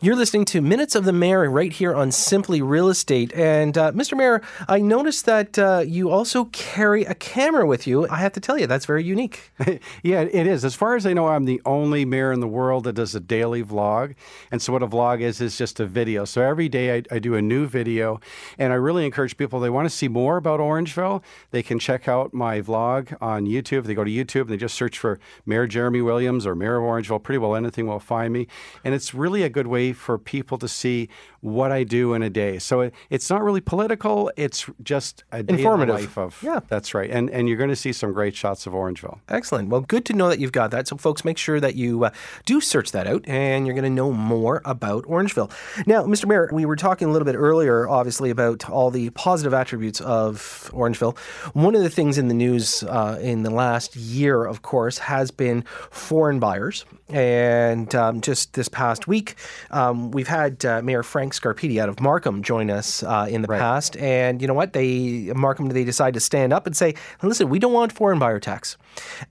You're 0.02 0.18
listening 0.18 0.44
to 0.46 0.62
Minutes 0.62 0.96
of 0.96 1.06
the 1.06 1.14
Mayor 1.14 1.50
right 1.50 1.72
here 1.72 1.96
on 1.96 2.12
Simply 2.12 2.62
Real 2.62 2.90
Estate. 2.90 3.32
And 3.34 3.78
uh, 3.78 3.92
Mr. 3.94 4.18
Mayor, 4.18 4.42
I 4.68 4.80
noticed 4.80 5.26
that 5.26 5.58
uh, 5.58 5.84
you 5.86 6.10
also 6.10 6.46
carry 6.46 7.06
a 7.06 7.14
camera 7.14 7.66
with 7.66 7.88
you. 7.88 8.08
I 8.10 8.18
have 8.18 8.34
to 8.34 8.42
tell 8.42 8.58
you, 8.58 8.68
that's 8.68 8.86
very 8.86 9.04
unique. 9.04 9.52
yeah, 10.04 10.22
it 10.22 10.46
is. 10.46 10.66
As 10.66 10.76
far 10.76 10.96
as 10.96 11.06
I 11.06 11.14
know, 11.14 11.30
I'm 11.30 11.46
the 11.46 11.62
only 11.66 12.04
mayor 12.04 12.34
in 12.34 12.42
the 12.42 12.48
world 12.48 12.84
that 12.84 12.94
does 12.94 13.16
a 13.16 13.22
daily 13.22 13.64
vlog. 13.64 14.16
And 14.52 14.62
so, 14.62 14.74
what 14.74 14.84
a 14.84 14.88
vlog 14.88 15.22
is, 15.22 15.40
is 15.40 15.58
just 15.58 15.80
a 15.80 15.86
video. 15.86 16.26
So, 16.26 16.42
every 16.42 16.68
day 16.68 16.98
I, 16.98 17.04
I 17.12 17.20
do 17.20 17.36
a 17.36 17.42
new 17.42 17.66
video. 17.66 18.20
And 18.58 18.74
I 18.74 18.76
really 18.76 19.06
encourage 19.06 19.38
people, 19.38 19.60
they 19.62 19.70
want 19.70 19.86
to 19.86 19.96
see 19.96 20.10
more 20.10 20.38
about 20.38 20.60
Orangeville, 20.60 21.24
they 21.52 21.64
can 21.64 21.80
check 21.80 22.10
out 22.10 22.34
my 22.34 22.62
vlog 22.62 23.16
on 23.22 23.46
YouTube. 23.46 23.86
They 23.86 23.94
go 23.94 24.04
to 24.04 24.12
YouTube 24.12 24.42
and 24.42 24.50
they 24.50 24.58
just 24.58 24.76
search 24.76 24.98
for 24.98 25.20
Mayor 25.46 25.61
Jeremy 25.68 26.02
Williams 26.02 26.46
or 26.46 26.56
Mayor 26.56 26.78
of 26.78 26.84
Orangeville, 26.84 27.22
pretty 27.22 27.40
well 27.40 27.56
anything 27.56 27.88
will 27.88 28.00
find 28.00 28.34
me. 28.34 28.48
And 28.84 28.94
it's 28.94 29.14
really 29.14 29.44
a 29.44 29.50
good 29.50 29.68
way 29.68 29.94
for 29.94 30.18
people 30.18 30.58
to 30.60 30.68
see 30.68 31.10
what 31.42 31.72
I 31.72 31.84
do 31.84 32.14
in 32.14 32.22
a 32.22 32.30
day. 32.30 32.60
So 32.60 32.82
it, 32.82 32.94
it's 33.10 33.30
not 33.30 33.44
really 33.44 33.62
political. 33.62 34.32
It's 34.38 34.70
just 34.84 35.24
a 35.32 35.44
day 35.44 35.56
Informative. 35.56 35.96
in 35.96 36.02
the 36.02 36.08
life 36.08 36.18
of. 36.18 36.42
Yeah. 36.44 36.62
That's 36.68 36.94
right. 36.94 37.10
And, 37.10 37.30
and 37.30 37.48
you're 37.48 37.58
going 37.58 37.70
to 37.70 37.76
see 37.76 37.92
some 37.92 38.14
great 38.14 38.36
shots 38.36 38.68
of 38.68 38.74
Orangeville. 38.74 39.20
Excellent. 39.28 39.70
Well, 39.70 39.82
good 39.82 40.06
to 40.06 40.14
know 40.14 40.30
that 40.30 40.40
you've 40.40 40.52
got 40.52 40.72
that. 40.72 40.88
So, 40.88 40.98
folks, 40.98 41.26
make 41.26 41.38
sure 41.38 41.60
that 41.60 41.76
you 41.76 42.06
uh, 42.06 42.12
do 42.46 42.62
search 42.62 42.92
that 42.92 43.08
out 43.08 43.28
and 43.28 43.66
you're 43.66 43.76
going 43.76 43.84
to 43.84 43.90
know 43.90 44.12
more 44.12 44.62
about 44.66 45.06
Orangeville. 45.06 45.52
Now, 45.88 46.04
Mr. 46.04 46.28
Mayor, 46.28 46.50
we 46.52 46.66
were 46.66 46.76
talking 46.76 47.08
a 47.08 47.12
little 47.12 47.26
bit 47.26 47.36
earlier, 47.36 47.88
obviously, 47.88 48.30
about 48.30 48.70
all 48.70 48.92
the 48.92 49.10
positive 49.12 49.54
attributes 49.54 50.00
of 50.02 50.70
Orangeville. 50.74 51.18
One 51.54 51.76
of 51.76 51.82
the 51.82 51.90
things 51.90 52.18
in 52.18 52.28
the 52.28 52.34
news 52.34 52.84
uh, 52.84 53.20
in 53.22 53.44
the 53.44 53.50
last 53.50 53.96
year, 53.96 54.46
of 54.46 54.62
course, 54.62 55.00
has 55.00 55.32
been 55.32 55.51
foreign 55.90 56.40
buyers. 56.40 56.86
And 57.10 57.94
um, 57.94 58.22
just 58.22 58.54
this 58.54 58.70
past 58.70 59.06
week, 59.08 59.36
um, 59.72 60.12
we've 60.12 60.30
had 60.30 60.64
uh, 60.66 60.82
Mayor 60.82 61.04
Frank 61.04 61.34
Scarpitti 61.34 61.78
out 61.82 61.90
of 61.90 62.00
Markham 62.00 62.42
join 62.42 62.70
us 62.70 63.04
uh, 63.04 63.28
in 63.30 63.42
the 63.42 63.50
Right. 63.50 63.60
past. 63.60 63.98
And 63.98 64.42
you 64.42 64.48
know 64.48 64.54
what? 64.54 64.72
They 64.72 65.32
Markham 65.36 65.68
they 65.68 65.84
decide 65.84 66.14
to 66.14 66.22
stand 66.22 66.54
up 66.54 66.66
and 66.66 66.78
say, 66.78 66.94
"Listen, 67.22 67.50
we 67.50 67.60
don't 67.60 67.74
want 67.74 67.92
foreign 67.92 68.18
buyer 68.20 68.40
tax." 68.40 68.78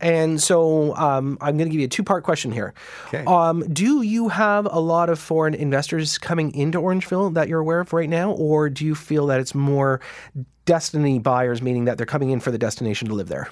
And 0.01 0.43
so 0.43 0.95
um, 0.97 1.39
I'm 1.41 1.57
going 1.57 1.69
to 1.69 1.73
give 1.73 1.81
you 1.81 1.87
a 1.87 1.89
two 1.89 2.03
part 2.03 2.23
question 2.25 2.53
here. 2.53 2.75
Okay. 3.09 3.25
Um, 3.27 3.61
do 3.73 4.03
you 4.03 4.29
have 4.29 4.67
a 4.71 4.81
lot 4.81 5.09
of 5.09 5.19
foreign 5.19 5.55
investors 5.55 6.19
coming 6.19 6.55
into 6.55 6.79
Orangeville 6.79 7.33
that 7.35 7.49
you're 7.49 7.61
aware 7.61 7.81
of 7.81 7.93
right 7.95 8.11
now, 8.11 8.33
or 8.33 8.69
do 8.69 8.85
you 8.85 8.95
feel 8.95 9.27
that 9.29 9.41
it's 9.41 9.55
more 9.55 10.01
destiny 10.67 11.19
buyers, 11.19 11.63
meaning 11.63 11.87
that 11.87 11.97
they're 11.97 12.07
coming 12.07 12.31
in 12.31 12.41
for 12.41 12.51
the 12.51 12.59
destination 12.59 13.09
to 13.09 13.15
live 13.15 13.29
there? 13.29 13.49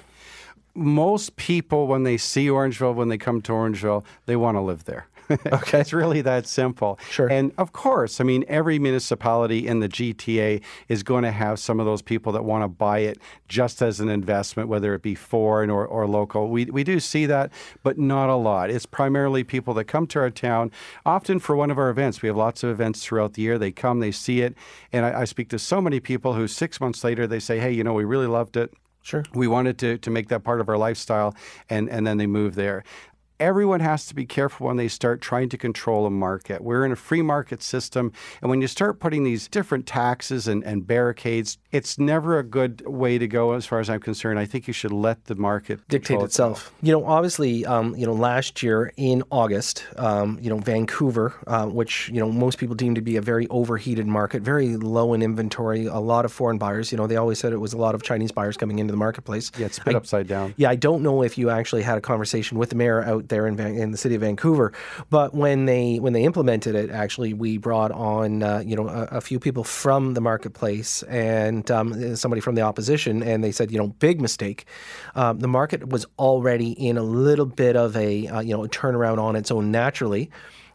Most 0.79 1.35
people, 1.35 1.87
when 1.87 2.03
they 2.03 2.17
see 2.17 2.47
Orangeville, 2.47 2.95
when 2.95 3.09
they 3.09 3.17
come 3.17 3.41
to 3.43 3.51
Orangeville, 3.51 4.03
they 4.25 4.35
want 4.35 4.55
to 4.57 4.61
live 4.61 4.85
there. 4.85 5.07
Okay. 5.51 5.79
it's 5.79 5.93
really 5.93 6.21
that 6.21 6.47
simple. 6.47 6.97
Sure. 7.09 7.29
And 7.29 7.51
of 7.57 7.71
course, 7.71 8.19
I 8.19 8.23
mean, 8.23 8.43
every 8.47 8.79
municipality 8.79 9.67
in 9.67 9.79
the 9.79 9.87
GTA 9.87 10.61
is 10.87 11.03
going 11.03 11.23
to 11.23 11.31
have 11.31 11.59
some 11.59 11.79
of 11.79 11.85
those 11.85 12.01
people 12.01 12.31
that 12.33 12.43
want 12.43 12.63
to 12.63 12.67
buy 12.67 12.99
it 12.99 13.19
just 13.47 13.81
as 13.81 13.99
an 13.99 14.09
investment, 14.09 14.69
whether 14.69 14.93
it 14.95 15.03
be 15.03 15.13
foreign 15.15 15.69
or, 15.69 15.85
or 15.85 16.07
local. 16.07 16.49
We, 16.49 16.65
we 16.65 16.83
do 16.83 16.99
see 16.99 17.27
that, 17.27 17.51
but 17.83 17.99
not 17.99 18.29
a 18.29 18.35
lot. 18.35 18.71
It's 18.71 18.87
primarily 18.87 19.43
people 19.43 19.73
that 19.75 19.85
come 19.85 20.07
to 20.07 20.19
our 20.19 20.31
town, 20.31 20.71
often 21.05 21.39
for 21.39 21.55
one 21.55 21.69
of 21.69 21.77
our 21.77 21.89
events. 21.89 22.21
We 22.21 22.27
have 22.27 22.37
lots 22.37 22.63
of 22.63 22.71
events 22.71 23.03
throughout 23.03 23.33
the 23.33 23.43
year. 23.43 23.59
They 23.59 23.71
come, 23.71 23.99
they 23.99 24.11
see 24.11 24.41
it. 24.41 24.55
And 24.91 25.05
I, 25.05 25.21
I 25.21 25.25
speak 25.25 25.49
to 25.49 25.59
so 25.59 25.79
many 25.79 25.99
people 25.99 26.33
who 26.33 26.47
six 26.47 26.81
months 26.81 27.03
later, 27.03 27.27
they 27.27 27.39
say, 27.39 27.59
hey, 27.59 27.71
you 27.71 27.83
know, 27.83 27.93
we 27.93 28.03
really 28.03 28.27
loved 28.27 28.57
it. 28.57 28.73
Sure. 29.01 29.23
We 29.33 29.47
wanted 29.47 29.77
to, 29.79 29.97
to 29.99 30.09
make 30.09 30.27
that 30.29 30.43
part 30.43 30.61
of 30.61 30.69
our 30.69 30.77
lifestyle, 30.77 31.35
and, 31.69 31.89
and 31.89 32.05
then 32.05 32.17
they 32.17 32.27
moved 32.27 32.55
there. 32.55 32.83
Everyone 33.39 33.79
has 33.79 34.05
to 34.07 34.15
be 34.15 34.25
careful 34.25 34.67
when 34.67 34.75
they 34.75 34.89
start 34.89 35.21
trying 35.21 35.47
to 35.49 35.57
control 35.57 36.05
a 36.05 36.09
market. 36.09 36.61
We're 36.61 36.85
in 36.85 36.91
a 36.91 36.97
free 36.97 37.21
market 37.21 37.63
system, 37.63 38.11
and 38.41 38.49
when 38.49 38.59
you 38.59 38.67
start 38.67 38.99
putting 38.99 39.23
these 39.23 39.47
different 39.47 39.85
taxes 39.85 40.45
and, 40.45 40.61
and 40.65 40.85
barricades, 40.85 41.57
it's 41.71 41.97
never 41.97 42.37
a 42.37 42.43
good 42.43 42.85
way 42.85 43.17
to 43.17 43.29
go 43.29 43.53
as 43.53 43.65
far 43.65 43.79
as 43.79 43.89
I'm 43.89 44.01
concerned. 44.01 44.39
I 44.39 44.45
think 44.45 44.67
you 44.67 44.73
should 44.73 44.91
let 44.91 45.25
the 45.25 45.35
market 45.35 45.79
dictate 45.87 46.07
control 46.07 46.25
itself. 46.25 46.73
You 46.81 46.91
know, 46.91 47.05
obviously, 47.05 47.65
um, 47.65 47.95
you 47.95 48.05
know, 48.05 48.11
last 48.11 48.61
year 48.61 48.91
in 48.97 49.23
August, 49.31 49.85
um, 49.95 50.37
you 50.41 50.49
know, 50.49 50.57
Vancouver, 50.57 51.33
uh, 51.47 51.67
which 51.67 52.09
you 52.09 52.19
know 52.19 52.29
most 52.29 52.57
people 52.57 52.75
deem 52.75 52.93
to 52.95 53.01
be 53.01 53.15
a 53.15 53.21
very 53.21 53.47
overheated 53.47 54.05
market, 54.05 54.41
very 54.41 54.75
low 54.75 55.13
in 55.13 55.21
inventory, 55.21 55.85
a 55.85 55.99
lot 55.99 56.25
of 56.25 56.33
foreign 56.33 56.57
buyers. 56.57 56.91
You 56.91 56.97
know, 56.97 57.07
they 57.07 57.15
always 57.15 57.39
said 57.39 57.53
it 57.53 57.57
was 57.57 57.71
a 57.71 57.77
lot 57.77 57.95
of 57.95 58.03
Chinese 58.03 58.33
buyers 58.33 58.57
coming 58.57 58.79
into 58.79 58.91
the 58.91 58.97
marketplace. 58.97 59.49
Yeah, 59.57 59.67
it's 59.67 59.77
spit 59.77 59.95
upside 59.95 60.27
down. 60.27 60.53
Yeah, 60.57 60.69
I 60.69 60.75
don't 60.75 61.01
know 61.03 61.23
if 61.23 61.37
you 61.37 61.49
actually 61.49 61.83
had 61.83 61.97
a 61.97 62.01
conversation 62.01 62.57
with 62.57 62.69
the 62.71 62.75
mayor 62.75 63.01
out 63.03 63.28
there 63.29 63.47
in, 63.47 63.55
Van- 63.55 63.75
in 63.75 63.91
the 63.91 63.97
city 63.97 64.15
of 64.15 64.21
Vancouver, 64.21 64.73
but 65.09 65.33
when 65.33 65.65
they 65.65 65.99
when 65.99 66.13
they 66.13 66.23
implemented 66.23 66.75
it, 66.75 66.89
actually, 66.89 67.33
we 67.33 67.57
brought 67.57 67.91
on 67.91 68.43
uh, 68.43 68.63
you 68.65 68.75
know 68.75 68.87
a, 68.87 69.03
a 69.17 69.21
few 69.21 69.39
people 69.39 69.63
from 69.63 70.13
the 70.13 70.21
marketplace 70.21 71.03
and 71.03 71.69
um, 71.71 72.15
somebody 72.15 72.41
from 72.41 72.55
the 72.55 72.61
opposition, 72.61 73.23
and 73.23 73.43
they 73.43 73.51
said 73.51 73.71
you 73.71 73.77
know 73.77 73.87
big 73.87 74.21
mistake. 74.21 74.65
Um, 75.15 75.39
the 75.39 75.47
market 75.47 75.89
was 75.89 76.05
already 76.17 76.71
in 76.71 76.97
a 76.97 77.03
little 77.03 77.45
bit 77.45 77.75
of 77.75 77.95
a 77.95 78.27
uh, 78.27 78.39
you 78.41 78.55
know 78.55 78.63
a 78.63 78.69
turnaround 78.69 79.19
on 79.19 79.35
its 79.35 79.51
own 79.51 79.71
naturally. 79.71 80.29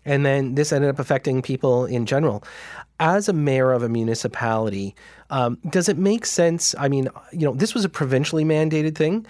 And 0.04 0.24
then 0.24 0.54
this 0.54 0.72
ended 0.72 0.90
up 0.90 0.98
affecting 0.98 1.40
people 1.42 1.86
in 1.86 2.06
general. 2.06 2.44
As 3.00 3.28
a 3.28 3.32
mayor 3.32 3.72
of 3.72 3.82
a 3.82 3.88
municipality, 3.88 4.94
um, 5.30 5.58
does 5.68 5.88
it 5.88 5.98
make 5.98 6.26
sense? 6.26 6.74
I 6.78 6.88
mean, 6.88 7.08
you 7.32 7.46
know, 7.46 7.54
this 7.54 7.74
was 7.74 7.84
a 7.84 7.88
provincially 7.88 8.44
mandated 8.44 8.94
thing. 8.94 9.26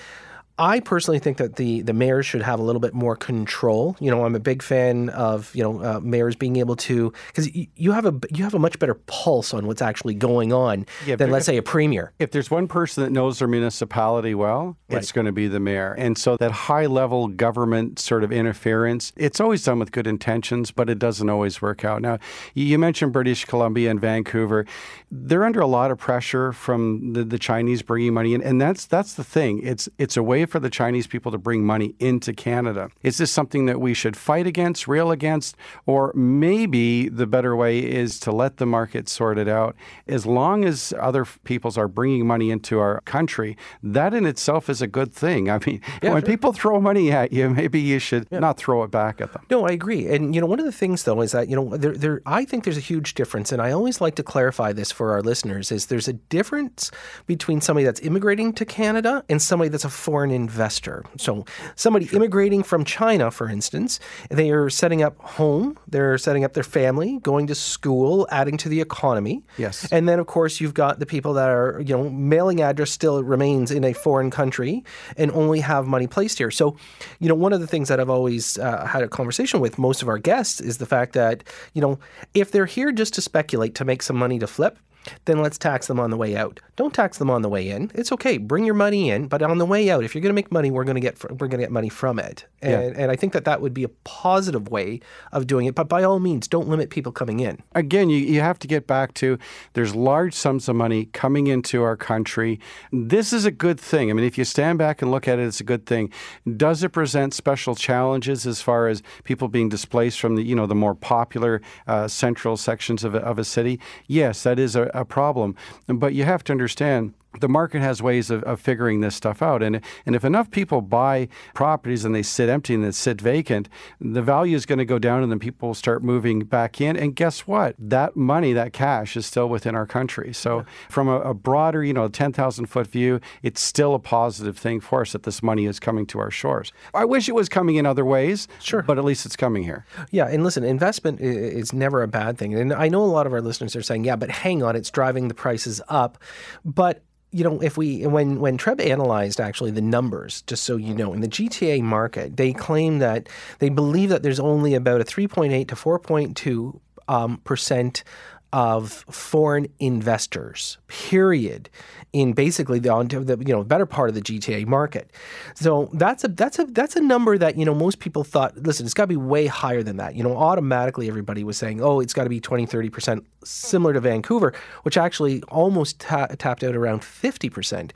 I 0.59 0.79
personally 0.79 1.19
think 1.19 1.39
that 1.39 1.57
the 1.57 1.83
the 1.83 1.93
mayors 1.93 2.27
should 2.27 2.43
have 2.43 2.61
a 2.61 2.63
little 2.63 2.81
bit 2.81 2.95
more 2.95 3.17
control. 3.17 3.97
You 3.99 4.11
know, 4.11 4.25
I'm 4.25 4.37
a 4.37 4.41
big 4.41 4.63
fan 4.63 5.09
of 5.09 5.53
you 5.55 5.65
know 5.65 5.83
uh, 5.83 6.01
mayors 6.01 6.37
being 6.37 6.57
able 6.57 6.77
to 6.77 7.13
because 7.27 7.51
y- 7.53 7.67
you 7.75 7.91
have 7.91 8.07
a 8.07 8.15
you 8.31 8.45
have 8.45 8.55
a 8.55 8.61
much 8.61 8.79
better 8.79 8.95
pulse 8.95 9.53
on 9.53 9.67
what's 9.67 9.83
actually 9.83 10.15
going 10.15 10.53
on 10.53 10.87
Yeah, 11.07 11.17
than 11.17 11.31
let's 11.31 11.47
say 11.47 11.57
a 11.57 11.63
premier. 11.63 12.13
If 12.21 12.31
there's 12.31 12.53
one 12.53 12.69
person 12.69 13.03
that 13.03 13.11
knows 13.11 13.41
their 13.41 13.49
municipality 13.49 14.35
well, 14.35 14.77
it's 14.89 15.11
going 15.11 15.27
to 15.27 15.33
be 15.33 15.49
the 15.49 15.59
mayor. 15.59 15.93
And 15.99 16.17
so 16.17 16.37
that 16.37 16.53
high 16.53 16.87
level 16.87 17.27
government 17.27 17.99
sort 17.99 18.23
of 18.23 18.31
interference, 18.31 19.13
it's 19.17 19.41
always 19.41 19.65
done 19.65 19.81
with 19.81 19.91
good 19.91 20.07
intentions, 20.07 20.71
but 20.71 20.89
it 20.89 21.01
doesn't 21.01 21.29
always 21.29 21.61
work 21.61 21.85
out. 21.85 22.01
Now, 22.01 22.19
you 22.55 22.65
you 22.65 22.79
mentioned 22.79 23.13
British 23.13 23.45
Columbia 23.45 23.91
and 23.91 24.01
Vancouver. 24.01 24.67
They're 25.11 25.45
under 25.45 25.61
a 25.61 25.67
lot 25.67 25.91
of 25.91 25.99
pressure 25.99 26.53
from 26.53 27.13
the, 27.13 27.25
the 27.25 27.39
Chinese 27.39 27.83
bringing 27.83 28.15
money 28.15 28.35
in, 28.35 28.43
and 28.43 28.61
that's 28.61 28.87
that's 28.87 29.15
the 29.15 29.25
thing. 29.25 29.61
It's 29.63 29.89
it's 29.99 30.17
a 30.17 30.23
way 30.23 30.44
for 30.47 30.61
the 30.61 30.71
Chinese 30.71 31.07
people 31.07 31.33
to 31.33 31.39
bring 31.39 31.65
money 31.65 31.95
into 31.99 32.33
Canada. 32.33 32.91
Is 33.03 33.19
this 33.19 33.31
something 33.31 33.67
that 33.67 33.81
we 33.81 33.95
should 33.95 34.17
fight 34.17 34.47
against, 34.47 34.89
rail 34.89 35.11
against, 35.11 35.57
or 35.87 36.13
maybe 36.15 37.09
the 37.09 37.27
better 37.27 37.55
way 37.57 37.79
is 37.79 38.19
to 38.21 38.33
let 38.33 38.59
the 38.59 38.67
market 38.67 39.09
sort 39.09 39.39
it 39.39 39.49
out? 39.49 39.77
As 40.07 40.27
long 40.27 40.65
as 40.65 40.93
other 40.99 41.25
peoples 41.45 41.79
are 41.79 41.89
bringing 41.89 42.27
money 42.27 42.51
into 42.51 42.79
our 42.79 43.01
country, 43.03 43.57
that 43.83 44.15
in 44.15 44.27
itself 44.27 44.69
is 44.69 44.83
a 44.83 44.87
good 44.87 45.13
thing. 45.13 45.51
I 45.51 45.59
mean, 45.67 45.81
when 46.03 46.23
people 46.23 46.53
throw 46.53 46.81
money 46.81 47.11
at 47.11 47.33
you, 47.33 47.51
maybe 47.51 47.81
you 47.81 47.99
should 47.99 48.31
not 48.31 48.57
throw 48.57 48.83
it 48.83 48.91
back 48.91 49.21
at 49.21 49.33
them. 49.33 49.45
No, 49.51 49.67
I 49.67 49.73
agree. 49.73 50.07
And 50.09 50.35
you 50.35 50.41
know, 50.41 50.47
one 50.47 50.59
of 50.59 50.65
the 50.65 50.73
things 50.73 51.05
though 51.05 51.21
is 51.21 51.33
that 51.33 51.49
you 51.49 51.57
know, 51.57 51.77
there, 51.77 51.97
there, 51.97 52.23
I 52.27 52.45
think 52.45 52.65
there's 52.65 52.77
a 52.77 52.81
huge 52.81 53.15
difference, 53.15 53.53
and 53.53 53.61
I 53.61 53.73
always 53.73 54.01
like 54.01 54.15
to 54.17 54.23
clarify 54.23 54.73
this 54.73 54.91
for 54.91 55.13
our 55.13 55.23
listeners: 55.23 55.73
is 55.73 55.87
there's 55.87 56.09
a 56.09 56.13
difference 56.13 56.91
between 57.27 57.61
somebody 57.61 57.85
that's 57.85 58.01
immigrating 58.01 58.53
to 58.55 58.65
Canada 58.65 59.25
and 59.29 59.41
somebody 59.41 59.69
that's 59.69 59.85
a 59.85 59.91
foreign 59.91 60.31
investor. 60.35 61.05
So, 61.17 61.45
somebody 61.77 62.07
immigrating 62.13 62.63
from 62.63 62.85
China, 62.85 63.31
for 63.31 63.49
instance, 63.49 64.01
they 64.31 64.51
are 64.51 64.69
setting 64.69 65.03
up 65.03 65.19
home, 65.21 65.79
they're 65.89 66.19
setting 66.19 66.45
up 66.45 66.53
their 66.53 66.65
family, 66.65 67.19
going 67.23 67.47
to 67.47 67.55
school, 67.55 68.27
adding 68.31 68.57
to 68.59 68.69
the 68.69 68.81
economy. 68.81 69.43
Yes. 69.57 69.91
And 69.93 70.09
then, 70.09 70.19
of 70.19 70.27
course, 70.27 70.61
you've 70.61 70.75
got 70.75 70.99
the 70.99 71.07
people 71.07 71.35
that 71.35 71.49
are, 71.49 71.81
you 71.81 71.97
know, 71.97 72.11
mailing 72.11 72.61
address 72.61 72.91
still 72.91 73.23
remains 73.23 73.71
in 73.71 73.85
a 73.85 73.93
foreign 73.93 74.31
country 74.31 74.85
and 75.17 75.31
only 75.33 75.61
have 75.61 75.87
money 75.87 76.07
placed 76.07 76.39
here. 76.39 76.51
So, 76.51 76.77
you 77.21 77.29
know, 77.29 77.35
one 77.35 77.53
of 77.53 77.61
the 77.61 77.67
things 77.67 77.89
that 77.89 78.01
I've 78.01 78.11
always 78.11 78.59
uh, 78.59 78.85
had 78.87 79.03
a 79.03 79.09
conversation 79.09 79.61
with 79.61 79.79
most 79.79 80.03
of 80.03 80.09
our 80.09 80.19
guests 80.19 80.61
is 80.61 80.79
the 80.79 80.87
fact 80.87 81.13
that, 81.15 81.45
you 81.73 81.81
know, 81.81 81.99
if 82.35 82.51
they're 82.51 82.67
here 82.67 82.93
just 82.93 83.15
to 83.15 83.21
speculate 83.21 83.75
to 83.77 83.85
make 83.85 84.03
some 84.03 84.17
money 84.17 84.39
to 84.39 84.47
flip, 84.47 84.79
then 85.25 85.43
let's 85.43 85.59
tax 85.59 85.87
them 85.87 86.01
on 86.01 86.11
the 86.11 86.17
way 86.17 86.37
out. 86.37 86.61
Don't 86.77 86.95
tax 86.95 87.19
them 87.19 87.31
on 87.31 87.43
the 87.43 87.49
way 87.49 87.71
in. 87.71 87.91
It's 87.95 88.11
okay. 88.13 88.39
Bring 88.39 88.65
your 88.65 88.75
money 88.75 89.11
in, 89.11 89.29
but 89.29 89.43
on 89.43 89.59
the 89.59 89.67
way 89.67 89.91
out, 89.91 90.05
if 90.05 90.15
you're 90.15 90.23
going 90.23 90.31
to 90.31 90.35
make 90.35 90.51
money, 90.51 90.71
we're 90.71 90.85
going 90.85 90.97
to 90.97 91.01
get 91.01 91.23
we're 91.31 91.49
going 91.49 91.51
to 91.51 91.59
get 91.59 91.71
money 91.71 91.89
from 91.89 92.19
it. 92.19 92.47
And, 92.63 92.97
and 92.97 93.11
I 93.11 93.17
think 93.17 93.35
that 93.35 93.45
that 93.45 93.61
would 93.61 93.75
be 93.75 93.85
a 93.85 93.89
positive 94.05 94.69
way 94.69 95.01
of 95.33 95.47
doing 95.47 95.67
it. 95.67 95.75
But 95.75 95.89
by 95.89 96.03
all 96.03 96.19
means, 96.19 96.49
don't 96.49 96.67
limit 96.67 96.89
people 96.89 97.13
coming 97.13 97.41
in. 97.41 97.63
again, 97.75 98.09
you, 98.09 98.17
you 98.17 98.41
have 98.41 98.59
to 98.61 98.67
get 98.67 98.87
back 98.87 99.13
to 99.15 99.39
there's 99.75 99.95
large 99.95 100.33
sums 100.35 100.69
of 100.69 100.77
money 100.77 101.07
coming 101.07 101.47
into 101.47 101.83
our 101.83 101.97
country. 101.97 102.59
This 102.91 103.33
is 103.33 103.45
a 103.45 103.51
good 103.51 103.79
thing. 103.79 104.11
I 104.11 104.15
mean, 104.15 104.25
if 104.25 104.39
you 104.39 104.45
stand 104.45 104.79
back 104.79 105.03
and 105.03 105.11
look 105.11 105.29
at 105.29 105.39
it, 105.39 105.47
it's 105.47 105.61
a 105.61 105.65
good 105.65 105.85
thing. 105.85 106.11
Does 106.57 106.83
it 106.83 106.91
present 106.91 107.35
special 107.35 107.75
challenges 107.75 108.47
as 108.47 108.63
far 108.63 108.89
as 108.89 109.03
people 109.25 109.49
being 109.49 109.69
displaced 109.69 110.21
from 110.21 110.37
the 110.37 110.43
you 110.43 110.55
know 110.55 110.67
the 110.67 110.75
more 110.75 110.95
popular 110.95 111.61
uh, 111.87 112.09
central 112.09 112.57
sections 112.57 113.05
of 113.05 113.15
a, 113.15 113.19
of 113.19 113.39
a 113.39 113.45
city? 113.45 113.79
Yes, 114.07 114.43
that 114.45 114.59
is 114.59 114.75
a, 114.75 114.91
a 114.95 115.05
problem. 115.05 115.57
But 115.87 116.15
you 116.15 116.25
have 116.25 116.43
to 116.45 116.53
understand 116.53 117.13
the 117.41 117.49
market 117.49 117.81
has 117.81 118.03
ways 118.03 118.31
of, 118.31 118.43
of 118.45 118.61
figuring 118.61 119.01
this 119.01 119.15
stuff 119.15 119.43
out. 119.43 119.63
And, 119.63 119.81
and 120.07 120.15
if 120.15 120.25
enough 120.25 120.51
people 120.51 120.81
buy 120.81 121.29
properties 121.55 122.05
and 122.05 122.15
they 122.15 122.23
sit 122.23 122.49
empty 122.49 122.75
and 122.75 122.85
they 122.85 122.93
sit 122.93 123.21
vacant, 123.21 123.69
the 124.01 124.23
value 124.23 124.57
is 124.57 124.67
going 124.67 124.79
to 124.79 124.85
go 124.85 124.99
down 124.99 125.23
and 125.23 125.31
then 125.31 125.39
people 125.39 125.69
will 125.69 125.75
start 125.75 126.03
moving 126.03 126.41
back 126.41 126.81
in. 126.81 126.97
And 126.97 127.15
guess 127.15 127.47
what? 127.47 127.75
That 127.79 128.17
money, 128.17 128.53
that 128.53 128.73
cash 128.73 129.17
is 129.17 129.27
still 129.27 129.49
within 129.49 129.75
our 129.75 129.87
country. 129.87 130.33
So 130.33 130.59
yeah. 130.59 130.65
from 130.89 131.09
a, 131.09 131.21
a, 131.21 131.35
broader, 131.35 131.85
you 131.85 131.93
know, 131.93 132.09
10,000 132.09 132.67
foot 132.67 132.87
view, 132.87 133.21
it's 133.43 133.61
still 133.61 133.95
a 133.95 133.99
positive 133.99 134.57
thing 134.57 134.81
for 134.81 135.03
us 135.03 135.13
that 135.13 135.25
this 135.25 135.43
money 135.43 135.67
is 135.67 135.81
coming 135.81 136.07
to 136.07 136.19
our 136.19 136.31
shores. 136.31 136.73
I 136.95 137.05
wish 137.05 137.29
it 137.29 137.35
was 137.35 137.49
coming 137.49 137.77
in 137.77 137.87
other 137.87 138.05
ways, 138.05 138.49
sure, 138.61 138.83
but 138.83 138.99
at 138.99 139.05
least 139.05 139.27
it's 139.27 139.37
coming 139.37 139.63
here. 139.63 139.85
Yeah, 140.11 140.27
and 140.27 140.45
listen, 140.45 140.65
investment 140.65 141.21
is 141.21 141.73
never 141.73 142.03
a 142.03 142.09
bad 142.09 142.39
thing. 142.39 142.55
And 142.55 142.73
I 142.73 142.89
know 142.89 143.03
a 143.03 143.07
lot 143.07 143.27
of 143.27 143.33
our 143.33 143.41
listeners 143.41 143.77
are 143.77 143.83
saying, 143.83 144.05
yeah, 144.05 144.17
but 144.17 144.31
hang 144.31 144.63
on, 144.63 144.77
it's 144.77 144.91
driving 144.91 145.29
the 145.29 145.35
prices 145.35 145.81
up. 145.89 146.19
But 146.65 147.03
you 147.35 147.43
know, 147.43 147.61
if 147.61 147.77
we 147.77 148.07
when 148.07 148.39
when 148.39 148.57
Treb 148.57 148.81
analyzed 148.81 149.41
actually 149.41 149.73
the 149.73 149.83
numbers, 149.83 150.43
just 150.43 150.63
so 150.63 150.77
you 150.77 150.95
know, 150.95 151.13
in 151.13 151.21
the 151.21 151.27
GTA 151.27 151.83
market, 151.83 152.37
they 152.37 152.53
claim 152.53 153.01
that 153.01 153.29
they 153.59 153.71
believe 153.71 154.11
that 154.11 154.23
there's 154.23 154.39
only 154.39 154.75
about 154.75 155.01
a 155.01 155.05
3.8 155.05 155.67
to 155.67 155.75
4.2 155.75 156.81
um, 157.09 157.39
percent 157.39 158.05
of 158.53 159.05
foreign 159.11 159.67
investors, 159.81 160.79
period, 160.87 161.69
in 162.15 162.33
basically 162.33 162.79
the, 162.79 163.43
you 163.45 163.53
know 163.53 163.65
better 163.65 163.85
part 163.85 164.09
of 164.09 164.15
the 164.15 164.23
GTA 164.23 164.67
market. 164.67 165.11
So 165.55 165.91
that's 165.93 166.23
a 166.23 166.29
that's 166.29 166.61
a 166.61 166.65
that's 166.65 166.95
a 166.95 167.01
number 167.01 167.37
that 167.37 167.59
you 167.59 167.65
know 167.65 167.75
most 167.75 167.99
people 167.99 168.23
thought. 168.23 168.57
Listen, 168.57 168.87
it's 168.87 168.95
got 168.95 169.03
to 169.03 169.09
be 169.09 169.17
way 169.17 169.47
higher 169.47 169.83
than 169.83 169.97
that. 169.97 170.15
You 170.15 170.23
know, 170.23 170.37
automatically 170.37 171.09
everybody 171.09 171.43
was 171.43 171.59
saying, 171.59 171.83
oh, 171.83 171.99
it's 171.99 172.15
got 172.15 172.23
to 172.23 172.31
be 172.31 172.41
20, 172.41 172.67
30 172.67 172.89
percent 172.89 173.27
similar 173.43 173.93
to 173.93 174.01
Vancouver, 174.01 174.55
which 174.85 174.97
actually 174.97 175.43
almost 175.49 175.99
ta- 175.99 176.29
tapped 176.39 176.63
out 176.63 176.77
around 176.77 177.03
50 177.03 177.51
percent. 177.51 177.93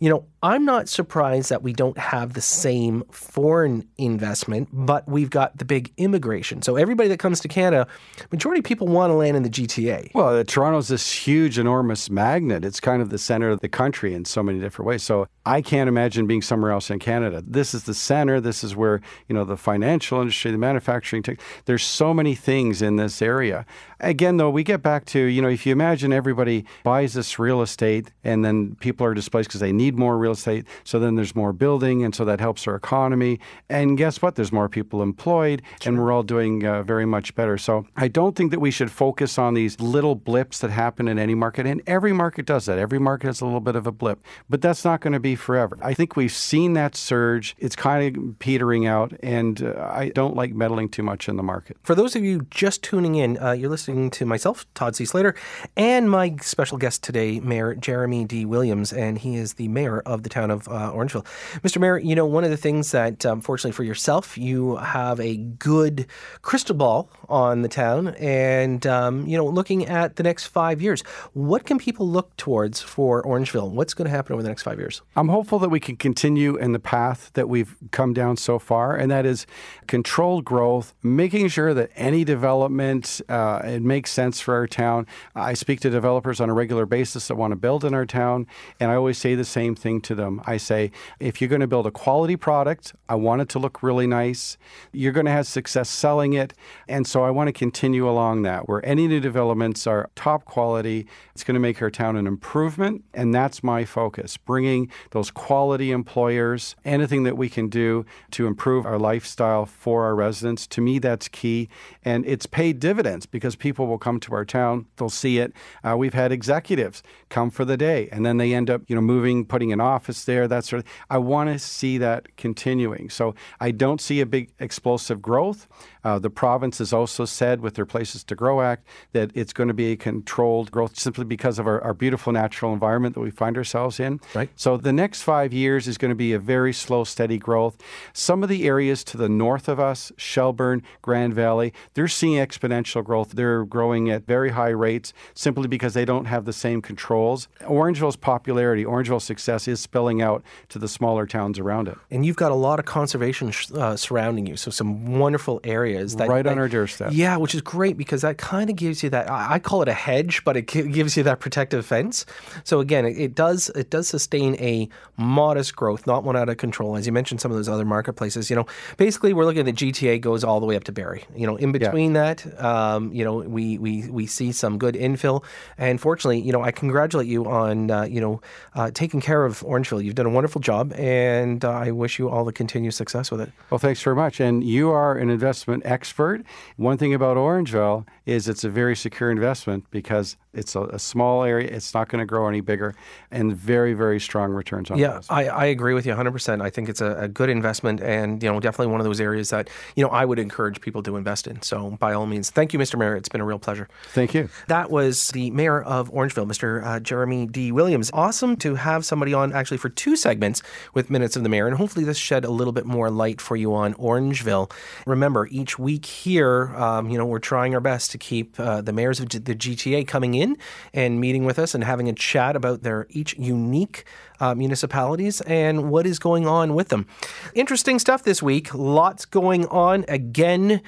You 0.00 0.10
know, 0.10 0.26
I'm 0.42 0.64
not 0.64 0.88
surprised 0.88 1.48
that 1.50 1.62
we 1.62 1.72
don't 1.72 1.96
have 1.96 2.32
the 2.32 2.40
same 2.40 3.04
foreign 3.12 3.88
investment, 3.98 4.68
but 4.72 5.08
we've 5.08 5.30
got 5.30 5.58
the 5.58 5.64
big 5.64 5.92
immigration. 5.96 6.62
So 6.62 6.74
everybody 6.74 7.08
that 7.10 7.18
comes 7.18 7.38
to 7.40 7.48
Canada, 7.48 7.86
majority 8.32 8.58
of 8.58 8.64
people 8.64 8.88
want 8.88 9.10
to 9.10 9.14
land 9.14 9.36
in 9.36 9.44
the 9.44 9.50
GTA. 9.50 10.10
Well, 10.12 10.38
uh, 10.38 10.44
Toronto's 10.44 10.88
this 10.88 11.12
huge, 11.12 11.56
enormous 11.56 12.10
magnet. 12.10 12.64
It's 12.64 12.80
kind 12.80 13.00
of 13.00 13.10
the 13.10 13.18
center 13.18 13.59
the 13.60 13.68
country 13.68 14.12
in 14.14 14.24
so 14.24 14.42
many 14.42 14.58
different 14.58 14.86
ways. 14.86 15.02
So 15.02 15.26
I 15.46 15.62
can't 15.62 15.88
imagine 15.88 16.26
being 16.26 16.42
somewhere 16.42 16.72
else 16.72 16.90
in 16.90 16.98
Canada. 16.98 17.42
This 17.46 17.72
is 17.72 17.84
the 17.84 17.94
center. 17.94 18.40
This 18.40 18.64
is 18.64 18.74
where 18.74 19.00
you 19.28 19.34
know 19.34 19.44
the 19.44 19.56
financial 19.56 20.20
industry, 20.20 20.50
the 20.50 20.58
manufacturing. 20.58 21.22
Tech, 21.22 21.40
there's 21.66 21.84
so 21.84 22.12
many 22.12 22.34
things 22.34 22.82
in 22.82 22.96
this 22.96 23.22
area. 23.22 23.64
Again, 24.00 24.36
though, 24.36 24.50
we 24.50 24.62
get 24.64 24.82
back 24.82 25.04
to 25.06 25.20
you 25.20 25.42
know 25.42 25.48
if 25.48 25.66
you 25.66 25.72
imagine 25.72 26.12
everybody 26.12 26.64
buys 26.84 27.14
this 27.14 27.38
real 27.38 27.62
estate 27.62 28.10
and 28.24 28.44
then 28.44 28.76
people 28.76 29.06
are 29.06 29.14
displaced 29.14 29.48
because 29.48 29.60
they 29.60 29.72
need 29.72 29.96
more 29.96 30.16
real 30.18 30.32
estate. 30.32 30.64
So 30.84 30.98
then 30.98 31.16
there's 31.16 31.34
more 31.34 31.52
building, 31.52 32.02
and 32.04 32.14
so 32.14 32.24
that 32.24 32.40
helps 32.40 32.66
our 32.66 32.74
economy. 32.74 33.40
And 33.68 33.96
guess 33.96 34.22
what? 34.22 34.34
There's 34.34 34.52
more 34.52 34.68
people 34.68 35.02
employed, 35.02 35.62
sure. 35.80 35.90
and 35.90 36.00
we're 36.00 36.12
all 36.12 36.22
doing 36.22 36.66
uh, 36.66 36.82
very 36.82 37.06
much 37.06 37.34
better. 37.34 37.58
So 37.58 37.86
I 37.96 38.08
don't 38.08 38.36
think 38.36 38.50
that 38.50 38.60
we 38.60 38.70
should 38.70 38.90
focus 38.90 39.38
on 39.38 39.54
these 39.54 39.80
little 39.80 40.14
blips 40.14 40.58
that 40.60 40.70
happen 40.70 41.08
in 41.08 41.18
any 41.18 41.34
market, 41.34 41.66
and 41.66 41.82
every 41.86 42.12
market 42.12 42.46
does 42.46 42.66
that. 42.66 42.78
Every 42.78 42.98
market 42.98 43.26
has 43.26 43.40
a 43.40 43.44
little 43.44 43.60
bit 43.60 43.76
of 43.76 43.86
a 43.86 43.92
blip, 43.92 44.24
but 44.48 44.60
that's 44.60 44.84
not 44.84 45.00
going 45.00 45.12
to 45.12 45.20
be 45.20 45.34
forever. 45.34 45.78
I 45.82 45.94
think 45.94 46.16
we've 46.16 46.32
seen 46.32 46.74
that 46.74 46.96
surge. 46.96 47.56
It's 47.58 47.76
kind 47.76 48.16
of 48.16 48.38
petering 48.38 48.86
out, 48.86 49.12
and 49.22 49.62
uh, 49.62 49.90
I 49.92 50.10
don't 50.10 50.36
like 50.36 50.54
meddling 50.54 50.88
too 50.88 51.02
much 51.02 51.28
in 51.28 51.36
the 51.36 51.42
market. 51.42 51.76
For 51.82 51.94
those 51.94 52.16
of 52.16 52.24
you 52.24 52.46
just 52.50 52.82
tuning 52.82 53.14
in, 53.14 53.38
uh, 53.38 53.52
you're 53.52 53.70
listening 53.70 53.89
to 53.90 54.24
myself, 54.24 54.66
Todd 54.74 54.94
C. 54.96 55.04
Slater, 55.04 55.34
and 55.76 56.10
my 56.10 56.36
special 56.40 56.78
guest 56.78 57.02
today, 57.02 57.40
Mayor 57.40 57.74
Jeremy 57.74 58.24
D. 58.24 58.44
Williams, 58.44 58.92
and 58.92 59.18
he 59.18 59.36
is 59.36 59.54
the 59.54 59.68
mayor 59.68 60.00
of 60.00 60.22
the 60.22 60.28
town 60.28 60.50
of 60.50 60.68
uh, 60.68 60.92
Orangeville. 60.92 61.26
Mr. 61.62 61.80
Mayor, 61.80 61.98
you 61.98 62.14
know, 62.14 62.26
one 62.26 62.44
of 62.44 62.50
the 62.50 62.56
things 62.56 62.92
that, 62.92 63.26
um, 63.26 63.40
fortunately 63.40 63.72
for 63.72 63.84
yourself, 63.84 64.38
you 64.38 64.76
have 64.76 65.18
a 65.20 65.36
good 65.36 66.06
crystal 66.42 66.74
ball 66.74 67.10
on 67.28 67.62
the 67.62 67.68
town, 67.68 68.08
and, 68.18 68.86
um, 68.86 69.26
you 69.26 69.36
know, 69.36 69.46
looking 69.46 69.86
at 69.86 70.16
the 70.16 70.22
next 70.22 70.46
five 70.46 70.80
years, 70.80 71.02
what 71.32 71.64
can 71.64 71.78
people 71.78 72.08
look 72.08 72.36
towards 72.36 72.80
for 72.80 73.22
Orangeville? 73.24 73.70
What's 73.70 73.94
going 73.94 74.06
to 74.06 74.10
happen 74.10 74.32
over 74.34 74.42
the 74.42 74.48
next 74.48 74.62
five 74.62 74.78
years? 74.78 75.02
I'm 75.16 75.28
hopeful 75.28 75.58
that 75.58 75.68
we 75.68 75.80
can 75.80 75.96
continue 75.96 76.56
in 76.56 76.72
the 76.72 76.78
path 76.78 77.30
that 77.34 77.48
we've 77.48 77.76
come 77.90 78.14
down 78.14 78.36
so 78.36 78.58
far, 78.58 78.96
and 78.96 79.10
that 79.10 79.26
is 79.26 79.46
controlled 79.86 80.44
growth, 80.44 80.94
making 81.02 81.48
sure 81.48 81.74
that 81.74 81.90
any 81.96 82.24
development 82.24 83.20
uh, 83.28 83.60
it 83.80 83.86
makes 83.86 84.10
sense 84.10 84.40
for 84.40 84.54
our 84.54 84.66
town. 84.66 85.06
I 85.34 85.54
speak 85.54 85.80
to 85.80 85.90
developers 85.90 86.40
on 86.40 86.50
a 86.50 86.54
regular 86.54 86.84
basis 86.84 87.28
that 87.28 87.36
want 87.36 87.52
to 87.52 87.56
build 87.56 87.84
in 87.84 87.94
our 87.94 88.04
town, 88.04 88.46
and 88.78 88.90
I 88.90 88.94
always 88.94 89.16
say 89.16 89.34
the 89.34 89.44
same 89.44 89.74
thing 89.74 90.00
to 90.02 90.14
them. 90.14 90.42
I 90.46 90.58
say, 90.58 90.90
if 91.18 91.40
you're 91.40 91.48
going 91.48 91.62
to 91.62 91.66
build 91.66 91.86
a 91.86 91.90
quality 91.90 92.36
product, 92.36 92.94
I 93.08 93.14
want 93.14 93.40
it 93.40 93.48
to 93.50 93.58
look 93.58 93.82
really 93.82 94.06
nice. 94.06 94.58
You're 94.92 95.12
going 95.12 95.26
to 95.26 95.32
have 95.32 95.46
success 95.46 95.88
selling 95.88 96.34
it, 96.34 96.52
and 96.88 97.06
so 97.06 97.24
I 97.24 97.30
want 97.30 97.48
to 97.48 97.52
continue 97.52 98.08
along 98.08 98.42
that. 98.42 98.68
Where 98.68 98.84
any 98.84 99.08
new 99.08 99.20
developments 99.20 99.86
are 99.86 100.10
top 100.14 100.44
quality, 100.44 101.06
it's 101.34 101.42
going 101.42 101.54
to 101.54 101.60
make 101.60 101.80
our 101.80 101.90
town 101.90 102.16
an 102.16 102.26
improvement, 102.26 103.02
and 103.14 103.34
that's 103.34 103.62
my 103.62 103.86
focus. 103.86 104.36
Bringing 104.36 104.90
those 105.12 105.30
quality 105.30 105.90
employers, 105.90 106.76
anything 106.84 107.22
that 107.22 107.38
we 107.38 107.48
can 107.48 107.68
do 107.68 108.04
to 108.32 108.46
improve 108.46 108.84
our 108.84 108.98
lifestyle 108.98 109.64
for 109.64 110.04
our 110.04 110.14
residents. 110.14 110.66
To 110.66 110.82
me, 110.82 110.98
that's 110.98 111.28
key. 111.28 111.70
And 112.04 112.26
it's 112.26 112.44
paid 112.44 112.78
dividends 112.78 113.24
because 113.24 113.56
people 113.56 113.69
will 113.78 113.98
come 113.98 114.20
to 114.20 114.34
our 114.34 114.44
town, 114.44 114.86
they'll 114.96 115.10
see 115.10 115.38
it. 115.38 115.52
Uh, 115.84 115.96
we've 115.96 116.14
had 116.14 116.32
executives 116.32 117.02
come 117.28 117.50
for 117.50 117.64
the 117.64 117.76
day 117.76 118.08
and 118.12 118.24
then 118.24 118.36
they 118.36 118.54
end 118.54 118.70
up, 118.70 118.82
you 118.88 118.94
know, 118.94 119.02
moving, 119.02 119.44
putting 119.44 119.72
an 119.72 119.80
office 119.80 120.24
there, 120.24 120.48
that 120.48 120.64
sort 120.64 120.84
of 120.84 120.90
I 121.08 121.18
want 121.18 121.50
to 121.50 121.58
see 121.58 121.98
that 121.98 122.36
continuing. 122.36 123.10
So 123.10 123.34
I 123.60 123.70
don't 123.70 124.00
see 124.00 124.20
a 124.20 124.26
big 124.26 124.50
explosive 124.58 125.22
growth. 125.22 125.68
Uh, 126.02 126.18
the 126.18 126.30
province 126.30 126.78
has 126.78 126.92
also 126.92 127.24
said 127.24 127.60
with 127.60 127.74
their 127.74 127.86
Places 127.86 128.24
to 128.24 128.34
Grow 128.34 128.60
Act 128.60 128.86
that 129.12 129.30
it's 129.34 129.52
going 129.52 129.68
to 129.68 129.74
be 129.74 129.92
a 129.92 129.96
controlled 129.96 130.70
growth 130.70 130.98
simply 130.98 131.24
because 131.24 131.58
of 131.58 131.66
our, 131.66 131.80
our 131.82 131.94
beautiful 131.94 132.32
natural 132.32 132.72
environment 132.72 133.14
that 133.14 133.20
we 133.20 133.30
find 133.30 133.56
ourselves 133.56 134.00
in. 134.00 134.20
Right. 134.34 134.48
So 134.56 134.76
the 134.76 134.92
next 134.92 135.22
five 135.22 135.52
years 135.52 135.86
is 135.86 135.98
going 135.98 136.10
to 136.10 136.14
be 136.14 136.32
a 136.32 136.38
very 136.38 136.72
slow, 136.72 137.04
steady 137.04 137.38
growth. 137.38 137.76
Some 138.12 138.42
of 138.42 138.48
the 138.48 138.66
areas 138.66 139.04
to 139.04 139.16
the 139.16 139.28
north 139.28 139.68
of 139.68 139.78
us, 139.78 140.12
Shelburne, 140.16 140.82
Grand 141.02 141.34
Valley, 141.34 141.72
they're 141.94 142.08
seeing 142.08 142.38
exponential 142.44 143.04
growth. 143.04 143.32
They're 143.32 143.59
growing 143.64 144.10
at 144.10 144.26
very 144.26 144.50
high 144.50 144.70
rates 144.70 145.12
simply 145.34 145.68
because 145.68 145.94
they 145.94 146.04
don't 146.04 146.26
have 146.26 146.44
the 146.44 146.52
same 146.52 146.82
controls. 146.82 147.48
Orangeville's 147.62 148.16
popularity, 148.16 148.84
Orangeville's 148.84 149.24
success 149.24 149.68
is 149.68 149.80
spilling 149.80 150.22
out 150.22 150.42
to 150.68 150.78
the 150.78 150.88
smaller 150.88 151.26
towns 151.26 151.58
around 151.58 151.88
it. 151.88 151.96
And 152.10 152.24
you've 152.24 152.36
got 152.36 152.52
a 152.52 152.56
lot 152.56 152.78
of 152.78 152.84
conservation 152.84 153.52
uh, 153.74 153.96
surrounding 153.96 154.46
you, 154.46 154.56
so 154.56 154.70
some 154.70 155.18
wonderful 155.18 155.60
areas 155.64 156.16
that 156.16 156.28
right 156.28 156.46
on 156.46 156.58
our 156.58 156.68
doorstep. 156.68 157.12
Yeah, 157.12 157.36
which 157.36 157.54
is 157.54 157.62
great 157.62 157.96
because 157.96 158.22
that 158.22 158.38
kind 158.38 158.70
of 158.70 158.76
gives 158.76 159.02
you 159.02 159.10
that. 159.10 159.30
I 159.30 159.58
call 159.58 159.82
it 159.82 159.88
a 159.88 159.92
hedge, 159.92 160.42
but 160.44 160.56
it 160.56 160.62
gives 160.62 161.16
you 161.16 161.22
that 161.24 161.40
protective 161.40 161.84
fence. 161.84 162.26
So 162.64 162.80
again, 162.80 163.04
it, 163.04 163.18
it 163.18 163.34
does 163.34 163.70
it 163.70 163.90
does 163.90 164.08
sustain 164.08 164.54
a 164.56 164.88
modest 165.16 165.76
growth, 165.76 166.06
not 166.06 166.24
one 166.24 166.36
out 166.36 166.48
of 166.48 166.56
control. 166.56 166.96
As 166.96 167.06
you 167.06 167.12
mentioned, 167.12 167.40
some 167.40 167.50
of 167.50 167.56
those 167.56 167.68
other 167.68 167.84
marketplaces. 167.84 168.50
You 168.50 168.56
know, 168.56 168.66
basically, 168.96 169.32
we're 169.32 169.44
looking 169.44 169.66
at 169.68 169.76
the 169.76 169.92
GTA 169.92 170.20
goes 170.20 170.44
all 170.44 170.60
the 170.60 170.66
way 170.66 170.76
up 170.76 170.84
to 170.84 170.92
Barrie. 170.92 171.24
You 171.36 171.46
know, 171.46 171.56
in 171.56 171.72
between 171.72 172.14
yeah. 172.14 172.34
that, 172.34 172.64
um, 172.64 173.12
you 173.12 173.24
know, 173.24 173.42
we 173.50 173.78
we 173.78 174.08
we 174.10 174.26
see 174.26 174.52
some 174.52 174.78
good 174.78 174.94
infill, 174.94 175.44
and 175.78 176.00
fortunately, 176.00 176.40
you 176.40 176.52
know, 176.52 176.62
I 176.62 176.70
congratulate 176.70 177.26
you 177.26 177.46
on 177.46 177.90
uh, 177.90 178.02
you 178.02 178.20
know 178.20 178.40
uh, 178.74 178.90
taking 178.92 179.20
care 179.20 179.44
of 179.44 179.60
Orangeville. 179.60 180.02
You've 180.02 180.14
done 180.14 180.26
a 180.26 180.30
wonderful 180.30 180.60
job, 180.60 180.92
and 180.94 181.64
uh, 181.64 181.70
I 181.70 181.90
wish 181.90 182.18
you 182.18 182.28
all 182.28 182.44
the 182.44 182.52
continued 182.52 182.94
success 182.94 183.30
with 183.30 183.40
it. 183.40 183.52
Well, 183.70 183.78
thanks 183.78 184.02
very 184.02 184.16
much. 184.16 184.40
And 184.40 184.64
you 184.64 184.90
are 184.90 185.16
an 185.16 185.30
investment 185.30 185.82
expert. 185.84 186.42
One 186.76 186.98
thing 186.98 187.14
about 187.14 187.36
Orangeville 187.36 188.06
is 188.26 188.48
it's 188.48 188.64
a 188.64 188.70
very 188.70 188.96
secure 188.96 189.30
investment 189.30 189.84
because 189.90 190.36
it's 190.52 190.74
a, 190.74 190.82
a 190.82 190.98
small 190.98 191.44
area. 191.44 191.68
It's 191.68 191.94
not 191.94 192.08
going 192.08 192.20
to 192.20 192.26
grow 192.26 192.48
any 192.48 192.60
bigger, 192.60 192.94
and 193.30 193.54
very, 193.56 193.94
very 193.94 194.18
strong 194.18 194.52
returns 194.52 194.90
on. 194.90 194.98
Yeah, 194.98 195.20
I, 195.30 195.46
I, 195.46 195.64
agree 195.66 195.94
with 195.94 196.06
you 196.06 196.10
100. 196.10 196.32
percent 196.32 196.60
I 196.60 196.70
think 196.70 196.88
it's 196.88 197.00
a, 197.00 197.16
a, 197.16 197.28
good 197.28 197.48
investment, 197.48 198.00
and 198.00 198.42
you 198.42 198.50
know, 198.50 198.58
definitely 198.58 198.90
one 198.90 199.00
of 199.00 199.04
those 199.04 199.20
areas 199.20 199.50
that 199.50 199.68
you 199.94 200.04
know 200.04 200.10
I 200.10 200.24
would 200.24 200.38
encourage 200.38 200.80
people 200.80 201.02
to 201.04 201.16
invest 201.16 201.46
in. 201.46 201.62
So, 201.62 201.92
by 201.92 202.12
all 202.12 202.26
means, 202.26 202.50
thank 202.50 202.72
you, 202.72 202.78
Mr. 202.78 202.98
Mayor. 202.98 203.16
It's 203.16 203.28
been 203.28 203.40
a 203.40 203.44
real 203.44 203.58
pleasure. 203.58 203.88
Thank 204.08 204.34
you. 204.34 204.48
That 204.66 204.90
was 204.90 205.28
the 205.28 205.50
mayor 205.52 205.82
of 205.82 206.10
Orangeville, 206.12 206.46
Mr. 206.46 206.84
Uh, 206.84 207.00
Jeremy 207.00 207.46
D. 207.46 207.70
Williams. 207.70 208.10
Awesome 208.12 208.56
to 208.56 208.74
have 208.74 209.04
somebody 209.04 209.32
on 209.32 209.52
actually 209.52 209.78
for 209.78 209.88
two 209.88 210.16
segments 210.16 210.62
with 210.94 211.10
minutes 211.10 211.36
of 211.36 211.44
the 211.44 211.48
mayor, 211.48 211.68
and 211.68 211.76
hopefully 211.76 212.04
this 212.04 212.18
shed 212.18 212.44
a 212.44 212.50
little 212.50 212.72
bit 212.72 212.86
more 212.86 213.10
light 213.10 213.40
for 213.40 213.54
you 213.54 213.72
on 213.74 213.94
Orangeville. 213.94 214.70
Remember, 215.06 215.46
each 215.50 215.78
week 215.78 216.06
here, 216.06 216.74
um, 216.76 217.08
you 217.08 217.16
know, 217.16 217.26
we're 217.26 217.38
trying 217.38 217.74
our 217.74 217.80
best 217.80 218.10
to 218.10 218.18
keep 218.18 218.58
uh, 218.58 218.80
the 218.80 218.92
mayors 218.92 219.20
of 219.20 219.28
the 219.28 219.54
GTA 219.54 220.06
coming 220.08 220.39
in 220.40 220.56
and 220.94 221.20
meeting 221.20 221.44
with 221.44 221.58
us 221.58 221.74
and 221.74 221.84
having 221.84 222.08
a 222.08 222.12
chat 222.12 222.56
about 222.56 222.82
their 222.82 223.06
each 223.10 223.36
unique 223.38 224.04
uh, 224.40 224.54
municipalities 224.54 225.40
and 225.42 225.90
what 225.90 226.06
is 226.06 226.18
going 226.18 226.46
on 226.46 226.74
with 226.74 226.88
them. 226.88 227.06
Interesting 227.54 227.98
stuff 227.98 228.22
this 228.22 228.42
week. 228.42 228.74
Lots 228.74 229.24
going 229.24 229.66
on 229.66 230.04
again 230.08 230.82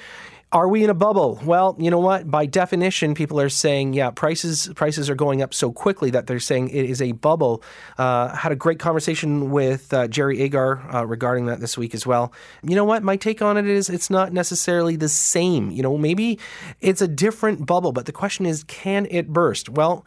Are 0.53 0.67
we 0.67 0.83
in 0.83 0.91
a 0.91 0.93
bubble? 0.93 1.39
Well, 1.43 1.75
you 1.79 1.89
know 1.89 1.97
what? 1.97 2.29
By 2.29 2.45
definition, 2.45 3.15
people 3.15 3.41
are 3.41 3.49
saying, 3.49 3.93
yeah, 3.93 4.11
prices 4.11 4.69
prices 4.75 5.09
are 5.09 5.15
going 5.15 5.41
up 5.41 5.51
so 5.51 5.71
quickly 5.71 6.11
that 6.11 6.27
they're 6.27 6.39
saying 6.39 6.69
it 6.69 6.85
is 6.85 7.01
a 7.01 7.13
bubble. 7.13 7.63
Uh, 7.97 8.27
had 8.35 8.51
a 8.51 8.55
great 8.55 8.77
conversation 8.77 9.49
with 9.49 9.91
uh, 9.91 10.07
Jerry 10.07 10.39
Agar 10.41 10.79
uh, 10.93 11.07
regarding 11.07 11.47
that 11.47 11.59
this 11.59 11.75
week 11.75 11.95
as 11.95 12.05
well. 12.05 12.31
You 12.61 12.75
know 12.75 12.85
what? 12.85 13.01
My 13.01 13.17
take 13.17 13.41
on 13.41 13.57
it 13.57 13.65
is 13.65 13.89
it's 13.89 14.11
not 14.11 14.31
necessarily 14.31 14.95
the 14.95 15.09
same. 15.09 15.71
You 15.71 15.81
know, 15.81 15.97
maybe 15.97 16.37
it's 16.81 17.01
a 17.01 17.07
different 17.07 17.65
bubble, 17.65 17.91
but 17.91 18.05
the 18.05 18.11
question 18.11 18.45
is, 18.45 18.63
can 18.65 19.07
it 19.09 19.29
burst? 19.29 19.69
Well, 19.69 20.05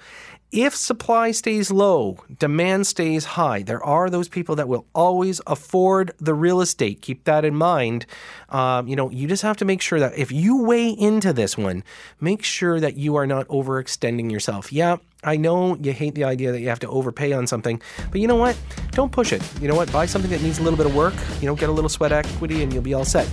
if 0.57 0.75
supply 0.75 1.33
stays 1.33 1.71
low, 1.71 2.17
demand 2.39 2.87
stays 2.87 3.27
high, 3.27 3.61
there 3.61 3.85
are 3.85 4.09
those 4.09 4.27
people 4.27 4.57
that 4.57 4.67
will 4.67 4.87
always 4.95 5.39
afford 5.47 6.13
the 6.19 6.33
real 6.33 6.63
estate. 6.63 7.03
Keep 7.03 7.25
that 7.25 7.45
in 7.45 7.55
mind. 7.55 8.07
Um, 8.49 8.89
you 8.89 8.97
know, 8.97 9.11
you 9.11 9.29
just 9.29 9.43
have 9.43 9.59
to 9.59 9.67
make 9.67 9.83
sure 9.83 10.01
that 10.01 10.17
if 10.17 10.33
you 10.33 10.63
weigh 10.63 10.89
into 10.89 11.35
this 11.35 11.59
one, 11.59 11.85
make 12.21 12.43
sure 12.43 12.81
that 12.81 12.97
you 12.97 13.17
are 13.17 13.27
not 13.27 13.47
overextending 13.49 14.33
yourself. 14.33 14.73
Yeah, 14.73 14.97
I 15.25 15.37
know 15.37 15.77
you 15.77 15.93
hate 15.93 16.15
the 16.15 16.25
idea 16.25 16.53
that 16.53 16.61
you 16.61 16.69
have 16.69 16.79
to 16.81 16.89
overpay 16.89 17.33
on 17.33 17.47
something, 17.47 17.81
but 18.11 18.21
you 18.21 18.29
know 18.29 18.37
what? 18.37 18.57
Don't 18.93 19.11
push 19.11 19.33
it. 19.33 19.43
You 19.61 19.69
know 19.69 19.75
what? 19.75 19.91
Buy 19.93 20.07
something 20.07 20.31
that 20.31 20.43
needs 20.43 20.59
a 20.59 20.63
little 20.63 20.77
bit 20.77 20.87
of 20.87 20.95
work, 20.95 21.15
you 21.41 21.47
know, 21.47 21.55
get 21.55 21.69
a 21.69 21.73
little 21.73 21.89
sweat 21.89 22.13
equity 22.13 22.63
and 22.63 22.73
you'll 22.73 22.83
be 22.83 22.95
all 22.95 23.05
set. 23.05 23.29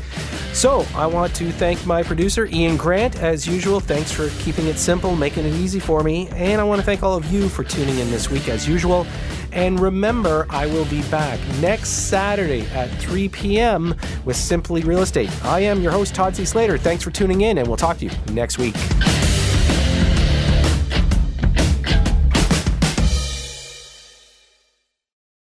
So, 0.54 0.86
I 0.96 1.08
want 1.08 1.36
to 1.36 1.52
thank 1.52 1.84
my 1.86 2.04
producer, 2.04 2.46
Ian 2.46 2.78
Grant, 2.78 3.22
as 3.22 3.48
usual. 3.48 3.80
Thanks 3.80 4.12
for 4.12 4.30
keeping 4.44 4.68
it 4.68 4.78
simple, 4.78 5.16
making 5.16 5.46
it 5.46 5.54
easy 5.56 5.80
for 5.80 6.04
me. 6.04 6.30
And 6.30 6.62
I 6.62 6.64
want 6.64 6.80
to 6.80 6.86
thank 6.86 7.04
all 7.04 7.16
of 7.16 7.32
you 7.32 7.50
for 7.50 7.64
tuning 7.64 7.98
in 7.98 8.10
this 8.12 8.30
week, 8.30 8.50
as 8.50 8.68
usual. 8.68 9.08
And 9.52 9.80
remember, 9.80 10.46
I 10.50 10.68
will 10.68 10.86
be 10.86 11.02
back 11.04 11.40
next 11.60 11.90
Saturday 11.90 12.68
at 12.68 12.88
3 13.00 13.30
p.m. 13.30 13.96
with 14.26 14.36
Simply 14.36 14.84
Real 14.84 15.02
Estate. 15.02 15.32
I 15.44 15.62
am 15.62 15.82
your 15.82 15.92
host, 15.92 16.16
Todd 16.16 16.36
C. 16.36 16.46
Slater. 16.46 16.78
Thanks 16.78 17.04
for 17.04 17.12
tuning 17.12 17.42
in, 17.42 17.58
and 17.58 17.68
we'll 17.68 17.78
talk 17.78 17.98
to 18.00 18.06
you 18.06 18.12
next 18.32 18.58
week. 18.58 18.76